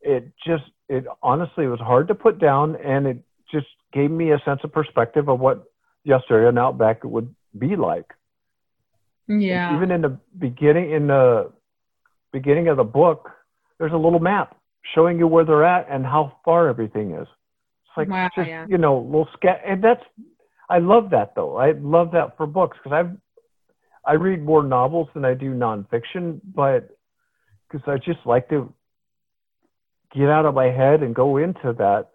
it 0.00 0.32
just, 0.44 0.64
it 0.88 1.04
honestly 1.22 1.68
was 1.68 1.78
hard 1.78 2.08
to 2.08 2.16
put 2.16 2.40
down, 2.40 2.74
and 2.74 3.06
it 3.06 3.18
just 3.52 3.68
gave 3.92 4.10
me 4.10 4.32
a 4.32 4.42
sense 4.44 4.60
of 4.64 4.72
perspective 4.72 5.28
of 5.28 5.38
what 5.38 5.71
the 6.04 6.12
Australian 6.12 6.58
outback 6.58 7.00
it 7.04 7.08
would 7.08 7.34
be 7.58 7.76
like. 7.76 8.06
Yeah. 9.28 9.76
Even 9.76 9.90
in 9.90 10.02
the 10.02 10.18
beginning, 10.38 10.92
in 10.92 11.06
the 11.06 11.52
beginning 12.32 12.68
of 12.68 12.76
the 12.76 12.84
book, 12.84 13.30
there's 13.78 13.92
a 13.92 13.96
little 13.96 14.20
map 14.20 14.56
showing 14.94 15.18
you 15.18 15.26
where 15.26 15.44
they're 15.44 15.64
at 15.64 15.86
and 15.90 16.04
how 16.04 16.38
far 16.44 16.68
everything 16.68 17.12
is. 17.12 17.26
It's 17.28 17.96
like 17.96 18.08
Wow, 18.08 18.28
just 18.34 18.48
yeah. 18.48 18.66
you 18.68 18.78
know, 18.78 18.98
little 18.98 19.28
sketch, 19.34 19.60
and 19.66 19.82
that's 19.82 20.02
I 20.68 20.78
love 20.78 21.10
that 21.10 21.34
though. 21.34 21.56
I 21.56 21.72
love 21.72 22.12
that 22.12 22.36
for 22.36 22.46
books 22.46 22.78
because 22.82 22.96
I've 22.96 23.16
I 24.04 24.14
read 24.14 24.42
more 24.42 24.64
novels 24.64 25.08
than 25.14 25.24
I 25.24 25.34
do 25.34 25.54
nonfiction, 25.54 26.40
but 26.54 26.90
because 27.70 27.86
I 27.86 27.98
just 27.98 28.26
like 28.26 28.48
to 28.48 28.72
get 30.14 30.28
out 30.28 30.46
of 30.46 30.54
my 30.54 30.66
head 30.66 31.02
and 31.02 31.14
go 31.14 31.36
into 31.36 31.72
that 31.78 32.08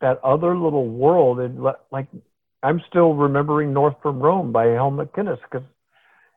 that 0.00 0.22
other 0.22 0.56
little 0.56 0.88
world 0.88 1.40
and 1.40 1.62
let, 1.62 1.76
like 1.90 2.08
I'm 2.66 2.82
still 2.88 3.14
remembering 3.14 3.72
North 3.72 3.94
from 4.02 4.18
Rome 4.18 4.50
by 4.50 4.66
Helen 4.66 4.96
MacInnes 4.96 5.38
because 5.42 5.64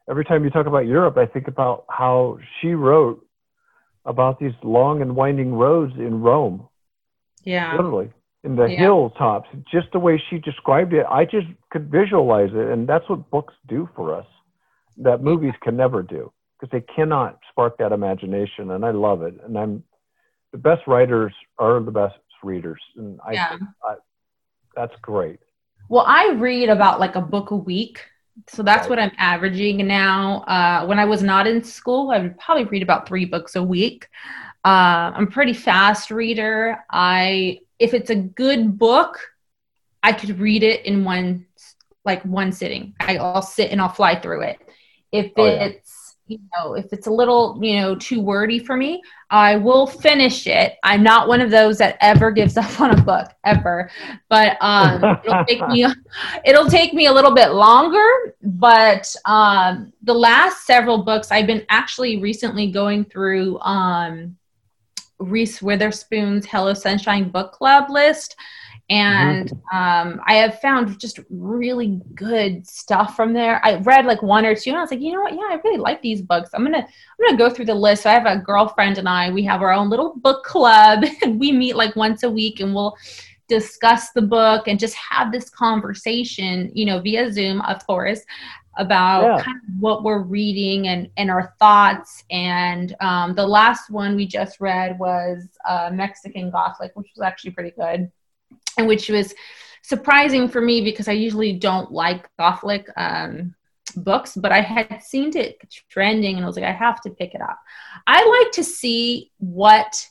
every 0.08 0.24
time 0.24 0.44
you 0.44 0.52
talk 0.52 0.68
about 0.68 0.86
Europe, 0.86 1.18
I 1.18 1.26
think 1.26 1.48
about 1.48 1.86
how 1.90 2.38
she 2.62 2.76
wrote 2.76 3.26
about 4.06 4.40
these 4.40 4.54
long 4.62 5.02
and 5.02 5.16
winding 5.16 5.56
roads 5.56 5.94
in 5.98 6.22
Rome, 6.22 6.70
Yeah. 7.46 7.72
literally 7.72 8.14
in 8.44 8.56
the 8.56 8.70
Yeah. 8.70 8.78
hilltops. 8.78 9.50
Just 9.72 9.92
the 9.92 10.00
way 10.00 10.20
she 10.20 10.38
described 10.38 10.94
it, 10.94 11.04
I 11.10 11.26
just 11.26 11.48
could 11.72 11.90
visualize 11.90 12.54
it, 12.54 12.68
and 12.70 12.88
that's 12.88 13.10
what 13.10 13.28
books 13.32 13.56
do 13.66 13.90
for 13.96 14.14
us 14.14 14.28
that 14.98 15.24
movies 15.24 15.56
can 15.62 15.76
never 15.76 16.04
do 16.04 16.32
because 16.54 16.72
they 16.72 16.82
cannot 16.82 17.40
spark 17.50 17.76
that 17.78 17.92
imagination, 17.92 18.70
and 18.70 18.86
I 18.86 18.92
love 18.92 19.24
it. 19.24 19.34
And 19.44 19.58
I'm 19.58 19.84
the 20.52 20.60
best 20.60 20.86
writers 20.86 21.34
are 21.58 21.80
the 21.80 21.92
best 21.92 22.20
readers, 22.44 22.82
and 22.98 23.20
I, 23.26 23.34
Yeah. 23.34 23.58
I 23.84 23.96
that's 24.76 24.96
great. 25.02 25.40
Well, 25.90 26.06
I 26.08 26.32
read 26.34 26.70
about 26.70 27.00
like 27.00 27.16
a 27.16 27.22
book 27.22 27.52
a 27.52 27.56
week. 27.56 28.06
So 28.48 28.64
that's 28.64 28.88
what 28.88 29.00
I'm 29.00 29.12
averaging 29.18 29.86
now. 29.86 30.42
Uh, 30.44 30.86
when 30.86 30.98
I 30.98 31.06
was 31.06 31.22
not 31.22 31.46
in 31.46 31.62
school, 31.62 32.12
I 32.12 32.20
would 32.20 32.38
probably 32.40 32.64
read 32.64 32.82
about 32.82 33.08
three 33.08 33.26
books 33.26 33.56
a 33.58 33.64
week. 33.64 34.08
Uh, 34.64 35.12
I'm 35.14 35.24
a 35.24 35.32
pretty 35.32 35.54
fast 35.54 36.10
reader. 36.10 36.78
I 36.90 37.60
if 37.80 37.94
it's 37.94 38.10
a 38.10 38.16
good 38.16 38.78
book, 38.78 39.20
I 40.02 40.14
could 40.14 40.40
read 40.40 40.64
it 40.64 40.86
in 40.86 41.04
one 41.04 41.48
like 42.06 42.24
one 42.24 42.52
sitting. 42.52 42.94
I, 43.00 43.18
I'll 43.18 43.42
sit 43.42 43.72
and 43.72 43.82
I'll 43.82 43.90
fly 43.90 44.20
through 44.20 44.44
it. 44.44 44.58
If 45.12 45.32
Oh, 45.36 45.46
yeah. 45.46 45.72
You 46.30 46.40
know 46.56 46.76
if 46.76 46.94
it's 46.94 47.08
a 47.08 47.12
little 47.12 47.58
you 47.62 47.82
know 47.82 47.96
too 47.96 48.22
wordy 48.22 48.60
for 48.60 48.78
me, 48.78 49.02
I 49.30 49.58
will 49.58 49.88
finish 49.88 50.48
it. 50.48 50.78
I'm 50.84 51.04
not 51.04 51.28
one 51.28 51.42
of 51.42 51.50
those 51.50 51.78
that 51.80 51.98
ever 52.02 52.32
gives 52.32 52.56
up 52.64 52.80
on 52.80 52.98
a 52.98 53.02
book 53.02 53.30
ever, 53.44 53.90
but 54.30 54.58
um, 54.62 55.20
it'll 55.26 55.46
take 55.48 55.68
me 55.68 55.86
it'll 56.46 56.70
take 56.70 56.94
me 56.94 57.08
a 57.08 57.14
little 57.14 57.34
bit 57.34 57.52
longer. 57.52 58.08
But 58.42 59.14
um, 59.26 59.92
the 60.04 60.14
last 60.14 60.66
several 60.66 61.04
books 61.04 61.32
I've 61.32 61.48
been 61.48 61.66
actually 61.70 62.22
recently 62.22 62.72
going 62.72 63.06
through 63.06 63.60
um, 63.60 64.38
Reese 65.18 65.62
Witherspoon's 65.62 66.46
Hello 66.46 66.74
Sunshine 66.74 67.30
Book 67.30 67.52
Club 67.54 67.90
list. 67.90 68.36
And 68.90 69.52
um, 69.72 70.20
I 70.26 70.36
have 70.36 70.60
found 70.62 71.00
just 71.00 71.20
really 71.30 72.02
good 72.16 72.68
stuff 72.68 73.16
from 73.16 73.34
there. 73.34 73.62
I 73.64 73.76
read 73.76 74.06
like 74.06 74.24
one 74.24 74.46
or 74.46 74.56
two, 74.56 74.72
and 74.72 74.78
I 74.78 74.82
was 74.82 74.90
like, 74.92 75.02
you 75.02 75.14
know 75.14 75.22
what? 75.22 75.34
Yeah, 75.34 75.48
I 75.50 75.60
really 75.64 75.78
like 75.78 76.02
these 76.02 76.22
books. 76.24 76.50
I'm 76.54 76.64
gonna 76.64 76.80
I'm 76.80 77.26
gonna 77.26 77.38
go 77.38 77.50
through 77.54 77.66
the 77.66 77.76
list. 77.76 78.04
So 78.04 78.10
I 78.10 78.14
have 78.14 78.26
a 78.26 78.38
girlfriend 78.38 78.98
and 78.98 79.08
I. 79.08 79.30
We 79.32 79.44
have 79.44 79.62
our 79.62 79.72
own 79.72 79.90
little 79.90 80.16
book 80.18 80.44
club, 80.44 81.04
and 81.22 81.40
we 81.40 81.52
meet 81.52 81.76
like 81.76 81.96
once 81.96 82.24
a 82.24 82.32
week, 82.32 82.60
and 82.62 82.74
we'll 82.74 82.96
discuss 83.48 84.12
the 84.12 84.22
book 84.22 84.68
and 84.68 84.80
just 84.80 84.96
have 84.96 85.32
this 85.32 85.50
conversation. 85.50 86.72
You 86.74 86.86
know, 86.86 87.00
via 87.00 87.32
Zoom, 87.32 87.62
of 87.62 87.86
course, 87.86 88.22
about 88.78 89.24
Yeah. 89.24 89.38
kind 89.38 89.58
of 89.68 89.74
what 89.80 90.04
we're 90.04 90.24
reading 90.24 90.88
and 90.88 91.10
and 91.18 91.30
our 91.30 91.54
thoughts. 91.60 92.24
And 92.32 92.96
um, 93.02 93.36
the 93.36 93.46
last 93.46 93.90
one 93.92 94.16
we 94.16 94.26
just 94.28 94.60
read 94.60 94.98
was 95.00 95.48
uh, 95.68 95.90
Mexican 95.94 96.50
Gothic, 96.52 96.92
which 96.96 97.12
was 97.16 97.24
actually 97.26 97.52
pretty 97.52 97.72
good, 97.72 98.12
and 98.80 98.88
which 98.88 99.10
was 99.10 99.34
surprising 99.84 100.48
for 100.48 100.62
me 100.62 100.82
because 100.82 101.08
I 101.08 101.14
usually 101.14 101.54
don't 101.54 101.92
like 101.92 102.30
Gothic 102.38 102.88
um, 102.98 103.56
books, 103.96 104.36
but 104.36 104.52
I 104.52 104.62
had 104.62 105.02
seen 105.04 105.36
it 105.36 105.58
trending 105.90 106.36
and 106.36 106.44
I 106.44 106.48
was 106.48 106.56
like, 106.56 106.66
I 106.66 106.72
have 106.72 107.02
to 107.02 107.10
pick 107.10 107.34
it 107.34 107.42
up. 107.42 107.60
I 108.08 108.26
like 108.26 108.52
to 108.54 108.64
see 108.64 109.32
what 109.38 110.08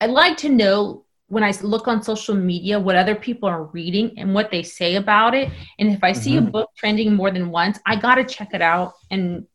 I 0.00 0.06
like 0.06 0.36
to 0.38 0.48
know 0.48 1.04
when 1.28 1.44
I 1.44 1.52
look 1.62 1.86
on 1.86 2.02
social 2.02 2.34
media 2.34 2.80
what 2.80 2.96
other 2.96 3.14
people 3.14 3.48
are 3.48 3.64
reading 3.64 4.18
and 4.18 4.34
what 4.34 4.50
they 4.50 4.62
say 4.62 4.96
about 4.96 5.34
it. 5.34 5.50
And 5.78 5.92
if 5.92 6.02
I 6.02 6.12
see 6.12 6.36
a 6.36 6.42
Mhm. 6.42 6.52
book 6.52 6.70
trending 6.76 7.14
more 7.14 7.30
than 7.30 7.50
once, 7.50 7.78
I 7.86 7.96
got 7.96 8.16
to 8.16 8.24
check 8.24 8.52
it 8.52 8.62
out 8.62 8.94
and 9.10 9.46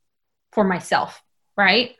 for 0.53 0.63
myself, 0.63 1.21
right? 1.57 1.95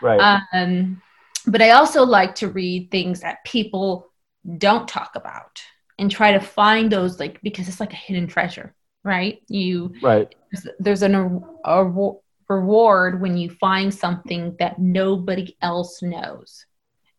Right. 0.00 0.40
Um, 0.52 1.00
but 1.46 1.62
I 1.62 1.70
also 1.70 2.04
like 2.04 2.34
to 2.36 2.48
read 2.48 2.90
things 2.90 3.20
that 3.20 3.44
people 3.44 4.10
don't 4.58 4.88
talk 4.88 5.12
about 5.14 5.62
and 5.98 6.10
try 6.10 6.32
to 6.32 6.40
find 6.40 6.90
those 6.90 7.18
like 7.18 7.40
because 7.42 7.68
it's 7.68 7.80
like 7.80 7.92
a 7.92 7.96
hidden 7.96 8.26
treasure, 8.26 8.74
right? 9.04 9.42
You 9.48 9.92
right. 10.02 10.34
there's, 10.50 10.66
there's 10.78 11.02
an 11.02 11.14
a, 11.14 11.70
a 11.70 12.14
reward 12.48 13.20
when 13.20 13.36
you 13.36 13.50
find 13.50 13.92
something 13.92 14.56
that 14.58 14.78
nobody 14.78 15.56
else 15.62 16.02
knows 16.02 16.66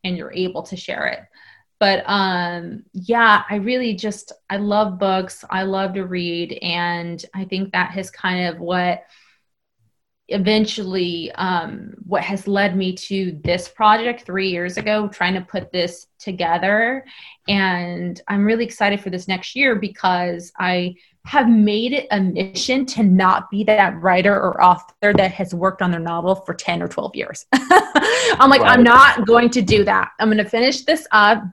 and 0.04 0.18
you're 0.18 0.34
able 0.34 0.64
to 0.64 0.76
share 0.76 1.08
it 1.08 1.22
but 1.80 2.04
um 2.06 2.84
yeah 2.94 3.44
i 3.50 3.56
really 3.56 3.94
just 3.94 4.32
i 4.50 4.58
love 4.58 5.00
books 5.00 5.44
i 5.50 5.64
love 5.64 5.94
to 5.94 6.06
read 6.06 6.58
and 6.62 7.26
i 7.34 7.44
think 7.44 7.72
that 7.72 7.92
has 7.92 8.12
kind 8.12 8.48
of 8.48 8.60
what 8.60 9.04
eventually 10.30 11.32
um 11.34 11.94
what 12.06 12.24
has 12.24 12.48
led 12.48 12.78
me 12.78 12.94
to 12.94 13.38
this 13.44 13.68
project 13.68 14.24
3 14.26 14.50
years 14.50 14.78
ago 14.78 15.08
trying 15.10 15.34
to 15.34 15.42
put 15.42 15.72
this 15.72 16.08
together 16.18 17.04
and 17.50 18.22
i'm 18.30 18.46
really 18.46 18.64
excited 18.64 19.02
for 19.02 19.10
this 19.10 19.28
next 19.28 19.54
year 19.56 19.76
because 19.76 20.52
i 20.60 20.96
have 21.26 21.50
made 21.50 21.94
it 21.94 22.08
a 22.12 22.20
mission 22.20 22.86
to 22.86 23.04
not 23.04 23.50
be 23.50 23.64
that 23.64 24.00
writer 24.02 24.36
or 24.36 24.62
author 24.64 25.14
that 25.14 25.32
has 25.32 25.54
worked 25.54 25.82
on 25.82 25.90
their 25.90 26.00
novel 26.00 26.36
for 26.36 26.54
10 26.54 26.82
or 26.82 26.88
12 26.88 27.16
years. 27.16 27.46
I'm 27.54 28.50
like, 28.50 28.62
I'm 28.62 28.84
not 28.84 29.26
going 29.26 29.50
to 29.52 29.62
do 29.62 29.86
that. 29.86 30.10
I'm 30.20 30.28
going 30.28 30.44
to 30.44 30.50
finish 30.50 30.82
this 30.82 31.08
up. 31.12 31.44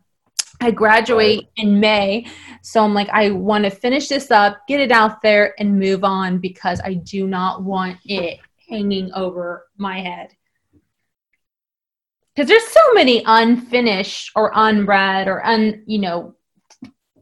I 0.61 0.73
graduate 0.73 1.49
in 1.57 1.79
May. 1.79 2.27
So 2.63 2.85
I'm 2.85 2.93
like, 2.93 3.09
I 3.11 3.31
want 3.31 3.65
to 3.65 3.71
finish 3.71 4.09
this 4.09 4.31
up, 4.31 4.59
get 4.67 4.81
it 4.81 4.91
out 4.91 5.23
there, 5.23 5.55
and 5.59 5.79
move 5.79 6.05
on 6.05 6.39
because 6.39 6.81
I 6.85 6.95
do 6.95 7.27
not 7.27 7.63
want 7.63 7.99
it 8.05 8.41
hanging 8.71 9.13
over 9.15 9.67
my 9.77 10.01
head. 10.01 10.35
Because 12.35 12.49
there's 12.49 12.67
so 12.69 12.95
many 12.95 13.23
unfinished 13.27 14.31
or 14.37 14.53
unread 14.55 15.29
or 15.29 15.45
un, 15.45 15.83
you 15.87 15.99
know, 15.99 16.35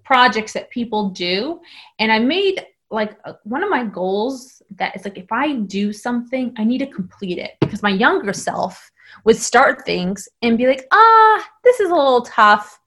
projects 0.04 0.52
that 0.52 0.70
people 0.70 1.10
do. 1.10 1.60
And 1.98 2.12
i 2.12 2.18
made 2.18 2.64
like 2.90 3.16
uh, 3.24 3.34
one 3.44 3.62
of 3.62 3.68
my 3.68 3.84
goals 3.84 4.62
that 4.76 4.96
is 4.96 5.04
like 5.04 5.18
if 5.18 5.30
i 5.30 5.52
do 5.52 5.92
something 5.92 6.54
i 6.56 6.64
need 6.64 6.78
to 6.78 6.86
complete 6.86 7.38
it. 7.38 7.52
Because 7.60 7.82
my 7.82 7.90
younger 7.90 8.32
self 8.32 8.90
would 9.24 9.36
start 9.36 9.84
things 9.84 10.28
and 10.42 10.56
be 10.56 10.66
like 10.66 10.86
ah 10.92 11.44
this 11.64 11.80
is 11.80 11.90
a 11.90 11.94
little 11.94 12.22
tough. 12.22 12.80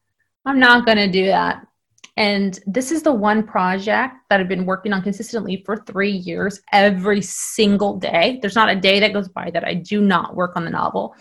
I'm 0.45 0.59
not 0.59 0.85
going 0.85 0.97
to 0.97 1.07
do 1.07 1.27
that 1.27 1.67
and 2.17 2.59
this 2.65 2.91
is 2.91 3.03
the 3.03 3.13
one 3.13 3.43
project 3.43 4.15
that 4.29 4.39
i've 4.39 4.47
been 4.47 4.65
working 4.65 4.93
on 4.93 5.01
consistently 5.01 5.63
for 5.65 5.77
three 5.77 6.11
years 6.11 6.61
every 6.71 7.21
single 7.21 7.97
day. 7.97 8.39
There's 8.41 8.55
not 8.55 8.69
a 8.69 8.75
day 8.75 8.99
that 8.99 9.13
goes 9.13 9.29
by 9.29 9.51
that 9.51 9.63
i 9.63 9.73
do 9.73 10.01
not 10.01 10.35
work 10.35 10.55
on 10.55 10.65
the 10.65 10.71
novel 10.71 11.15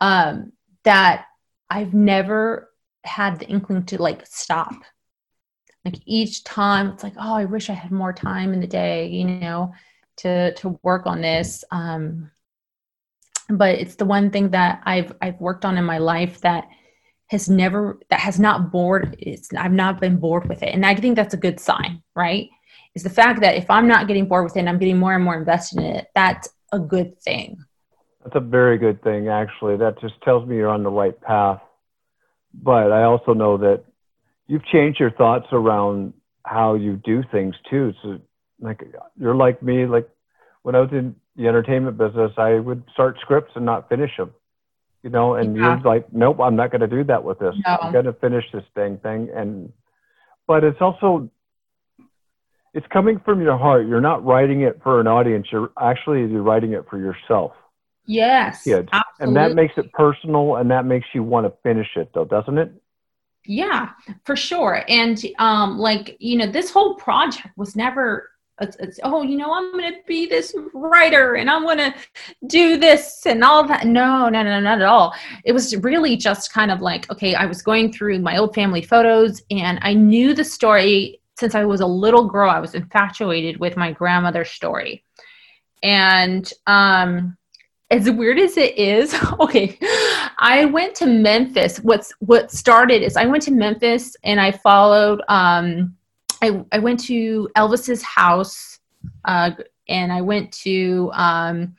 um, 0.00 0.52
that 0.84 1.26
i've 1.70 1.94
never 1.94 2.70
had 3.04 3.38
the 3.38 3.46
inkling 3.46 3.84
to 3.86 4.02
like 4.02 4.26
stop. 4.26 4.74
Like 5.84 6.00
each 6.04 6.42
time 6.42 6.88
it's 6.88 7.04
like 7.04 7.14
oh 7.16 7.34
i 7.34 7.44
wish 7.44 7.70
i 7.70 7.72
had 7.72 7.92
more 7.92 8.12
time 8.12 8.52
in 8.52 8.60
the 8.60 8.66
day 8.66 9.06
you 9.06 9.24
know 9.24 9.72
to 10.16 10.52
to 10.54 10.80
work 10.82 11.06
on 11.06 11.20
this 11.20 11.62
um 11.70 12.30
but 13.48 13.78
it's 13.78 13.94
the 13.94 14.04
one 14.04 14.30
thing 14.30 14.50
that 14.50 14.82
i've 14.84 15.12
i've 15.22 15.40
worked 15.40 15.64
on 15.64 15.78
in 15.78 15.84
my 15.84 15.98
life 15.98 16.40
that 16.40 16.66
has 17.28 17.48
never 17.48 17.98
that 18.10 18.20
has 18.20 18.38
not 18.38 18.70
bored 18.70 19.16
it's 19.18 19.52
i've 19.54 19.72
not 19.72 20.00
been 20.00 20.16
bored 20.16 20.48
with 20.48 20.62
it 20.62 20.74
and 20.74 20.86
i 20.86 20.94
think 20.94 21.16
that's 21.16 21.34
a 21.34 21.36
good 21.36 21.58
sign 21.58 22.02
right 22.14 22.48
is 22.94 23.02
the 23.02 23.10
fact 23.10 23.40
that 23.40 23.56
if 23.56 23.68
i'm 23.70 23.88
not 23.88 24.06
getting 24.06 24.26
bored 24.26 24.44
with 24.44 24.56
it 24.56 24.60
and 24.60 24.68
i'm 24.68 24.78
getting 24.78 24.98
more 24.98 25.14
and 25.14 25.24
more 25.24 25.36
invested 25.36 25.78
in 25.78 25.84
it 25.84 26.06
that's 26.14 26.48
a 26.72 26.78
good 26.78 27.18
thing 27.20 27.56
That's 28.24 28.36
a 28.36 28.40
very 28.40 28.76
good 28.76 29.00
thing, 29.04 29.28
actually. 29.28 29.76
That 29.76 30.00
just 30.00 30.14
tells 30.22 30.48
me 30.48 30.56
you're 30.56 30.68
on 30.68 30.82
the 30.82 30.90
right 30.90 31.18
path. 31.20 31.60
But 32.52 32.90
I 32.90 33.04
also 33.04 33.34
know 33.34 33.56
that 33.58 33.84
you've 34.48 34.64
changed 34.64 34.98
your 34.98 35.12
thoughts 35.12 35.46
around 35.52 36.12
how 36.42 36.74
you 36.74 36.96
do 37.04 37.22
things 37.30 37.54
too. 37.70 37.92
So, 38.02 38.18
like, 38.60 38.82
you're 39.16 39.36
like 39.36 39.62
me. 39.62 39.86
Like, 39.86 40.08
when 40.62 40.74
I 40.74 40.80
was 40.80 40.90
in 40.90 41.14
the 41.36 41.46
entertainment 41.46 41.98
business, 41.98 42.32
I 42.36 42.54
would 42.54 42.82
start 42.92 43.16
scripts 43.20 43.52
and 43.54 43.64
not 43.64 43.88
finish 43.88 44.10
them. 44.16 44.34
You 45.06 45.12
know, 45.12 45.34
and 45.34 45.56
Yeah. 45.56 45.62
you're 45.62 45.80
like, 45.82 46.12
nope, 46.12 46.40
I'm 46.40 46.56
not 46.56 46.72
going 46.72 46.80
to 46.80 46.88
do 46.88 47.04
that 47.04 47.22
with 47.22 47.38
this. 47.38 47.54
No. 47.64 47.78
I'm 47.80 47.92
going 47.92 48.06
to 48.06 48.12
finish 48.14 48.44
this 48.52 48.64
dang 48.74 48.98
thing. 48.98 49.30
And, 49.32 49.72
but 50.48 50.64
it's 50.64 50.80
also, 50.80 51.30
it's 52.74 52.88
coming 52.88 53.20
from 53.24 53.40
your 53.40 53.56
heart. 53.56 53.86
You're 53.86 54.00
not 54.00 54.24
writing 54.24 54.62
it 54.62 54.80
for 54.82 54.98
an 54.98 55.06
audience. 55.06 55.46
You're 55.52 55.70
actually 55.80 56.22
you're 56.26 56.42
writing 56.42 56.72
it 56.72 56.86
for 56.90 56.98
yourself. 56.98 57.52
Yes. 58.04 58.64
kids. 58.64 58.88
And 59.20 59.36
that 59.36 59.54
makes 59.54 59.74
it 59.76 59.92
personal 59.92 60.56
and 60.56 60.72
that 60.72 60.84
makes 60.84 61.06
you 61.14 61.22
want 61.22 61.46
to 61.46 61.52
finish 61.62 61.90
it 61.94 62.10
though, 62.12 62.24
doesn't 62.24 62.58
it? 62.58 62.72
Yeah, 63.44 63.90
for 64.24 64.34
sure. 64.34 64.82
And 64.88 65.24
um, 65.38 65.78
like 65.78 66.16
you 66.18 66.36
know, 66.36 66.48
this 66.48 66.72
whole 66.72 66.96
project 66.96 67.56
was 67.56 67.76
never. 67.76 68.28
It's, 68.60 68.76
it's, 68.76 69.00
oh, 69.02 69.22
you 69.22 69.36
know, 69.36 69.52
I'm 69.52 69.72
to 69.72 69.98
be 70.06 70.26
this 70.26 70.54
writer 70.72 71.34
and 71.34 71.50
I'm 71.50 71.66
to 71.76 71.94
do 72.46 72.78
this 72.78 73.26
and 73.26 73.44
all 73.44 73.66
that. 73.66 73.86
No, 73.86 74.28
no, 74.30 74.42
no, 74.42 74.60
not 74.60 74.80
at 74.80 74.86
all. 74.86 75.14
It 75.44 75.52
was 75.52 75.76
really 75.76 76.16
just 76.16 76.52
kind 76.52 76.70
of 76.70 76.80
like, 76.80 77.10
okay, 77.10 77.34
I 77.34 77.44
was 77.44 77.60
going 77.60 77.92
through 77.92 78.20
my 78.20 78.38
old 78.38 78.54
family 78.54 78.80
photos 78.80 79.42
and 79.50 79.78
I 79.82 79.92
knew 79.92 80.32
the 80.32 80.44
story 80.44 81.20
since 81.38 81.54
I 81.54 81.64
was 81.64 81.80
a 81.80 81.86
little 81.86 82.24
girl. 82.24 82.48
I 82.48 82.60
was 82.60 82.74
infatuated 82.74 83.60
with 83.60 83.76
my 83.76 83.92
grandmother's 83.92 84.50
story. 84.50 85.04
And 85.82 86.50
um, 86.66 87.36
as 87.90 88.10
weird 88.10 88.38
as 88.38 88.56
it 88.56 88.78
is, 88.78 89.14
okay, 89.40 89.78
I 90.38 90.64
went 90.64 90.94
to 90.96 91.06
Memphis. 91.06 91.78
What's 91.78 92.12
what 92.20 92.50
started 92.50 93.02
is 93.02 93.16
I 93.16 93.26
went 93.26 93.42
to 93.44 93.50
Memphis 93.50 94.16
and 94.24 94.40
I 94.40 94.52
followed. 94.52 95.20
Um, 95.28 95.96
I 96.46 96.64
I 96.72 96.78
went 96.78 97.00
to 97.04 97.48
Elvis's 97.56 98.02
house, 98.02 98.78
uh, 99.24 99.50
and 99.88 100.12
I 100.12 100.20
went 100.20 100.52
to 100.64 101.10
um, 101.14 101.74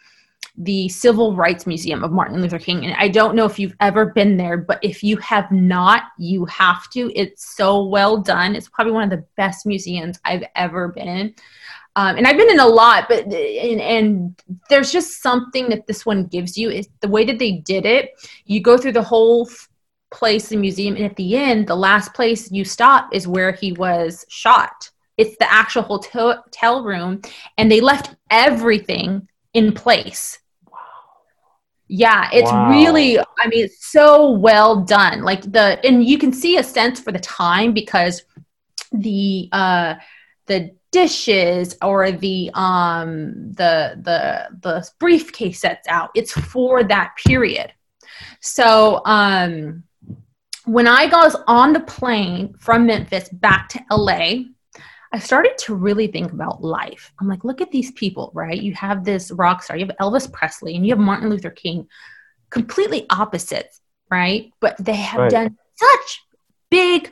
the 0.57 0.89
Civil 0.89 1.35
Rights 1.35 1.67
Museum 1.67 2.03
of 2.03 2.11
Martin 2.11 2.41
Luther 2.41 2.57
King. 2.57 2.85
And 2.85 2.95
I 2.97 3.07
don't 3.09 3.35
know 3.35 3.45
if 3.45 3.59
you've 3.59 3.75
ever 3.79 4.07
been 4.07 4.37
there, 4.37 4.57
but 4.57 4.79
if 4.81 5.03
you 5.03 5.17
have 5.17 5.51
not, 5.51 6.03
you 6.17 6.45
have 6.45 6.89
to. 6.91 7.11
It's 7.15 7.55
so 7.55 7.85
well 7.85 8.17
done. 8.17 8.55
It's 8.55 8.69
probably 8.69 8.93
one 8.93 9.03
of 9.03 9.11
the 9.11 9.25
best 9.35 9.65
museums 9.65 10.19
I've 10.25 10.43
ever 10.55 10.87
been 10.89 11.07
in. 11.07 11.35
Um, 11.95 12.15
and 12.15 12.27
I've 12.27 12.37
been 12.37 12.51
in 12.51 12.59
a 12.59 12.67
lot, 12.67 13.07
but 13.09 13.23
and, 13.25 13.81
and 13.81 14.43
there's 14.69 14.91
just 14.91 15.21
something 15.21 15.69
that 15.69 15.87
this 15.87 16.05
one 16.05 16.25
gives 16.25 16.55
you 16.55 16.69
is 16.69 16.87
the 17.01 17.07
way 17.07 17.25
that 17.25 17.39
they 17.39 17.53
did 17.53 17.85
it. 17.85 18.11
You 18.45 18.61
go 18.61 18.77
through 18.77 18.91
the 18.91 19.01
whole 19.01 19.49
place, 20.11 20.49
the 20.49 20.57
museum, 20.57 20.95
and 20.95 21.05
at 21.05 21.15
the 21.15 21.35
end, 21.35 21.67
the 21.67 21.75
last 21.75 22.13
place 22.13 22.51
you 22.51 22.63
stop 22.63 23.13
is 23.13 23.27
where 23.27 23.51
he 23.51 23.73
was 23.73 24.25
shot. 24.29 24.89
It's 25.17 25.37
the 25.37 25.51
actual 25.51 25.83
hotel, 25.83 26.43
hotel 26.43 26.83
room, 26.83 27.21
and 27.57 27.71
they 27.71 27.81
left 27.81 28.15
everything 28.29 29.27
in 29.53 29.73
place. 29.73 30.39
Yeah, 31.89 32.29
it's 32.33 32.51
wow. 32.51 32.69
really, 32.69 33.17
I 33.19 33.47
mean, 33.47 33.65
it's 33.65 33.91
so 33.91 34.31
well 34.31 34.83
done. 34.83 35.23
Like 35.23 35.41
the, 35.41 35.79
and 35.85 36.03
you 36.03 36.17
can 36.17 36.33
see 36.33 36.57
a 36.57 36.63
sense 36.63 36.99
for 36.99 37.11
the 37.11 37.19
time 37.19 37.73
because 37.73 38.23
the, 38.91 39.49
uh, 39.51 39.95
the 40.47 40.75
dishes 40.91 41.75
or 41.81 42.11
the 42.11 42.49
um 42.53 43.51
the 43.51 43.99
the 44.01 44.47
the 44.61 44.89
briefcase 44.99 45.59
sets 45.59 45.87
out 45.89 46.09
it's 46.15 46.31
for 46.31 46.83
that 46.83 47.13
period 47.25 47.73
so 48.39 49.01
um 49.05 49.83
when 50.67 50.87
i 50.87 51.05
was 51.05 51.35
on 51.47 51.73
the 51.73 51.79
plane 51.79 52.53
from 52.59 52.85
memphis 52.85 53.29
back 53.29 53.69
to 53.69 53.79
la 53.91 54.35
i 55.13 55.19
started 55.19 55.57
to 55.57 55.75
really 55.75 56.07
think 56.07 56.31
about 56.31 56.63
life 56.63 57.11
i'm 57.19 57.27
like 57.27 57.43
look 57.43 57.61
at 57.61 57.71
these 57.71 57.91
people 57.91 58.31
right 58.33 58.61
you 58.61 58.73
have 58.73 59.03
this 59.03 59.31
rock 59.31 59.63
star 59.63 59.77
you 59.77 59.85
have 59.85 59.97
elvis 59.97 60.31
presley 60.31 60.75
and 60.75 60.85
you 60.85 60.93
have 60.93 60.99
martin 60.99 61.29
luther 61.29 61.49
king 61.49 61.87
completely 62.49 63.05
opposites 63.09 63.81
right 64.11 64.51
but 64.59 64.75
they 64.77 64.95
have 64.95 65.21
right. 65.21 65.31
done 65.31 65.57
such 65.75 66.21
big 66.69 67.11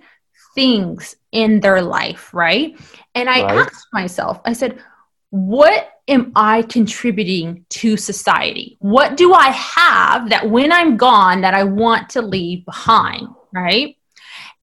things 0.55 1.17
in 1.31 1.59
their 1.59 1.81
life, 1.81 2.33
right? 2.33 2.79
And 3.13 3.29
I 3.29 3.43
right. 3.43 3.67
asked 3.67 3.87
myself, 3.93 4.39
I 4.45 4.53
said, 4.53 4.81
what 5.29 5.91
am 6.07 6.31
I 6.35 6.61
contributing 6.63 7.65
to 7.71 7.97
society? 7.97 8.77
What 8.79 9.17
do 9.17 9.33
I 9.33 9.49
have 9.49 10.29
that 10.29 10.49
when 10.49 10.71
I'm 10.71 10.95
gone 10.97 11.41
that 11.41 11.53
I 11.53 11.65
want 11.65 12.09
to 12.11 12.21
leave 12.21 12.63
behind, 12.65 13.27
right? 13.55 13.97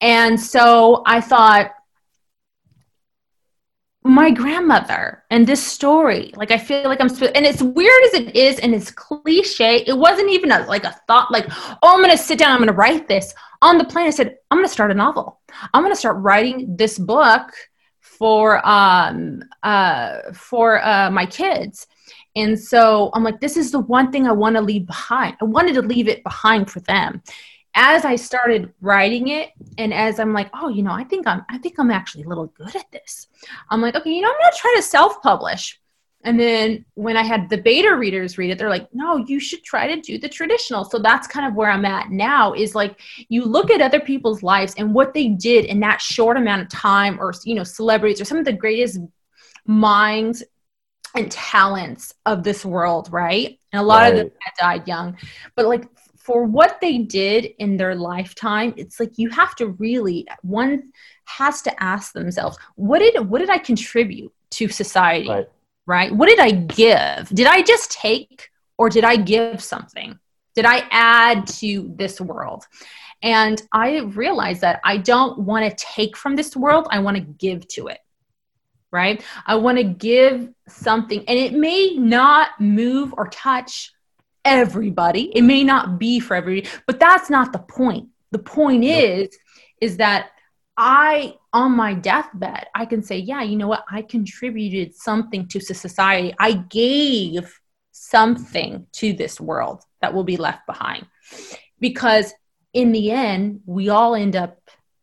And 0.01 0.39
so 0.39 1.03
I 1.05 1.21
thought, 1.21 1.71
my 4.05 4.29
grandmother 4.29 5.23
and 5.29 5.47
this 5.47 5.65
story 5.65 6.33
like 6.35 6.51
i 6.51 6.57
feel 6.57 6.83
like 6.89 6.99
i'm 6.99 7.07
and 7.07 7.45
it's 7.45 7.61
weird 7.61 8.03
as 8.07 8.13
it 8.15 8.35
is 8.35 8.59
and 8.59 8.75
it's 8.75 8.91
cliche 8.91 9.81
it 9.87 9.97
wasn't 9.97 10.29
even 10.29 10.51
a, 10.51 10.65
like 10.65 10.83
a 10.83 10.91
thought 11.07 11.31
like 11.31 11.45
oh 11.81 11.93
i'm 11.95 12.01
gonna 12.01 12.17
sit 12.17 12.37
down 12.37 12.51
i'm 12.51 12.59
gonna 12.59 12.73
write 12.73 13.07
this 13.07 13.33
on 13.61 13.77
the 13.77 13.85
plane 13.85 14.05
i 14.05 14.09
said 14.09 14.35
i'm 14.51 14.57
gonna 14.57 14.67
start 14.67 14.91
a 14.91 14.93
novel. 14.93 15.39
I'm 15.73 15.83
gonna 15.83 15.95
start 15.95 16.17
writing 16.17 16.75
this 16.75 16.99
book 16.99 17.51
for 18.01 18.65
um 18.67 19.41
uh 19.63 20.17
for 20.33 20.83
uh 20.83 21.09
my 21.09 21.25
kids. 21.25 21.87
And 22.35 22.59
so 22.59 23.11
i'm 23.13 23.23
like 23.23 23.39
this 23.39 23.57
is 23.57 23.71
the 23.71 23.79
one 23.79 24.11
thing 24.11 24.27
i 24.27 24.31
want 24.31 24.55
to 24.55 24.61
leave 24.61 24.85
behind 24.85 25.37
i 25.41 25.45
wanted 25.45 25.75
to 25.75 25.81
leave 25.81 26.07
it 26.07 26.23
behind 26.23 26.69
for 26.69 26.81
them 26.81 27.21
as 27.75 28.05
I 28.05 28.15
started 28.15 28.71
writing 28.81 29.29
it 29.29 29.51
and 29.77 29.93
as 29.93 30.19
I'm 30.19 30.33
like, 30.33 30.49
oh, 30.53 30.69
you 30.69 30.83
know, 30.83 30.91
I 30.91 31.03
think 31.03 31.27
I'm 31.27 31.43
I 31.49 31.57
think 31.57 31.75
I'm 31.79 31.91
actually 31.91 32.23
a 32.23 32.29
little 32.29 32.47
good 32.47 32.75
at 32.75 32.91
this. 32.91 33.27
I'm 33.69 33.81
like, 33.81 33.95
okay, 33.95 34.11
you 34.11 34.21
know, 34.21 34.29
I'm 34.29 34.39
going 34.39 34.51
to 34.51 34.57
try 34.57 34.73
to 34.75 34.81
self-publish. 34.81 35.79
And 36.25 36.39
then 36.39 36.85
when 36.93 37.17
I 37.17 37.23
had 37.23 37.49
the 37.49 37.57
beta 37.57 37.93
readers 37.95 38.37
read 38.37 38.51
it, 38.51 38.57
they're 38.57 38.69
like, 38.69 38.87
no, 38.93 39.17
you 39.17 39.39
should 39.41 39.61
try 39.63 39.93
to 39.93 39.99
do 39.99 40.17
the 40.17 40.29
traditional. 40.29 40.85
So 40.85 40.97
that's 40.97 41.27
kind 41.27 41.45
of 41.45 41.55
where 41.55 41.69
I'm 41.69 41.83
at 41.83 42.11
now 42.11 42.53
is 42.53 42.75
like 42.75 42.97
you 43.27 43.43
look 43.43 43.69
at 43.69 43.81
other 43.81 43.99
people's 43.99 44.41
lives 44.41 44.73
and 44.77 44.93
what 44.93 45.13
they 45.13 45.27
did 45.27 45.65
in 45.65 45.81
that 45.81 45.99
short 45.99 46.37
amount 46.37 46.61
of 46.61 46.69
time 46.69 47.19
or 47.19 47.33
you 47.43 47.55
know, 47.55 47.65
celebrities 47.65 48.21
or 48.21 48.25
some 48.25 48.37
of 48.37 48.45
the 48.45 48.53
greatest 48.53 48.99
minds 49.65 50.43
and 51.15 51.31
talents 51.31 52.13
of 52.25 52.43
this 52.43 52.65
world, 52.65 53.09
right? 53.11 53.59
And 53.71 53.81
a 53.81 53.83
lot 53.85 54.03
right. 54.03 54.13
of 54.13 54.19
them 54.19 54.31
died 54.57 54.87
young. 54.87 55.17
But 55.55 55.65
like 55.65 55.87
for 56.23 56.45
what 56.45 56.79
they 56.79 56.99
did 56.99 57.45
in 57.59 57.75
their 57.77 57.95
lifetime 57.95 58.73
it's 58.77 58.99
like 58.99 59.11
you 59.17 59.29
have 59.29 59.55
to 59.55 59.67
really 59.67 60.25
one 60.41 60.91
has 61.25 61.61
to 61.61 61.83
ask 61.83 62.13
themselves 62.13 62.57
what 62.75 62.99
did 62.99 63.29
what 63.29 63.39
did 63.39 63.49
i 63.49 63.57
contribute 63.57 64.31
to 64.53 64.69
society? 64.69 65.29
Right, 65.29 65.47
right? 65.85 66.15
what 66.15 66.29
did 66.29 66.39
i 66.39 66.51
give? 66.51 67.29
Did 67.29 67.47
i 67.47 67.61
just 67.61 67.91
take 67.91 68.49
or 68.77 68.89
did 68.89 69.03
i 69.03 69.15
give 69.15 69.61
something? 69.61 70.17
Did 70.55 70.65
i 70.65 70.87
add 70.91 71.47
to 71.59 71.91
this 71.95 72.21
world? 72.21 72.65
And 73.21 73.61
i 73.71 73.99
realized 73.99 74.61
that 74.61 74.79
i 74.83 74.97
don't 74.97 75.39
want 75.39 75.69
to 75.69 75.85
take 75.85 76.15
from 76.15 76.35
this 76.35 76.55
world 76.55 76.87
i 76.91 76.99
want 76.99 77.17
to 77.17 77.23
give 77.23 77.67
to 77.69 77.87
it. 77.87 77.99
Right? 78.91 79.23
I 79.47 79.55
want 79.55 79.79
to 79.79 79.83
give 79.83 80.49
something 80.67 81.23
and 81.27 81.39
it 81.39 81.53
may 81.53 81.95
not 81.95 82.61
move 82.61 83.13
or 83.17 83.27
touch 83.27 83.91
everybody. 84.45 85.31
It 85.35 85.43
may 85.43 85.63
not 85.63 85.99
be 85.99 86.19
for 86.19 86.35
everybody, 86.35 86.69
but 86.87 86.99
that's 86.99 87.29
not 87.29 87.53
the 87.53 87.59
point. 87.59 88.09
The 88.31 88.39
point 88.39 88.83
is, 88.83 89.35
is 89.79 89.97
that 89.97 90.31
I, 90.75 91.35
on 91.51 91.73
my 91.73 91.93
deathbed, 91.93 92.65
I 92.73 92.85
can 92.85 93.03
say, 93.03 93.17
yeah, 93.19 93.43
you 93.43 93.55
know 93.55 93.67
what? 93.67 93.85
I 93.89 94.01
contributed 94.01 94.95
something 94.95 95.47
to 95.49 95.59
society. 95.59 96.33
I 96.39 96.53
gave 96.53 97.59
something 97.91 98.87
to 98.93 99.13
this 99.13 99.39
world 99.39 99.83
that 100.01 100.13
will 100.13 100.23
be 100.23 100.37
left 100.37 100.65
behind. 100.65 101.05
Because 101.79 102.33
in 102.73 102.91
the 102.91 103.11
end, 103.11 103.61
we 103.65 103.89
all 103.89 104.15
end 104.15 104.35
up 104.35 104.57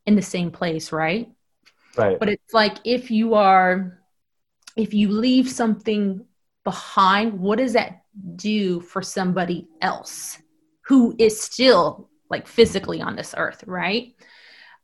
in 0.07 0.17
the 0.17 0.23
same 0.23 0.51
place, 0.51 0.93
right? 0.93 1.31
Right. 1.97 2.19
But 2.19 2.29
it's 2.29 2.53
like 2.53 2.79
if 2.85 3.11
you 3.11 3.35
are, 3.35 4.01
if 4.77 4.93
you 4.93 5.11
leave 5.11 5.49
something 5.49 6.25
behind, 6.65 7.39
what 7.39 7.59
does 7.59 7.75
that 7.75 8.00
do 8.37 8.81
for 8.81 9.03
somebody 9.03 9.69
else 9.81 10.39
who 10.87 11.15
is 11.19 11.41
still 11.41 12.09
like 12.31 12.47
physically 12.47 13.01
on 13.01 13.17
this 13.17 13.35
earth, 13.37 13.65
right? 13.67 14.15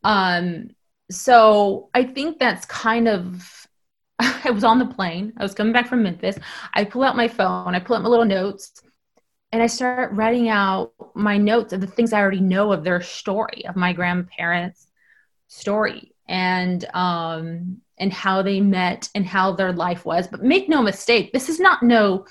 Um, 0.05 0.71
so 1.11 1.91
I 1.95 2.05
think 2.05 2.39
that's 2.39 2.67
kind 2.67 3.09
of 3.09 3.67
I 4.19 4.51
was 4.51 4.65
on 4.65 4.79
the 4.79 4.87
plane. 4.87 5.33
I 5.37 5.43
was 5.43 5.55
coming 5.55 5.73
back 5.73 5.89
from 5.89 6.03
Memphis. 6.03 6.39
I 6.73 6.85
pull 6.85 7.03
out 7.03 7.17
my 7.17 7.29
phone, 7.29 7.75
I 7.75 7.81
pull 7.81 7.97
out 7.97 8.03
my 8.03 8.09
little 8.09 8.25
notes, 8.25 8.73
and 9.53 9.63
I 9.63 9.67
start 9.67 10.13
writing 10.13 10.49
out 10.49 10.93
my 11.15 11.37
notes 11.37 11.73
of 11.73 11.81
the 11.81 11.87
things 11.87 12.13
I 12.13 12.21
already 12.21 12.41
know 12.41 12.73
of 12.73 12.85
their 12.85 13.01
story, 13.01 13.65
of 13.67 13.77
my 13.77 13.93
grandparents' 13.93 14.87
story, 15.49 16.13
and 16.29 16.85
um, 16.95 17.81
and 17.99 18.13
how 18.13 18.43
they 18.43 18.61
met 18.61 19.09
and 19.15 19.27
how 19.27 19.53
their 19.53 19.73
life 19.73 20.05
was. 20.05 20.29
But 20.29 20.43
make 20.43 20.69
no 20.69 20.83
mistake, 20.83 21.33
this 21.33 21.49
is 21.49 21.61
not 21.61 21.83
no 21.83 22.27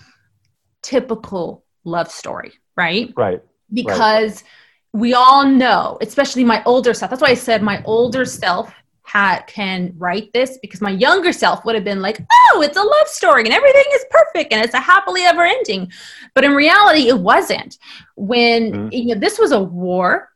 typical 0.86 1.66
love 1.84 2.12
story, 2.12 2.54
right? 2.78 3.12
Right. 3.18 3.42
Because 3.74 4.44
right. 4.44 4.52
we 4.94 5.14
all 5.16 5.46
know, 5.46 5.98
especially 6.02 6.44
my 6.44 6.64
older 6.66 6.94
self. 6.94 7.10
That's 7.10 7.22
why 7.22 7.30
I 7.30 7.34
said 7.34 7.64
my 7.64 7.84
older 7.86 8.24
self 8.24 8.72
had 9.04 9.42
can 9.48 9.94
write 9.98 10.32
this 10.34 10.58
because 10.62 10.82
my 10.82 10.90
younger 10.90 11.32
self 11.32 11.66
would 11.66 11.76
have 11.76 11.84
been 11.84 12.02
like, 12.02 12.20
"Oh, 12.20 12.62
it's 12.62 12.78
a 12.78 12.82
love 12.82 13.08
story 13.08 13.44
and 13.44 13.54
everything 13.54 13.86
is 13.94 14.06
perfect 14.10 14.54
and 14.54 14.64
it's 14.64 14.74
a 14.74 14.80
happily 14.80 15.22
ever 15.24 15.44
ending." 15.44 15.92
But 16.36 16.44
in 16.44 16.54
reality, 16.54 17.08
it 17.08 17.20
wasn't. 17.20 17.78
When 18.16 18.72
mm-hmm. 18.72 18.88
you 18.92 19.16
know 19.16 19.20
this 19.20 19.40
was 19.40 19.52
a 19.52 19.62
war, 19.62 20.30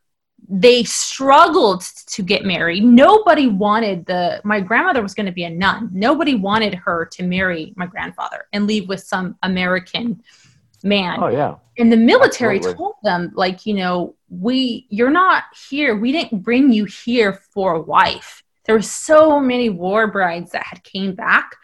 they 0.48 0.82
struggled 0.82 1.82
to 2.06 2.22
get 2.22 2.44
married. 2.44 2.82
Nobody 2.82 3.46
wanted 3.46 4.04
the 4.06 4.40
my 4.44 4.60
grandmother 4.60 5.02
was 5.02 5.14
going 5.14 5.26
to 5.26 5.32
be 5.32 5.44
a 5.44 5.50
nun. 5.50 5.90
Nobody 5.92 6.34
wanted 6.34 6.74
her 6.74 7.06
to 7.12 7.22
marry 7.22 7.72
my 7.76 7.86
grandfather 7.86 8.46
and 8.52 8.66
leave 8.66 8.88
with 8.88 9.00
some 9.00 9.36
American 9.44 10.20
man. 10.82 11.22
Oh 11.22 11.28
yeah. 11.28 11.56
And 11.78 11.90
the 11.92 11.96
military 11.96 12.56
Absolutely. 12.56 12.78
told 12.78 12.94
them, 13.02 13.32
like, 13.34 13.64
you 13.66 13.74
know, 13.74 14.14
we 14.28 14.86
you're 14.90 15.10
not 15.10 15.44
here. 15.68 15.96
We 15.96 16.12
didn't 16.12 16.42
bring 16.42 16.72
you 16.72 16.84
here 16.84 17.40
for 17.52 17.74
a 17.74 17.80
wife. 17.80 18.42
There 18.64 18.74
were 18.74 18.82
so 18.82 19.40
many 19.40 19.70
war 19.70 20.06
brides 20.08 20.52
that 20.52 20.64
had 20.64 20.84
came 20.84 21.14
back, 21.14 21.56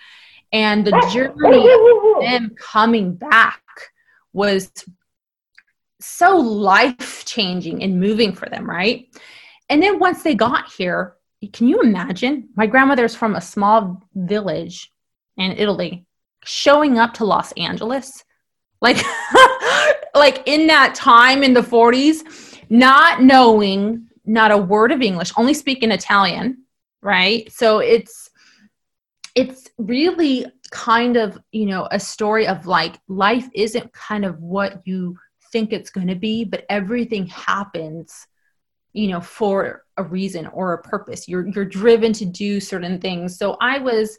and 0.52 0.84
the 0.84 0.92
journey 1.12 1.70
of 1.70 2.22
them 2.22 2.54
coming 2.58 3.14
back 3.14 3.62
was 4.32 4.70
so 6.00 6.36
life 6.36 7.24
changing 7.24 7.82
and 7.82 8.00
moving 8.00 8.32
for 8.32 8.48
them, 8.48 8.68
right? 8.68 9.08
And 9.68 9.82
then 9.82 9.98
once 9.98 10.22
they 10.22 10.34
got 10.34 10.72
here, 10.72 11.14
can 11.52 11.68
you 11.68 11.80
imagine? 11.80 12.48
My 12.56 12.66
grandmother's 12.66 13.14
from 13.14 13.34
a 13.34 13.40
small 13.40 14.02
village 14.14 14.92
in 15.36 15.52
Italy, 15.52 16.06
showing 16.44 16.98
up 16.98 17.14
to 17.14 17.24
Los 17.24 17.52
Angeles, 17.52 18.24
like, 18.80 18.98
like 20.14 20.42
in 20.46 20.66
that 20.66 20.94
time 20.94 21.42
in 21.42 21.54
the 21.54 21.60
40s, 21.60 22.60
not 22.68 23.22
knowing 23.22 24.08
not 24.24 24.50
a 24.50 24.58
word 24.58 24.92
of 24.92 25.02
English, 25.02 25.32
only 25.36 25.54
speaking 25.54 25.90
Italian, 25.90 26.64
right? 27.02 27.50
So 27.52 27.78
it's 27.78 28.30
it's 29.34 29.68
really 29.76 30.46
kind 30.70 31.16
of 31.16 31.38
you 31.52 31.66
know 31.66 31.86
a 31.90 32.00
story 32.00 32.46
of 32.46 32.66
like 32.66 32.98
life 33.06 33.48
isn't 33.54 33.92
kind 33.92 34.24
of 34.24 34.40
what 34.40 34.80
you 34.84 35.16
think 35.52 35.72
it's 35.72 35.90
going 35.90 36.08
to 36.08 36.16
be, 36.16 36.44
but 36.44 36.64
everything 36.68 37.26
happens 37.26 38.26
you 38.96 39.08
know 39.08 39.20
for 39.20 39.84
a 39.98 40.02
reason 40.02 40.46
or 40.48 40.72
a 40.72 40.82
purpose 40.82 41.28
you're 41.28 41.46
you're 41.48 41.66
driven 41.66 42.14
to 42.14 42.24
do 42.24 42.58
certain 42.58 42.98
things 42.98 43.38
so 43.38 43.56
i 43.60 43.78
was 43.78 44.16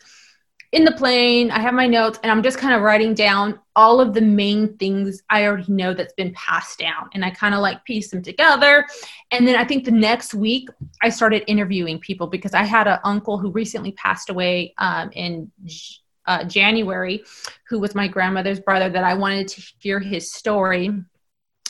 in 0.72 0.84
the 0.84 0.92
plane 0.92 1.50
i 1.52 1.60
have 1.60 1.74
my 1.74 1.88
notes 1.88 2.20
and 2.24 2.32
i'm 2.32 2.44
just 2.44 2.58
kind 2.58 2.74
of 2.74 2.82
writing 2.82 3.14
down 3.14 3.60
all 3.76 4.02
of 4.02 4.14
the 4.14 4.22
main 4.22 4.76
things 4.78 5.22
i 5.30 5.46
already 5.46 5.72
know 5.72 5.94
that's 5.94 6.14
been 6.14 6.34
passed 6.34 6.80
down 6.80 7.10
and 7.14 7.24
i 7.24 7.30
kind 7.30 7.56
of 7.56 7.62
like 7.62 7.84
piece 7.86 8.12
them 8.12 8.22
together. 8.22 8.86
And 9.32 9.48
then 9.48 9.56
i 9.56 9.64
think 9.64 9.86
the 9.86 9.92
next 9.92 10.34
week 10.34 10.70
i 11.02 11.10
started 11.10 11.44
interviewing 11.48 12.00
people 12.00 12.28
because 12.28 12.54
i 12.54 12.64
had 12.64 12.88
an 12.88 13.00
uncle 13.04 13.38
who 13.38 13.52
recently 13.52 13.94
passed 13.94 14.30
away 14.30 14.74
um, 14.78 15.10
in 15.14 15.52
uh, 16.26 16.44
january 16.44 17.24
who 17.70 17.80
was 17.80 17.96
my 17.96 18.08
grandmother's 18.08 18.60
brother 18.60 18.90
that 18.90 19.04
i 19.04 19.14
wanted 19.14 19.48
to 19.48 19.62
hear 19.80 20.00
his 20.00 20.34
story 20.34 20.92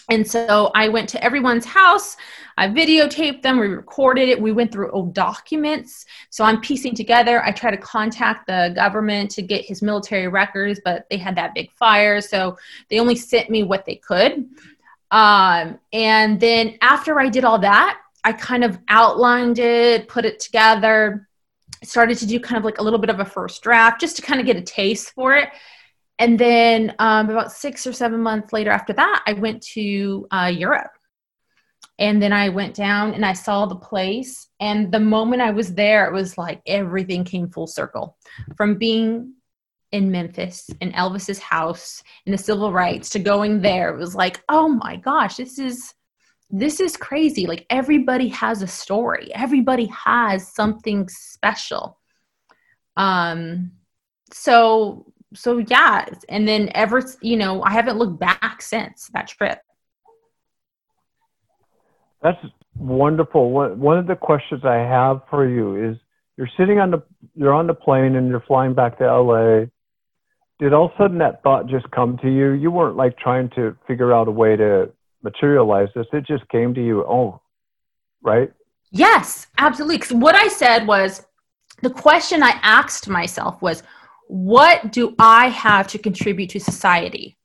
and 0.09 0.25
so 0.25 0.71
I 0.73 0.87
went 0.87 1.09
to 1.09 1.23
everyone's 1.23 1.65
house. 1.65 2.15
I 2.57 2.69
videotaped 2.69 3.41
them. 3.41 3.59
We 3.59 3.67
recorded 3.67 4.29
it. 4.29 4.41
We 4.41 4.53
went 4.53 4.71
through 4.71 4.91
old 4.91 5.13
documents. 5.13 6.05
So 6.29 6.45
I'm 6.45 6.61
piecing 6.61 6.95
together. 6.95 7.43
I 7.43 7.51
tried 7.51 7.71
to 7.71 7.77
contact 7.77 8.47
the 8.47 8.71
government 8.73 9.29
to 9.31 9.41
get 9.41 9.65
his 9.65 9.81
military 9.81 10.29
records, 10.29 10.79
but 10.83 11.07
they 11.09 11.17
had 11.17 11.35
that 11.35 11.53
big 11.53 11.71
fire. 11.73 12.21
So 12.21 12.57
they 12.89 12.99
only 12.99 13.15
sent 13.15 13.49
me 13.49 13.63
what 13.63 13.85
they 13.85 13.95
could. 13.95 14.45
Um, 15.11 15.79
and 15.91 16.39
then 16.39 16.77
after 16.81 17.19
I 17.19 17.27
did 17.27 17.43
all 17.43 17.59
that, 17.59 17.99
I 18.23 18.31
kind 18.31 18.63
of 18.63 18.79
outlined 18.87 19.59
it, 19.59 20.07
put 20.07 20.25
it 20.25 20.39
together, 20.39 21.27
started 21.83 22.17
to 22.19 22.25
do 22.25 22.39
kind 22.39 22.57
of 22.57 22.63
like 22.63 22.79
a 22.79 22.83
little 22.83 22.99
bit 22.99 23.09
of 23.09 23.19
a 23.19 23.25
first 23.25 23.61
draft 23.61 24.01
just 24.01 24.15
to 24.15 24.21
kind 24.21 24.39
of 24.39 24.45
get 24.45 24.55
a 24.55 24.61
taste 24.61 25.11
for 25.11 25.35
it 25.35 25.49
and 26.19 26.39
then 26.39 26.95
um, 26.99 27.29
about 27.29 27.51
six 27.51 27.85
or 27.85 27.93
seven 27.93 28.21
months 28.21 28.53
later 28.53 28.71
after 28.71 28.93
that 28.93 29.23
i 29.27 29.33
went 29.33 29.61
to 29.61 30.27
uh, 30.31 30.51
europe. 30.53 30.91
And 31.99 32.21
then 32.21 32.33
i 32.33 32.49
went 32.49 32.75
down 32.75 33.13
and 33.13 33.25
i 33.25 33.33
saw 33.33 33.65
the 33.65 33.75
place. 33.75 34.47
And 34.59 34.91
the 34.91 34.99
moment 34.99 35.41
i 35.41 35.51
was 35.51 35.73
there 35.73 36.07
it 36.07 36.13
was 36.13 36.37
like 36.37 36.61
everything 36.65 37.23
came 37.23 37.49
full 37.49 37.67
circle. 37.67 38.17
From 38.55 38.77
being 38.77 39.33
in 39.93 40.11
memphis 40.11 40.69
in 40.81 40.91
elvis's 40.91 41.39
house 41.39 42.03
in 42.25 42.33
the 42.33 42.37
civil 42.37 42.73
rights 42.73 43.09
to 43.09 43.19
going 43.19 43.61
there 43.61 43.87
it 43.93 43.97
was 43.97 44.13
like 44.13 44.43
oh 44.49 44.67
my 44.67 44.97
gosh 44.97 45.37
this 45.37 45.57
is 45.57 45.93
this 46.49 46.79
is 46.79 46.95
crazy. 46.95 47.45
Like 47.45 47.65
everybody 47.69 48.29
has 48.29 48.61
a 48.61 48.67
story. 48.67 49.33
Everybody 49.33 49.87
has 49.87 50.47
something 50.53 51.07
special. 51.09 51.99
Um 52.95 53.71
so 54.31 55.13
so 55.33 55.57
yeah 55.57 56.05
and 56.29 56.47
then 56.47 56.69
ever 56.73 57.01
you 57.21 57.35
know 57.37 57.61
i 57.63 57.71
haven't 57.71 57.97
looked 57.97 58.19
back 58.19 58.61
since 58.61 59.09
that 59.13 59.27
trip 59.27 59.59
That's 62.23 62.43
wonderful. 62.75 63.51
One 63.51 63.79
one 63.79 63.97
of 63.97 64.07
the 64.07 64.15
questions 64.15 64.61
I 64.65 64.75
have 64.77 65.21
for 65.29 65.47
you 65.47 65.91
is 65.91 65.97
you're 66.35 66.49
sitting 66.57 66.79
on 66.79 66.91
the 66.91 67.03
you're 67.35 67.53
on 67.53 67.67
the 67.67 67.73
plane 67.73 68.15
and 68.15 68.27
you're 68.27 68.43
flying 68.47 68.73
back 68.73 68.97
to 68.97 69.05
LA. 69.05 69.65
Did 70.59 70.73
all 70.73 70.85
of 70.85 70.91
a 70.93 70.97
sudden 70.97 71.19
that 71.19 71.43
thought 71.43 71.67
just 71.67 71.89
come 71.91 72.17
to 72.23 72.29
you? 72.29 72.51
You 72.51 72.71
weren't 72.71 72.95
like 72.97 73.17
trying 73.19 73.49
to 73.51 73.75
figure 73.87 74.11
out 74.13 74.27
a 74.27 74.31
way 74.31 74.55
to 74.55 74.89
materialize 75.21 75.89
this. 75.95 76.07
It 76.11 76.25
just 76.25 76.47
came 76.49 76.73
to 76.73 76.83
you. 76.83 77.03
Oh, 77.05 77.41
right? 78.23 78.51
yes 78.91 79.47
absolutely 79.57 79.99
'Cause 79.99 80.13
what 80.13 80.33
i 80.33 80.47
said 80.47 80.87
was 80.87 81.25
the 81.81 81.89
question 81.89 82.41
i 82.41 82.53
asked 82.63 83.09
myself 83.09 83.61
was 83.61 83.83
what 84.27 84.91
do 84.91 85.15
i 85.19 85.47
have 85.49 85.87
to 85.87 85.97
contribute 85.97 86.49
to 86.51 86.59
society? 86.59 87.37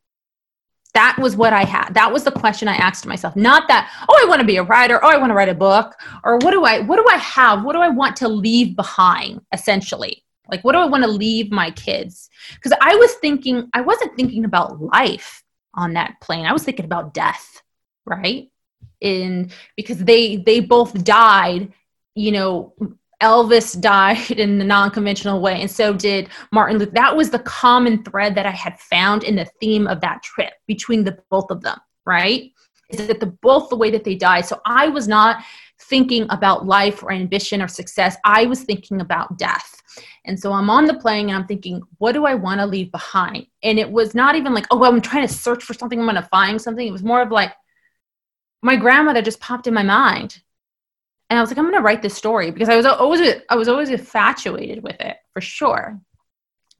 That 0.95 1.17
was 1.19 1.37
what 1.37 1.53
i 1.53 1.65
had. 1.65 1.95
That 1.95 2.13
was 2.13 2.25
the 2.25 2.33
question 2.33 2.69
i 2.69 2.77
asked 2.77 3.07
myself. 3.07 3.35
Not 3.37 3.69
that 3.69 3.91
oh 4.09 4.21
i 4.23 4.29
want 4.29 4.41
to 4.41 4.47
be 4.47 4.57
a 4.57 4.63
writer 4.63 5.03
oh 5.03 5.09
i 5.09 5.17
want 5.17 5.31
to 5.31 5.35
write 5.35 5.49
a 5.49 5.55
book 5.55 5.95
or 6.25 6.37
what 6.39 6.51
do 6.51 6.65
i 6.65 6.81
what 6.81 6.97
do 6.97 7.07
i 7.11 7.17
have? 7.17 7.65
What 7.65 7.73
do 7.75 7.81
i 7.81 7.89
want 7.89 8.17
to 8.17 8.29
leave 8.29 8.77
behind 8.77 9.41
essentially? 9.53 10.25
Like 10.49 10.63
what 10.63 10.73
do 10.73 10.79
i 10.79 10.87
want 10.87 11.05
to 11.05 11.11
leave 11.11 11.51
my 11.51 11.71
kids? 11.71 12.29
Because 12.55 12.77
i 12.81 12.95
was 12.95 13.15
thinking 13.15 13.69
i 13.73 13.81
wasn't 13.81 14.17
thinking 14.17 14.45
about 14.45 14.81
life 14.81 15.43
on 15.75 15.95
that 15.95 16.21
plane. 16.21 16.45
I 16.47 16.53
was 16.53 16.65
thinking 16.65 16.85
about 16.85 17.15
death 17.15 17.63
right? 18.05 18.51
In 19.01 19.51
because 19.77 19.99
they 19.99 20.37
they 20.37 20.61
both 20.61 21.03
died 21.05 21.73
you 22.15 22.31
know 22.31 22.75
elvis 23.23 23.81
died 23.81 24.31
in 24.45 24.59
the 24.59 24.65
non-conventional 24.65 25.41
way 25.41 25.61
and 25.61 25.71
so 25.71 25.93
did 25.95 26.29
martin 26.53 26.79
luther. 26.79 26.93
That 26.93 27.17
was 27.17 27.31
the 27.31 27.39
common 27.41 28.03
thread 28.03 28.35
that 28.35 28.47
i 28.47 28.51
had 28.51 28.79
found 28.79 29.25
in 29.25 29.37
the 29.37 29.47
theme 29.61 29.87
of 29.87 30.01
that 30.01 30.23
trip 30.23 30.53
between 30.67 31.05
the 31.05 31.19
both 31.31 31.51
of 31.51 31.63
them 31.63 31.79
right? 32.05 32.53
Is 32.91 33.07
that 33.07 33.21
the 33.21 33.27
both 33.27 33.71
the 33.71 33.77
way 33.77 33.91
that 33.91 34.05
they 34.05 34.15
died. 34.15 34.47
So 34.47 34.61
i 34.67 34.89
was 34.89 35.09
not 35.09 35.43
thinking 35.81 36.27
about 36.31 36.67
life 36.67 37.03
or 37.03 37.11
ambition 37.11 37.61
or 37.61 37.69
success. 37.69 38.17
I 38.25 38.47
was 38.47 38.63
thinking 38.63 39.01
about 39.01 39.37
death. 39.39 39.83
And 40.25 40.39
so 40.39 40.53
i'm 40.53 40.71
on 40.71 40.87
the 40.87 40.95
plane 40.95 41.29
and 41.29 41.37
i'm 41.37 41.47
thinking 41.47 41.83
what 41.99 42.13
do 42.13 42.25
i 42.25 42.35
want 42.35 42.61
to 42.61 42.67
leave 42.67 42.91
behind? 42.93 43.47
And 43.63 43.79
it 43.79 43.91
was 43.91 44.15
not 44.15 44.35
even 44.37 44.55
like 44.55 44.67
oh 44.71 44.85
i'm 44.85 45.01
trying 45.01 45.27
to 45.27 45.33
search 45.33 45.65
for 45.65 45.75
something. 45.75 45.99
I'm 45.99 46.07
going 46.07 46.17
to 46.17 46.29
find 46.29 46.61
something. 46.61 46.87
It 46.87 46.93
was 46.93 47.03
more 47.03 47.23
of 47.23 47.31
like 47.31 47.53
my 48.63 48.77
grandmother 48.77 49.23
just 49.23 49.41
popped 49.41 49.67
in 49.67 49.75
my 49.75 49.83
mind 49.83 50.41
and 51.33 51.39
i 51.39 51.41
was 51.41 51.49
like 51.49 51.57
i'm 51.57 51.65
going 51.65 51.75
to 51.75 51.81
write 51.81 52.03
this 52.03 52.15
story 52.15 52.51
because 52.51 52.69
i 52.69 52.77
was 52.77 52.85
always 52.85 53.37
i 53.49 53.57
was 53.57 53.67
always 53.67 53.89
infatuated 53.89 54.83
with 54.83 55.01
it 55.01 55.17
for 55.33 55.41
sure. 55.41 55.99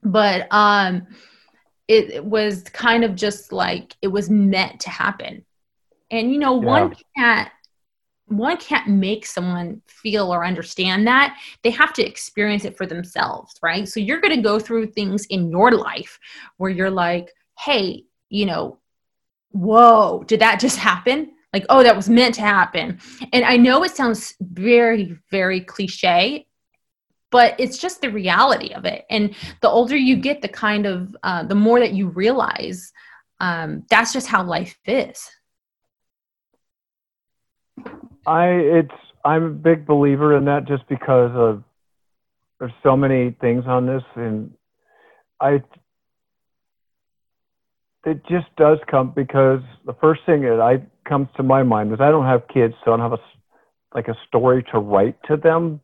But 0.03 0.47
um 0.51 1.07
it, 1.87 2.11
it 2.11 2.25
was 2.25 2.61
kind 2.63 3.03
of 3.03 3.15
just 3.15 3.51
like 3.51 3.95
it 4.01 4.07
was 4.07 4.29
meant 4.29 4.81
to 4.81 4.91
happen. 4.91 5.43
And 6.11 6.31
you 6.31 6.37
know 6.37 6.53
one 6.53 6.95
can't 7.17 7.49
one 8.27 8.57
can't 8.57 8.87
make 8.87 9.25
someone 9.25 9.81
feel 9.87 10.31
or 10.31 10.45
understand 10.45 11.07
that. 11.07 11.35
They 11.63 11.71
have 11.71 11.93
to 11.93 12.05
experience 12.05 12.63
it 12.63 12.77
for 12.77 12.85
themselves 12.85 13.55
right? 13.63 13.87
So 13.87 13.99
you're 13.99 14.21
going 14.21 14.35
to 14.35 14.41
go 14.43 14.59
through 14.59 14.91
things 14.91 15.25
in 15.25 15.49
your 15.49 15.71
life 15.71 16.19
where 16.57 16.69
you're 16.69 16.91
like 16.91 17.31
hey 17.59 18.05
you 18.29 18.45
know 18.45 18.79
whoa 19.51 20.23
did 20.27 20.41
that 20.41 20.59
just 20.59 20.77
happen 20.77 21.31
like 21.53 21.65
oh 21.69 21.83
that 21.83 21.95
was 21.95 22.09
meant 22.09 22.35
to 22.35 22.41
happen. 22.41 22.99
And 23.31 23.45
i 23.45 23.55
know 23.57 23.83
it 23.83 23.95
sounds 23.95 24.35
very 24.41 25.17
very 25.31 25.61
cliche 25.61 26.47
but 27.33 27.55
it's 27.57 27.79
just 27.79 27.99
the 27.99 28.11
reality 28.11 28.75
of 28.75 28.85
it. 28.85 29.05
And 29.09 29.35
the 29.61 29.67
older 29.67 29.97
you 29.97 30.15
get 30.17 30.43
the 30.43 30.47
kind 30.47 30.85
of 30.85 31.17
uh, 31.23 31.43
the 31.43 31.55
more 31.55 31.79
that 31.79 31.93
you 31.93 32.09
realize 32.09 32.93
um, 33.39 33.83
that's 33.89 34.13
just 34.13 34.27
how 34.27 34.43
life 34.43 34.77
is. 34.85 35.29
I 38.27 38.45
it's 38.49 38.93
I'm 39.25 39.43
a 39.43 39.49
big 39.49 39.85
believer 39.87 40.37
in 40.37 40.45
that 40.45 40.65
just 40.65 40.87
because 40.87 41.31
of 41.33 41.63
there's 42.59 42.71
so 42.83 42.95
many 42.95 43.31
things 43.41 43.63
on 43.67 43.87
this. 43.87 44.03
And 44.15 44.53
I 45.41 45.63
it 48.05 48.21
just 48.29 48.47
does 48.57 48.79
come 48.89 49.13
because 49.15 49.61
the 49.85 49.93
first 50.01 50.21
thing 50.25 50.41
that 50.41 50.59
I 50.59 50.85
comes 51.07 51.27
to 51.37 51.43
my 51.43 51.63
mind 51.63 51.93
is 51.93 51.99
I 52.01 52.11
don't 52.11 52.25
have 52.25 52.47
kids, 52.53 52.73
so 52.83 52.93
I 52.93 52.97
don't 52.97 53.11
have 53.11 53.19
a 53.19 53.23
like 53.95 54.07
a 54.07 54.17
story 54.27 54.63
to 54.71 54.79
write 54.79 55.17
to 55.27 55.37
them 55.37 55.79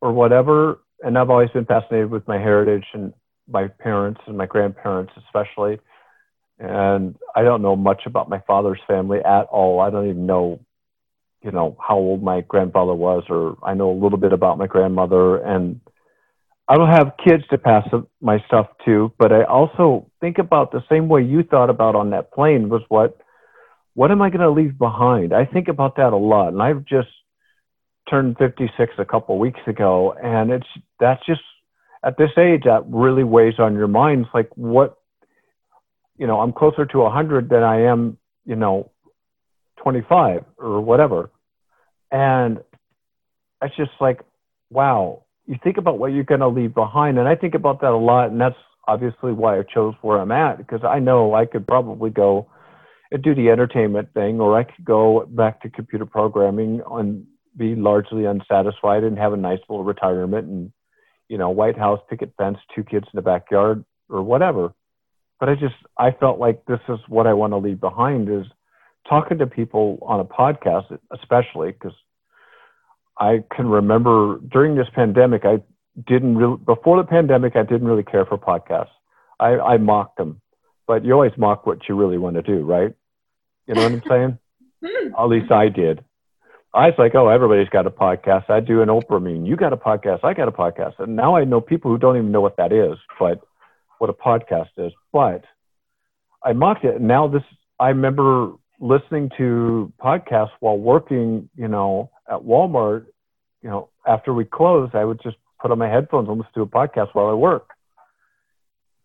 or 0.00 0.12
whatever. 0.12 0.80
And 1.02 1.18
I've 1.18 1.30
always 1.30 1.50
been 1.50 1.64
fascinated 1.64 2.10
with 2.10 2.26
my 2.28 2.38
heritage 2.38 2.84
and 2.92 3.12
my 3.48 3.68
parents 3.68 4.20
and 4.26 4.38
my 4.38 4.46
grandparents 4.46 5.12
especially. 5.26 5.80
And 6.58 7.16
I 7.34 7.42
don't 7.42 7.62
know 7.62 7.74
much 7.74 8.02
about 8.06 8.28
my 8.28 8.40
father's 8.46 8.80
family 8.86 9.18
at 9.18 9.46
all. 9.50 9.80
I 9.80 9.90
don't 9.90 10.08
even 10.08 10.26
know, 10.26 10.60
you 11.42 11.50
know, 11.50 11.76
how 11.80 11.96
old 11.96 12.22
my 12.22 12.42
grandfather 12.42 12.94
was, 12.94 13.24
or 13.28 13.56
I 13.62 13.74
know 13.74 13.90
a 13.90 14.00
little 14.00 14.18
bit 14.18 14.32
about 14.32 14.58
my 14.58 14.68
grandmother. 14.68 15.38
And 15.38 15.80
I 16.66 16.76
don't 16.76 16.88
have 16.88 17.12
kids 17.22 17.44
to 17.50 17.58
pass 17.58 17.86
my 18.20 18.42
stuff 18.46 18.68
to, 18.86 19.12
but 19.18 19.32
I 19.32 19.44
also 19.44 20.10
think 20.20 20.38
about 20.38 20.72
the 20.72 20.82
same 20.90 21.08
way 21.08 21.22
you 21.22 21.42
thought 21.42 21.68
about 21.68 21.94
on 21.94 22.10
that 22.10 22.32
plane 22.32 22.68
was 22.68 22.82
what 22.88 23.18
what 23.92 24.10
am 24.10 24.22
I 24.22 24.30
going 24.30 24.40
to 24.40 24.50
leave 24.50 24.76
behind? 24.76 25.32
I 25.32 25.44
think 25.44 25.68
about 25.68 25.96
that 25.96 26.12
a 26.12 26.16
lot, 26.16 26.48
and 26.48 26.60
I've 26.60 26.84
just 26.84 27.08
turned 28.10 28.36
56 28.38 28.94
a 28.98 29.04
couple 29.04 29.38
weeks 29.38 29.60
ago, 29.66 30.14
and 30.14 30.50
it's 30.50 30.66
that's 30.98 31.24
just 31.26 31.42
at 32.02 32.16
this 32.16 32.30
age 32.38 32.62
that 32.64 32.84
really 32.86 33.24
weighs 33.24 33.58
on 33.58 33.74
your 33.74 33.88
mind. 33.88 34.22
It's 34.26 34.34
like 34.34 34.50
what 34.56 34.96
you 36.16 36.26
know, 36.26 36.40
I'm 36.40 36.52
closer 36.52 36.86
to 36.86 36.98
100 36.98 37.48
than 37.48 37.62
I 37.62 37.82
am, 37.86 38.18
you 38.44 38.54
know, 38.54 38.92
25 39.82 40.44
or 40.58 40.80
whatever, 40.80 41.30
and 42.10 42.58
it's 43.60 43.76
just 43.76 43.90
like, 44.00 44.20
wow. 44.70 45.23
You 45.46 45.56
think 45.62 45.76
about 45.76 45.98
what 45.98 46.12
you're 46.12 46.24
going 46.24 46.40
to 46.40 46.48
leave 46.48 46.74
behind, 46.74 47.18
and 47.18 47.28
I 47.28 47.34
think 47.34 47.54
about 47.54 47.80
that 47.82 47.90
a 47.90 47.96
lot, 47.96 48.30
and 48.30 48.40
that's 48.40 48.56
obviously 48.86 49.32
why 49.32 49.58
I 49.58 49.62
chose 49.62 49.94
where 50.02 50.18
I'm 50.18 50.32
at 50.32 50.58
because 50.58 50.80
I 50.84 50.98
know 50.98 51.34
I 51.34 51.46
could 51.46 51.66
probably 51.66 52.10
go 52.10 52.48
and 53.10 53.22
do 53.22 53.34
the 53.34 53.50
entertainment 53.50 54.12
thing, 54.14 54.40
or 54.40 54.58
I 54.58 54.64
could 54.64 54.84
go 54.84 55.26
back 55.30 55.62
to 55.62 55.70
computer 55.70 56.06
programming 56.06 56.80
and 56.90 57.26
be 57.56 57.74
largely 57.74 58.24
unsatisfied 58.24 59.04
and 59.04 59.18
have 59.18 59.32
a 59.32 59.36
nice 59.36 59.60
little 59.68 59.84
retirement 59.84 60.48
and, 60.48 60.72
you 61.28 61.38
know, 61.38 61.50
White 61.50 61.78
House 61.78 62.00
picket 62.08 62.32
fence, 62.36 62.58
two 62.74 62.82
kids 62.82 63.06
in 63.12 63.16
the 63.16 63.22
backyard, 63.22 63.84
or 64.08 64.22
whatever. 64.22 64.74
But 65.40 65.48
I 65.48 65.54
just 65.54 65.74
I 65.98 66.10
felt 66.12 66.38
like 66.38 66.64
this 66.64 66.80
is 66.88 66.98
what 67.08 67.26
I 67.26 67.32
want 67.34 67.52
to 67.52 67.58
leave 67.58 67.80
behind 67.80 68.28
is 68.28 68.46
talking 69.08 69.38
to 69.38 69.46
people 69.46 69.98
on 70.02 70.20
a 70.20 70.24
podcast, 70.24 70.96
especially 71.12 71.72
because 71.72 71.94
I 73.18 73.44
can 73.54 73.68
remember 73.68 74.38
during 74.38 74.74
this 74.74 74.88
pandemic, 74.94 75.44
I 75.44 75.62
didn't 76.06 76.36
really 76.36 76.56
before 76.56 76.96
the 76.96 77.08
pandemic, 77.08 77.56
I 77.56 77.62
didn't 77.62 77.86
really 77.86 78.02
care 78.02 78.26
for 78.26 78.36
podcasts. 78.36 78.88
I, 79.38 79.58
I 79.58 79.76
mocked 79.78 80.16
them, 80.16 80.40
but 80.86 81.04
you 81.04 81.12
always 81.12 81.32
mock 81.36 81.66
what 81.66 81.88
you 81.88 81.94
really 81.96 82.18
want 82.18 82.36
to 82.36 82.42
do, 82.42 82.60
right? 82.64 82.94
You 83.66 83.74
know 83.74 83.82
what 83.82 83.92
I'm 83.92 84.02
saying? 84.08 84.38
Hmm. 84.86 85.14
At 85.18 85.24
least 85.28 85.50
I 85.50 85.70
did. 85.70 86.04
I 86.74 86.88
was 86.88 86.94
like, 86.98 87.14
oh, 87.14 87.28
everybody's 87.28 87.70
got 87.70 87.86
a 87.86 87.90
podcast. 87.90 88.50
I 88.50 88.60
do 88.60 88.82
an 88.82 88.88
Oprah 88.88 89.22
mean. 89.22 89.46
You 89.46 89.56
got 89.56 89.72
a 89.72 89.78
podcast. 89.78 90.24
I 90.24 90.34
got 90.34 90.46
a 90.46 90.52
podcast. 90.52 90.98
And 90.98 91.16
now 91.16 91.36
I 91.36 91.44
know 91.44 91.62
people 91.62 91.90
who 91.90 91.96
don't 91.96 92.16
even 92.16 92.32
know 92.32 92.42
what 92.42 92.58
that 92.58 92.70
is, 92.70 92.98
but 93.18 93.40
what 93.98 94.10
a 94.10 94.12
podcast 94.12 94.68
is. 94.76 94.92
But 95.10 95.44
I 96.44 96.52
mocked 96.52 96.84
it. 96.84 96.96
And 96.96 97.08
now 97.08 97.28
this, 97.28 97.44
I 97.78 97.88
remember 97.88 98.52
listening 98.84 99.30
to 99.38 99.92
podcasts 100.00 100.50
while 100.60 100.76
working, 100.76 101.48
you 101.56 101.68
know, 101.68 102.10
at 102.30 102.40
Walmart. 102.40 103.06
You 103.62 103.70
know, 103.70 103.88
after 104.06 104.34
we 104.34 104.44
closed, 104.44 104.94
I 104.94 105.04
would 105.04 105.20
just 105.22 105.36
put 105.60 105.70
on 105.70 105.78
my 105.78 105.88
headphones 105.88 106.28
and 106.28 106.36
listen 106.36 106.52
to 106.54 106.62
a 106.62 106.66
podcast 106.66 107.14
while 107.14 107.28
I 107.28 107.32
work. 107.32 107.70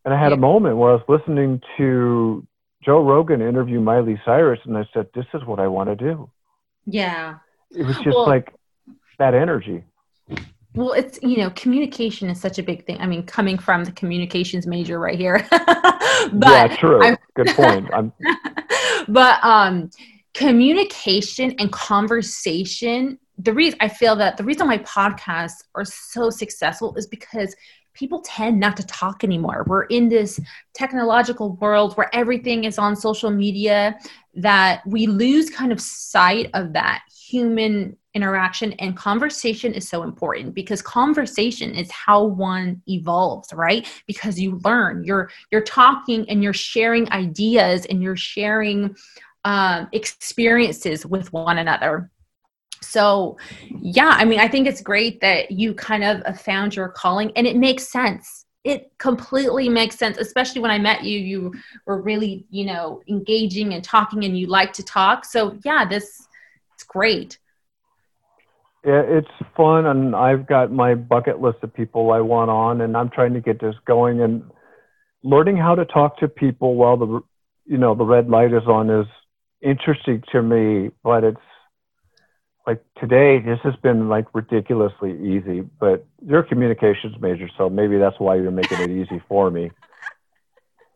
And 0.04 0.14
I 0.14 0.22
had 0.22 0.34
a 0.34 0.38
moment 0.38 0.78
where 0.78 0.92
I 0.92 0.96
was 0.96 1.04
listening 1.08 1.62
to 1.78 2.46
Joe 2.84 3.02
Rogan 3.02 3.42
interview 3.42 3.80
Miley 3.80 4.20
Cyrus, 4.26 4.60
and 4.66 4.78
I 4.78 4.88
said, 4.94 5.08
"This 5.14 5.26
is 5.34 5.46
what 5.46 5.60
I 5.60 5.68
want 5.68 5.90
to 5.90 5.96
do." 5.96 6.30
Yeah. 6.86 7.36
It 7.72 7.86
was 7.86 7.96
just 7.98 8.18
Well- 8.18 8.28
like 8.28 8.54
that 9.18 9.34
energy. 9.34 9.84
Well, 10.76 10.94
it's 10.94 11.20
you 11.24 11.38
know, 11.38 11.50
communication 11.52 12.30
is 12.30 12.40
such 12.40 12.60
a 12.60 12.64
big 12.64 12.86
thing. 12.86 12.98
I 13.00 13.08
mean, 13.08 13.24
coming 13.24 13.58
from 13.58 13.86
the 13.86 13.92
communications 13.92 14.68
major 14.68 15.00
right 15.00 15.18
here, 15.18 15.46
yeah, 15.52 16.76
true. 16.80 17.16
Good 17.36 17.48
point. 17.56 17.90
I'm 17.92 18.14
but 19.10 19.44
um, 19.44 19.90
communication 20.34 21.54
and 21.60 21.72
conversation. 21.72 23.20
The 23.38 23.54
reason 23.54 23.78
I 23.82 23.88
feel 23.88 24.16
that 24.18 24.38
the 24.38 24.44
reason 24.44 24.68
why 24.68 24.80
podcasts 24.80 25.64
are 25.76 25.86
so 25.86 26.30
successful 26.30 26.96
is 26.96 27.08
because 27.08 27.56
people 27.94 28.22
tend 28.22 28.60
not 28.60 28.78
to 28.78 28.86
talk 28.86 29.24
anymore. 29.24 29.66
We're 29.68 29.84
in 29.84 30.10
this 30.10 30.40
technological 30.74 31.56
world 31.58 31.96
where 31.96 32.14
everything 32.14 32.64
is 32.64 32.78
on 32.78 32.96
social 32.96 33.32
media 33.32 33.98
that 34.36 34.82
we 34.86 35.08
lose 35.08 35.50
kind 35.50 35.72
of 35.72 35.82
sight 35.82 36.50
of 36.54 36.74
that 36.74 37.02
human 37.30 37.98
interaction 38.14 38.74
and 38.74 38.98
conversation 38.98 39.74
is 39.74 39.88
so 39.88 40.04
important 40.04 40.56
because 40.56 40.82
conversation 40.82 41.76
is 41.76 41.92
how 41.92 42.24
one 42.24 42.82
evolves 42.88 43.54
right? 43.54 43.88
Because 44.08 44.40
you 44.40 44.60
learn 44.64 45.04
you're 45.04 45.30
you're 45.52 45.62
talking 45.62 46.28
and 46.30 46.44
you're 46.44 46.54
sharing 46.54 47.12
ideas 47.12 47.86
and 47.86 48.02
you're 48.02 48.16
sharing 48.16 48.96
um, 49.46 49.88
experiences 49.94 51.06
with 51.06 51.32
one 51.34 51.60
another. 51.60 52.12
So 52.82 53.38
yeah 53.82 54.14
i 54.16 54.26
mean 54.26 54.40
i 54.40 54.48
think 54.48 54.66
it's 54.66 54.82
great 54.82 55.20
that 55.22 55.52
you 55.52 55.74
kind 55.74 56.04
of 56.04 56.22
uh, 56.26 56.34
found 56.34 56.76
your 56.76 56.90
calling 56.90 57.32
and 57.36 57.46
it 57.46 57.56
makes 57.56 57.88
sense. 57.92 58.46
It 58.64 58.92
completely 58.98 59.70
makes 59.70 59.98
sense 59.98 60.18
especially 60.18 60.62
when 60.62 60.72
i 60.72 60.80
met 60.80 61.04
you 61.04 61.20
you 61.20 61.54
were 61.86 62.02
really 62.02 62.46
you 62.50 62.66
know 62.66 63.02
engaging 63.08 63.74
and 63.74 63.84
talking 63.84 64.24
and 64.24 64.38
you 64.38 64.48
like 64.48 64.74
to 64.74 64.84
talk. 64.84 65.26
So 65.26 65.60
yeah 65.64 65.86
this 65.86 66.28
it's 66.74 66.84
great 66.84 67.38
it's 68.84 69.28
fun, 69.56 69.86
and 69.86 70.16
I've 70.16 70.48
got 70.48 70.72
my 70.72 70.96
bucket 70.96 71.42
list 71.42 71.58
of 71.64 71.74
people 71.74 72.12
I 72.12 72.22
want 72.22 72.50
on, 72.50 72.82
and 72.82 72.96
I'm 72.96 73.10
trying 73.10 73.34
to 73.34 73.42
get 73.42 73.60
this 73.60 73.76
going. 73.86 74.22
And 74.22 74.44
learning 75.24 75.58
how 75.58 75.76
to 75.76 75.86
talk 75.86 76.20
to 76.20 76.28
people 76.28 76.76
while 76.76 76.98
the 76.98 77.22
you 77.66 77.78
know 77.78 77.96
the 77.96 78.06
red 78.06 78.30
light 78.30 78.54
is 78.54 78.68
on 78.68 78.90
is 78.90 79.08
interesting 79.62 80.24
to 80.32 80.42
me. 80.42 80.92
But 81.04 81.24
it's 81.24 81.38
like 82.66 82.84
today, 83.00 83.40
this 83.40 83.60
has 83.64 83.76
been 83.82 84.10
like 84.10 84.26
ridiculously 84.34 85.12
easy. 85.12 85.62
But 85.80 86.06
you're 86.26 86.42
a 86.42 86.48
communications 86.48 87.16
major, 87.20 87.50
so 87.58 87.70
maybe 87.70 87.98
that's 87.98 88.20
why 88.20 88.36
you're 88.36 88.52
making 88.52 88.80
it 88.80 88.92
easy 88.92 89.22
for 89.28 89.52
me. 89.52 89.72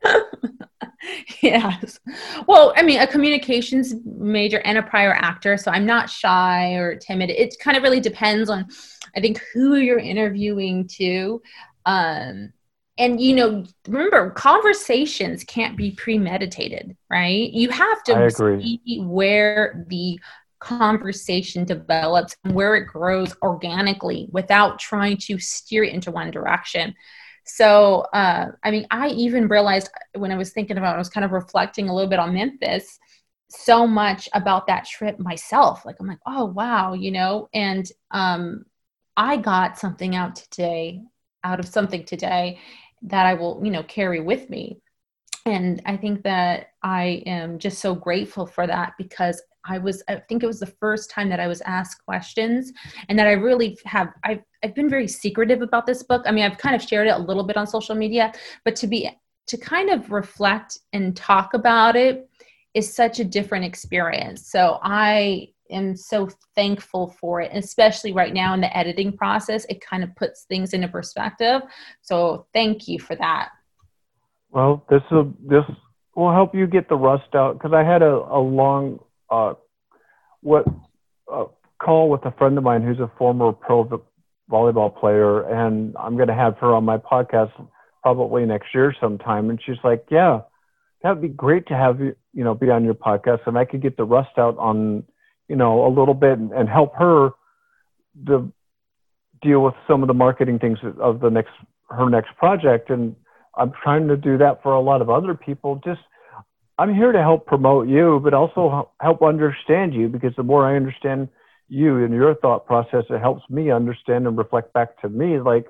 yes. 1.41 1.99
Well, 2.47 2.74
I 2.76 2.84
mean, 2.84 2.99
a 2.99 3.08
communications 3.08 3.93
major 4.06 4.60
and 4.60 4.78
a 4.78 4.84
prior 4.84 5.14
actor, 5.14 5.58
so 5.58 5.72
I'm 5.72 5.86
not 5.86 6.10
shy 6.10 6.74
or 6.74 6.95
timid. 6.95 7.30
It 7.30 7.56
kind 7.60 7.78
of 7.78 7.84
really 7.84 7.99
depends 7.99 8.49
on, 8.49 8.68
I 9.16 9.22
think, 9.22 9.41
who 9.54 9.76
you're 9.76 9.99
interviewing 9.99 10.88
to. 10.99 11.41
Um, 11.86 12.54
and 12.97 13.20
you 13.20 13.36
know, 13.36 13.66
remember, 13.88 14.30
conversations 14.32 15.43
can't 15.43 15.76
be 15.76 15.91
premeditated, 15.91 16.95
right? 17.10 17.51
You 17.51 17.70
have 17.70 18.04
to 18.04 18.30
see 18.30 18.99
where 19.01 19.86
the 19.88 20.20
conversation 20.60 21.66
develops 21.66 22.36
and 22.43 22.54
where 22.54 22.76
it 22.76 22.86
grows 22.88 23.36
organically 23.41 24.30
without 24.32 24.80
trying 24.80 25.18
to 25.18 25.38
steer 25.39 25.84
it 25.84 25.93
into 25.93 26.12
one 26.12 26.32
direction. 26.32 26.93
So, 27.45 28.01
uh, 28.13 28.51
I 28.63 28.71
mean, 28.71 28.87
I 28.91 29.09
even 29.09 29.47
realized 29.47 29.89
when 30.15 30.31
I 30.31 30.37
was 30.37 30.51
thinking 30.51 30.77
about, 30.77 30.95
I 30.95 30.99
was 30.99 31.09
kind 31.09 31.25
of 31.25 31.31
reflecting 31.31 31.89
a 31.89 31.93
little 31.93 32.09
bit 32.09 32.19
on 32.19 32.33
Memphis, 32.33 32.99
so 33.49 33.85
much 33.85 34.29
about 34.33 34.67
that 34.67 34.85
trip 34.85 35.19
myself. 35.19 35.85
Like, 35.85 35.97
I'm 35.99 36.07
like, 36.07 36.19
oh 36.25 36.45
wow, 36.45 36.93
you 36.93 37.11
know, 37.11 37.49
and 37.53 37.89
um, 38.11 38.65
I 39.15 39.37
got 39.37 39.77
something 39.77 40.15
out 40.15 40.35
today, 40.35 41.01
out 41.43 41.59
of 41.59 41.67
something 41.67 42.03
today, 42.05 42.59
that 43.03 43.25
I 43.25 43.33
will, 43.33 43.61
you 43.63 43.71
know, 43.71 43.83
carry 43.83 44.21
with 44.21 44.49
me. 44.49 44.79
And 45.45 45.81
I 45.85 45.97
think 45.97 46.23
that 46.23 46.67
I 46.81 47.21
am 47.25 47.59
just 47.59 47.79
so 47.79 47.93
grateful 47.93 48.45
for 48.45 48.65
that 48.65 48.93
because 48.97 49.41
I 49.65 49.77
was, 49.77 50.01
I 50.07 50.15
think 50.15 50.41
it 50.41 50.47
was 50.47 50.59
the 50.59 50.73
first 50.79 51.09
time 51.09 51.29
that 51.29 51.39
I 51.39 51.47
was 51.47 51.61
asked 51.61 52.03
questions 52.05 52.71
and 53.09 53.19
that 53.19 53.27
I 53.27 53.33
really 53.33 53.77
have, 53.85 54.09
I've, 54.23 54.41
I've 54.64 54.74
been 54.74 54.89
very 54.89 55.07
secretive 55.07 55.61
about 55.61 55.86
this 55.86 56.03
book. 56.03 56.24
I 56.26 56.32
mean, 56.32 56.45
I've 56.45 56.57
kind 56.57 56.76
of 56.76 56.82
shared 56.82 57.07
it 57.07 57.11
a 57.11 57.18
little 57.18 57.43
bit 57.43 57.57
on 57.57 57.68
social 57.68 57.95
media, 57.95 58.32
but 58.64 58.76
to 58.78 58.88
be, 58.88 59.09
to 59.47 59.57
kind 59.57 59.89
of 59.89 60.11
reflect 60.11 60.80
and 60.93 61.16
talk 61.16 61.53
about 61.53 61.95
it 61.95 62.30
is 62.74 62.91
such 62.91 63.20
a 63.20 63.24
different 63.24 63.66
experience. 63.66 64.47
So 64.49 64.80
I 64.82 65.49
am 65.70 65.95
so 65.95 66.30
thankful 66.55 67.16
for 67.20 67.41
it, 67.41 67.51
especially 67.53 68.14
right 68.14 68.34
now 68.34 68.53
in 68.53 68.61
the 68.61 68.76
editing 68.76 69.16
process. 69.16 69.66
It 69.66 69.82
kind 69.82 70.03
of 70.03 70.16
puts 70.16 70.43
things 70.43 70.74
into 70.74 70.88
perspective. 70.88 71.61
So 72.01 72.47
thank 72.53 72.88
you 72.88 72.99
for 72.99 73.16
that. 73.18 73.49
Well, 74.51 74.86
this 74.89 75.01
will 75.11 75.34
this 75.43 75.64
will 76.16 76.32
help 76.32 76.53
you 76.53 76.68
get 76.68 76.88
the 76.88 76.95
rust 76.95 77.34
out 77.34 77.53
because 77.53 77.74
I 77.74 77.84
had 77.84 78.03
a, 78.03 78.14
a 78.14 78.39
long 78.39 78.99
uh, 79.30 79.53
what 80.41 80.66
uh, 81.32 81.45
call 81.84 82.09
with 82.09 82.24
a 82.26 82.32
friend 82.32 82.57
of 82.57 82.64
mine 82.64 82.84
who's 82.84 82.99
a 82.99 83.11
former 83.18 83.51
pro 83.51 84.03
volleyball 84.49 84.95
player, 84.95 85.41
and 85.41 85.95
I'm 85.97 86.15
going 86.15 86.27
to 86.27 86.33
have 86.33 86.57
her 86.59 86.73
on 86.73 86.83
my 86.85 86.97
podcast 86.97 87.51
probably 88.01 88.45
next 88.45 88.73
year 88.73 88.93
sometime. 88.99 89.49
And 89.49 89.59
she's 89.63 89.77
like, 89.83 90.05
"Yeah, 90.09 90.41
that 91.01 91.09
would 91.11 91.21
be 91.21 91.29
great 91.29 91.67
to 91.67 91.75
have 91.75 91.99
you, 91.99 92.15
you 92.33 92.43
know, 92.43 92.53
be 92.53 92.69
on 92.69 92.83
your 92.83 92.93
podcast, 92.93 93.47
and 93.47 93.57
I 93.57 93.65
could 93.65 93.81
get 93.81 93.97
the 93.97 94.03
rust 94.03 94.37
out 94.37 94.57
on, 94.57 95.03
you 95.47 95.55
know, 95.55 95.85
a 95.85 95.89
little 95.89 96.13
bit 96.13 96.37
and, 96.37 96.51
and 96.51 96.69
help 96.69 96.95
her 96.95 97.31
the 98.23 98.51
deal 99.41 99.61
with 99.61 99.73
some 99.87 100.01
of 100.03 100.07
the 100.07 100.13
marketing 100.13 100.59
things 100.59 100.79
of 100.99 101.19
the 101.19 101.29
next 101.29 101.53
her 101.89 102.09
next 102.09 102.35
project 102.37 102.89
and." 102.89 103.15
I'm 103.55 103.71
trying 103.83 104.07
to 104.07 104.17
do 104.17 104.37
that 104.39 104.63
for 104.63 104.73
a 104.73 104.81
lot 104.81 105.01
of 105.01 105.09
other 105.09 105.35
people. 105.35 105.79
Just, 105.83 106.01
I'm 106.77 106.93
here 106.93 107.11
to 107.11 107.21
help 107.21 107.45
promote 107.45 107.87
you, 107.87 108.19
but 108.23 108.33
also 108.33 108.89
help 108.99 109.21
understand 109.21 109.93
you 109.93 110.09
because 110.09 110.33
the 110.35 110.43
more 110.43 110.65
I 110.67 110.75
understand 110.75 111.29
you 111.70 112.03
and 112.03 112.14
your 112.14 112.36
thought 112.36 112.66
process, 112.66 113.05
it 113.09 113.20
helps 113.20 113.49
me 113.49 113.72
understand 113.72 114.28
and 114.28 114.38
reflect 114.38 114.74
back 114.74 114.99
to 115.01 115.09
me. 115.09 115.39
Like, 115.39 115.68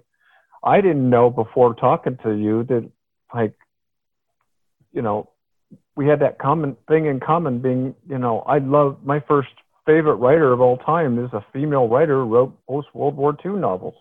I 0.63 0.81
didn't 0.81 1.09
know 1.09 1.29
before 1.29 1.73
talking 1.75 2.17
to 2.23 2.31
you 2.31 2.63
that, 2.65 2.89
like, 3.33 3.53
you 4.91 5.01
know, 5.01 5.29
we 5.95 6.07
had 6.07 6.21
that 6.21 6.39
common 6.39 6.75
thing 6.87 7.05
in 7.05 7.19
common 7.19 7.59
being, 7.59 7.95
you 8.07 8.17
know, 8.17 8.39
I 8.41 8.59
love 8.59 8.97
my 9.03 9.19
first 9.19 9.49
favorite 9.85 10.15
writer 10.15 10.51
of 10.53 10.61
all 10.61 10.77
time 10.77 11.23
is 11.23 11.31
a 11.33 11.45
female 11.51 11.87
writer 11.87 12.23
who 12.23 12.33
wrote 12.33 12.65
post 12.67 12.87
World 12.93 13.15
War 13.15 13.35
II 13.45 13.53
novels. 13.53 13.95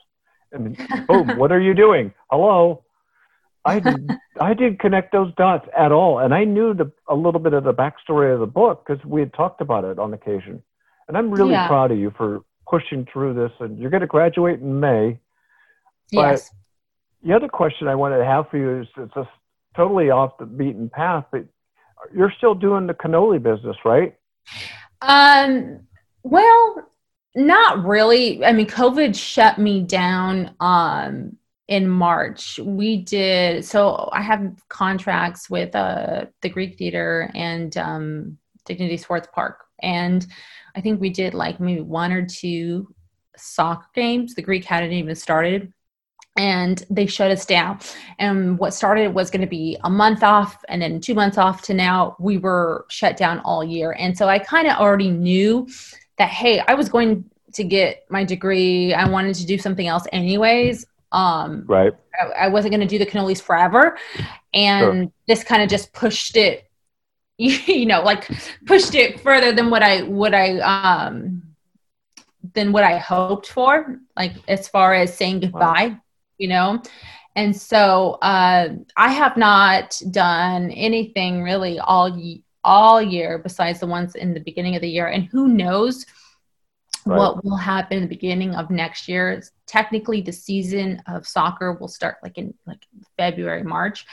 And 0.53 0.77
boom, 1.09 1.37
what 1.39 1.53
are 1.53 1.61
you 1.61 1.75
doing? 1.75 2.13
Hello. 2.31 2.85
I 3.65 3.81
did, 3.81 4.11
I 4.41 4.55
didn't 4.55 4.81
connect 4.81 5.13
those 5.13 5.35
dots 5.35 5.67
at 5.77 5.93
all. 5.93 6.19
And 6.19 6.35
I 6.35 6.45
knew 6.45 6.75
the, 6.75 6.91
a 7.09 7.15
little 7.15 7.41
bit 7.41 7.53
of 7.53 7.65
the 7.65 7.75
backstory 7.75 8.33
of 8.33 8.41
the 8.41 8.47
book 8.47 8.85
because 8.87 9.05
we 9.05 9.21
had 9.21 9.35
talked 9.35 9.61
about 9.61 9.85
it 9.85 9.99
on 9.99 10.15
occasion. 10.15 10.63
And 11.09 11.17
I'm 11.17 11.31
really 11.31 11.53
Yeah. 11.53 11.69
proud 11.69 11.91
of 11.91 11.99
you 11.99 12.11
for 12.17 12.43
pushing 12.69 13.07
through 13.13 13.35
this. 13.35 13.53
And 13.61 13.79
you're 13.79 13.91
going 13.91 14.03
to 14.03 14.07
graduate 14.07 14.61
in 14.61 14.81
May. 14.81 15.19
But 16.13 16.33
yes. 16.33 16.51
the 17.23 17.33
other 17.33 17.49
question 17.49 17.89
I 17.89 17.95
wanted 17.95 18.19
to 18.19 18.25
have 18.25 18.49
for 18.49 18.57
you 18.57 18.81
is 18.81 18.89
it's 18.97 19.15
just 19.15 19.31
totally 19.77 20.11
off 20.11 20.39
the 20.39 20.47
beaten 20.47 20.89
path, 20.91 21.25
but 21.33 21.45
you're 22.15 22.33
still 22.37 22.55
doing 22.55 22.87
the 22.87 22.95
cannoli 22.95 23.43
business, 23.43 23.77
right? 23.85 24.15
Um, 25.01 25.81
well, 26.23 26.89
not 27.35 27.85
really. 27.85 28.45
I 28.45 28.53
mean, 28.53 28.67
COVID 28.67 29.17
shut 29.17 29.59
me 29.59 29.83
down 29.83 30.55
um 30.61 31.37
in 31.69 31.89
March. 31.89 32.59
We 32.59 32.99
did 32.99 33.65
so 33.65 34.11
I 34.13 34.21
have 34.21 34.53
contracts 34.69 35.49
with 35.49 35.75
uh 35.75 36.27
the 36.43 36.49
Greek 36.49 36.77
Theater 36.77 37.31
and 37.35 37.75
um 37.79 38.39
Dignity 38.67 38.97
Sports 38.99 39.29
Park. 39.33 39.65
And 39.83 40.27
I 40.75 40.81
think 40.81 41.01
we 41.01 41.11
did 41.11 41.35
like 41.35 41.61
maybe 41.61 41.81
one 41.81 42.13
or 42.13 42.25
two 42.27 42.95
soccer 43.37 43.87
games. 43.95 44.35
The 44.35 44.43
Greek 44.43 44.65
hadn't 44.65 44.93
even 44.93 45.15
started. 45.15 45.73
And 46.39 46.83
they 46.89 47.05
shut 47.05 47.31
us 47.31 47.45
down. 47.45 47.79
And 48.19 48.59
what 48.59 48.73
started 48.73 49.13
was 49.13 49.31
going 49.31 49.43
to 49.43 49.47
be 49.47 49.77
a 49.85 49.91
month 49.91 50.23
off 50.23 50.65
and 50.69 50.81
then 50.81 50.99
two 50.99 51.15
months 51.15 51.37
off 51.37 51.61
to 51.63 51.75
now 51.75 52.17
we 52.19 52.39
were 52.39 52.87
shut 52.89 53.19
down 53.19 53.41
all 53.41 53.63
year. 53.63 53.95
And 53.99 54.17
so 54.17 54.29
I 54.29 54.39
kind 54.39 54.67
of 54.67 54.79
already 54.79 55.11
knew 55.11 55.69
that, 56.17 56.31
hey, 56.31 56.61
I 56.61 56.73
was 56.73 56.89
going 56.89 57.25
to 57.53 57.65
get 57.65 58.07
my 58.09 58.25
degree. 58.25 58.95
I 58.95 59.07
wanted 59.09 59.35
to 59.37 59.47
do 59.47 59.59
something 59.59 59.87
else 59.87 60.07
anyways. 60.11 60.87
Um, 61.13 61.65
Right. 61.67 61.93
I, 62.19 62.45
I 62.45 62.49
wasn't 62.49 62.73
going 62.73 62.81
to 62.81 62.87
do 62.87 62.99
the 62.99 63.05
cannolis 63.05 63.43
forever. 63.43 63.99
And 64.55 65.13
this 65.29 65.45
kind 65.45 65.63
of 65.63 65.69
just 65.69 65.93
pushed 65.93 66.37
it, 66.39 66.65
you 67.67 67.87
know, 67.87 68.03
like 68.03 68.29
pushed 68.67 68.95
it 68.95 69.21
further 69.21 69.53
than 69.53 69.71
what 69.71 69.83
I, 69.83 70.03
what 70.03 70.35
I, 70.35 70.59
um, 70.61 71.43
than 72.55 72.73
what 72.73 72.85
I 72.85 72.99
hoped 72.99 73.49
for, 73.49 74.01
like 74.17 74.35
as 74.49 74.69
far 74.69 74.95
as 74.95 75.17
saying 75.17 75.41
goodbye, 75.41 75.97
you 76.39 76.49
know? 76.49 76.83
And 77.35 77.57
so 77.57 78.19
uh, 78.23 78.69
I 78.97 79.13
have 79.13 79.37
not 79.37 80.01
done 80.11 80.71
anything 80.71 81.43
really 81.43 81.79
all 81.79 82.21
all 82.65 83.03
year 83.03 83.39
besides 83.39 83.81
the 83.81 83.87
ones 83.87 84.15
in 84.15 84.35
the 84.35 84.41
beginning 84.41 84.77
of 84.77 84.83
the 84.83 84.89
year. 84.89 85.09
And 85.09 85.25
who 85.25 85.49
knows 85.49 86.07
Right. 87.05 87.19
what 87.19 87.45
will 87.45 87.57
happen 87.57 87.97
in 87.97 88.03
the 88.05 88.09
beginning 88.09 88.55
of 88.55 88.71
next 88.71 89.09
year? 89.09 89.43
Technically, 89.67 90.21
the 90.21 90.33
season 90.33 91.03
of 91.09 91.27
soccer 91.27 91.73
will 91.73 91.89
start 91.89 92.19
like 92.23 92.39
in 92.39 92.55
like 92.65 92.87
February, 93.17 93.65
March, 93.65 94.07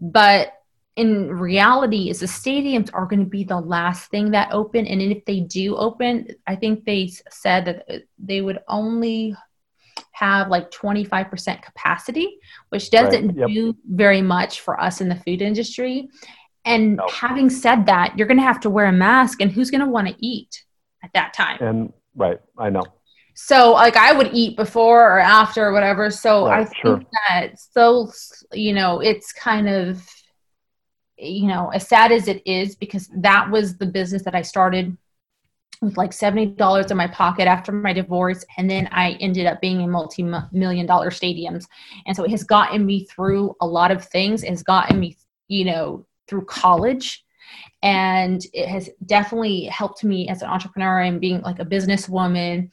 but 0.00 0.52
in 0.96 1.30
reality 1.32 2.08
is 2.10 2.20
the 2.20 2.26
stadiums 2.26 2.90
are 2.94 3.06
going 3.06 3.20
to 3.24 3.28
be 3.30 3.44
the 3.44 3.60
last 3.60 4.10
thing 4.10 4.30
that 4.30 4.48
open 4.52 4.86
and 4.86 5.00
if 5.02 5.24
they 5.26 5.40
do 5.40 5.76
open 5.76 6.26
i 6.46 6.54
think 6.56 6.84
they 6.84 7.10
said 7.30 7.64
that 7.66 7.84
uh, 7.90 7.98
they 8.18 8.40
would 8.40 8.58
only 8.68 9.34
have 10.12 10.48
like 10.48 10.70
25% 10.70 11.62
capacity 11.62 12.38
which 12.70 12.90
doesn't 12.90 13.28
Right, 13.28 13.36
yep. 13.36 13.48
do 13.48 13.76
very 13.86 14.22
much 14.22 14.60
for 14.60 14.80
us 14.80 15.00
in 15.00 15.08
the 15.08 15.16
food 15.16 15.42
industry 15.42 16.08
and 16.64 16.96
No. 16.96 17.06
having 17.08 17.50
said 17.50 17.86
that 17.86 18.16
you're 18.16 18.26
going 18.26 18.38
to 18.38 18.42
have 18.52 18.60
to 18.60 18.70
wear 18.70 18.86
a 18.86 18.92
mask 18.92 19.40
and 19.40 19.50
who's 19.52 19.70
going 19.70 19.82
to 19.84 19.90
want 19.90 20.08
to 20.08 20.14
eat 20.18 20.64
at 21.04 21.10
that 21.14 21.32
time 21.34 21.58
And 21.60 21.92
right. 22.14 22.38
I 22.58 22.70
know. 22.70 22.84
so 23.34 23.72
like 23.72 23.96
I 23.96 24.12
would 24.12 24.30
eat 24.32 24.56
before 24.56 25.00
or 25.12 25.18
after 25.20 25.66
or 25.66 25.72
whatever. 25.72 26.10
So 26.10 26.46
I 26.46 26.64
think 26.64 26.76
sure. 26.82 27.00
that 27.28 27.58
so 27.58 28.10
you 28.52 28.72
know 28.72 29.00
it's 29.00 29.32
kind 29.34 29.68
of 29.68 30.02
you 31.18 31.46
know 31.46 31.70
as 31.74 31.88
sad 31.88 32.12
as 32.12 32.28
it 32.28 32.42
is 32.46 32.76
because 32.76 33.08
that 33.16 33.50
was 33.50 33.76
the 33.76 33.86
business 33.86 34.22
that 34.24 34.34
I 34.34 34.42
started 34.42 34.96
with 35.82 35.96
like 35.96 36.12
seventy 36.12 36.46
dollars 36.46 36.90
in 36.90 36.96
my 36.96 37.08
pocket 37.08 37.46
after 37.46 37.72
my 37.72 37.92
divorce, 37.92 38.44
and 38.56 38.70
then 38.70 38.88
I 38.92 39.12
ended 39.20 39.46
up 39.46 39.60
being 39.60 39.80
in 39.80 39.90
multi-million 39.90 40.86
dollar 40.86 41.10
stadiums, 41.10 41.66
and 42.06 42.16
so 42.16 42.24
it 42.24 42.30
has 42.30 42.44
gotten 42.44 42.86
me 42.86 43.04
through 43.04 43.54
a 43.60 43.66
lot 43.66 43.90
of 43.90 44.04
things. 44.04 44.42
It 44.42 44.50
has 44.50 44.62
gotten 44.62 45.00
me 45.00 45.16
you 45.48 45.64
know 45.64 46.06
through 46.28 46.44
college 46.44 47.24
and 47.82 48.44
it 48.52 48.68
has 48.68 48.90
definitely 49.04 49.64
helped 49.64 50.02
me 50.02 50.28
as 50.28 50.42
an 50.42 50.48
entrepreneur 50.48 51.00
and 51.00 51.20
being 51.20 51.40
like 51.42 51.60
a 51.60 51.64
businesswoman 51.64 52.70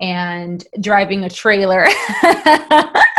and 0.00 0.64
driving 0.80 1.24
a 1.24 1.30
trailer 1.30 1.86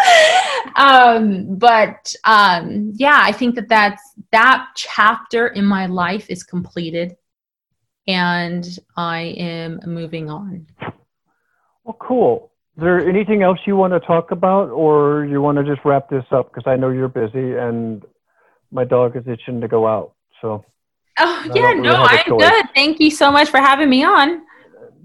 um 0.76 1.56
but 1.58 2.14
um 2.26 2.92
yeah 2.96 3.20
i 3.24 3.32
think 3.32 3.56
that 3.56 3.68
that's 3.70 4.02
that 4.32 4.68
chapter 4.76 5.48
in 5.48 5.66
my 5.66 5.86
life 5.86 6.30
is 6.30 6.44
completed 6.44 7.16
and 8.08 8.80
i 8.98 9.20
am 9.38 9.80
moving 9.86 10.30
on 10.30 10.66
Well, 11.84 11.98
cool. 12.00 12.52
Is 12.78 12.84
there 12.84 13.08
anything 13.08 13.44
else 13.44 13.60
you 13.68 13.76
want 13.76 13.94
to 13.94 14.00
talk 14.00 14.32
about, 14.32 14.70
or 14.70 15.26
you 15.26 15.42
want 15.42 15.58
to 15.60 15.64
just 15.64 15.82
wrap 15.86 16.10
this 16.10 16.24
up? 16.32 16.52
Because 16.52 16.66
I 16.66 16.76
know 16.76 16.90
you're 16.90 17.08
busy, 17.08 17.54
and 17.56 18.04
my 18.72 18.84
dog 18.84 19.16
is 19.16 19.28
itching 19.28 19.62
to 19.62 19.68
go 19.68 19.86
out. 19.86 20.14
So, 20.42 20.66
oh 21.20 21.44
yeah 21.54 21.74
no 21.74 21.82
really 21.84 21.96
a 21.96 22.08
i'm 22.08 22.26
choice. 22.26 22.50
good 22.50 22.66
thank 22.74 23.00
you 23.00 23.12
so 23.12 23.32
much 23.32 23.50
for 23.50 23.60
having 23.60 23.90
me 23.90 24.04
on 24.04 24.42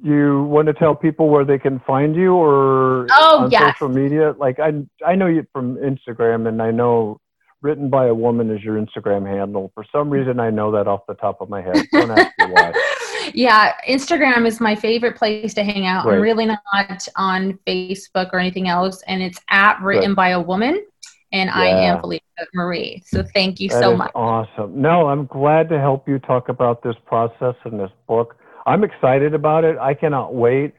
you 0.02 0.44
want 0.44 0.66
to 0.66 0.74
tell 0.74 0.94
people 0.94 1.28
where 1.28 1.44
they 1.44 1.58
can 1.58 1.80
find 1.80 2.14
you, 2.14 2.34
or 2.34 3.06
Oh, 3.12 3.44
on 3.44 3.50
yes. 3.50 3.74
social 3.74 3.88
media? 3.88 4.34
Like 4.38 4.58
I, 4.58 4.72
I 5.06 5.14
know 5.14 5.26
you 5.26 5.46
from 5.52 5.76
Instagram, 5.76 6.46
and 6.48 6.62
I 6.62 6.70
know 6.70 7.20
"written 7.62 7.90
by 7.90 8.06
a 8.06 8.14
woman" 8.14 8.50
is 8.50 8.62
your 8.62 8.76
Instagram 8.80 9.26
handle. 9.26 9.70
For 9.74 9.84
some 9.90 10.10
reason, 10.10 10.40
I 10.40 10.50
know 10.50 10.70
that 10.72 10.86
off 10.88 11.00
the 11.08 11.14
top 11.14 11.40
of 11.40 11.48
my 11.48 11.60
head. 11.62 11.84
Don't 11.92 12.10
ask 12.10 12.32
me 12.38 12.46
why. 12.46 12.72
yeah, 13.34 13.74
Instagram 13.88 14.46
is 14.46 14.60
my 14.60 14.74
favorite 14.74 15.16
place 15.16 15.54
to 15.54 15.64
hang 15.64 15.86
out. 15.86 16.06
Right. 16.06 16.14
I'm 16.16 16.20
really 16.20 16.46
not 16.46 17.08
on 17.16 17.58
Facebook 17.66 18.30
or 18.32 18.38
anything 18.38 18.68
else, 18.68 19.02
and 19.06 19.22
it's 19.22 19.40
at 19.50 19.80
written 19.82 20.14
by 20.14 20.30
a 20.30 20.40
woman, 20.40 20.84
and 21.32 21.50
I 21.50 21.66
am 21.66 22.00
Felicia 22.00 22.22
Marie. 22.54 23.02
So 23.06 23.22
thank 23.34 23.60
you 23.60 23.68
That 23.70 23.82
so 23.82 23.96
much. 23.96 24.12
awesome. 24.14 24.80
No, 24.80 25.08
I'm 25.08 25.26
glad 25.26 25.68
to 25.70 25.78
help 25.78 26.08
you 26.08 26.18
talk 26.20 26.48
about 26.48 26.82
this 26.82 26.96
process 27.06 27.54
and 27.64 27.78
this 27.80 27.90
book. 28.06 28.36
I'm 28.68 28.84
excited 28.84 29.32
about 29.32 29.64
it. 29.64 29.78
I 29.78 29.94
cannot 29.94 30.34
wait, 30.34 30.74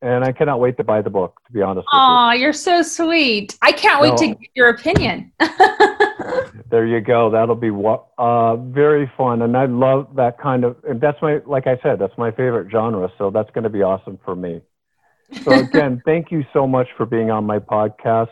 and 0.00 0.24
I 0.24 0.30
cannot 0.30 0.60
wait 0.60 0.76
to 0.76 0.84
buy 0.84 1.02
the 1.02 1.10
book. 1.10 1.40
To 1.46 1.52
be 1.52 1.60
honest 1.60 1.86
with 1.86 1.92
Oh, 1.92 2.30
you're 2.30 2.52
so 2.52 2.82
sweet. 2.82 3.58
I 3.60 3.72
can't 3.72 4.00
wait 4.00 4.16
to 4.18 4.28
get 4.28 4.50
your 4.54 4.68
opinion. 4.68 5.32
there 6.70 6.86
you 6.86 7.00
go. 7.00 7.30
That'll 7.30 7.56
be 7.56 7.72
uh, 8.18 8.56
very 8.56 9.10
fun, 9.16 9.42
and 9.42 9.56
I 9.56 9.64
love 9.64 10.14
that 10.14 10.38
kind 10.38 10.64
of. 10.64 10.76
And 10.88 11.00
that's 11.00 11.20
my, 11.20 11.40
like 11.44 11.66
I 11.66 11.78
said, 11.82 11.98
that's 11.98 12.16
my 12.16 12.30
favorite 12.30 12.70
genre. 12.70 13.10
So 13.18 13.30
that's 13.30 13.50
going 13.50 13.64
to 13.64 13.70
be 13.70 13.82
awesome 13.82 14.20
for 14.24 14.36
me. 14.36 14.60
So 15.42 15.50
again, 15.64 16.00
thank 16.04 16.30
you 16.30 16.44
so 16.52 16.68
much 16.68 16.86
for 16.96 17.06
being 17.06 17.32
on 17.32 17.44
my 17.44 17.58
podcast. 17.58 18.30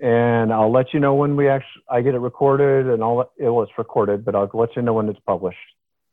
And 0.00 0.52
I'll 0.52 0.72
let 0.72 0.92
you 0.92 1.00
know 1.00 1.14
when 1.14 1.36
we 1.36 1.48
actually 1.48 1.82
I 1.88 2.00
get 2.00 2.14
it 2.14 2.20
recorded, 2.20 2.86
and 2.86 3.04
I'll 3.04 3.30
well, 3.38 3.62
it's 3.62 3.72
recorded, 3.78 4.24
but 4.24 4.34
I'll 4.34 4.50
let 4.52 4.74
you 4.74 4.82
know 4.82 4.94
when 4.94 5.08
it's 5.08 5.20
published. 5.26 5.58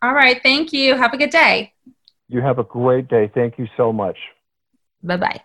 All 0.02 0.14
right. 0.14 0.40
Thank 0.44 0.74
you. 0.74 0.96
Have 0.96 1.14
a 1.14 1.18
good 1.18 1.32
day. 1.32 1.74
You 2.28 2.42
have 2.42 2.60
a 2.60 2.64
great 2.64 3.08
day. 3.08 3.32
Thank 3.34 3.58
you 3.60 3.68
so 3.78 3.94
much. 3.94 4.18
Bye 5.04 5.18
bye. 5.18 5.42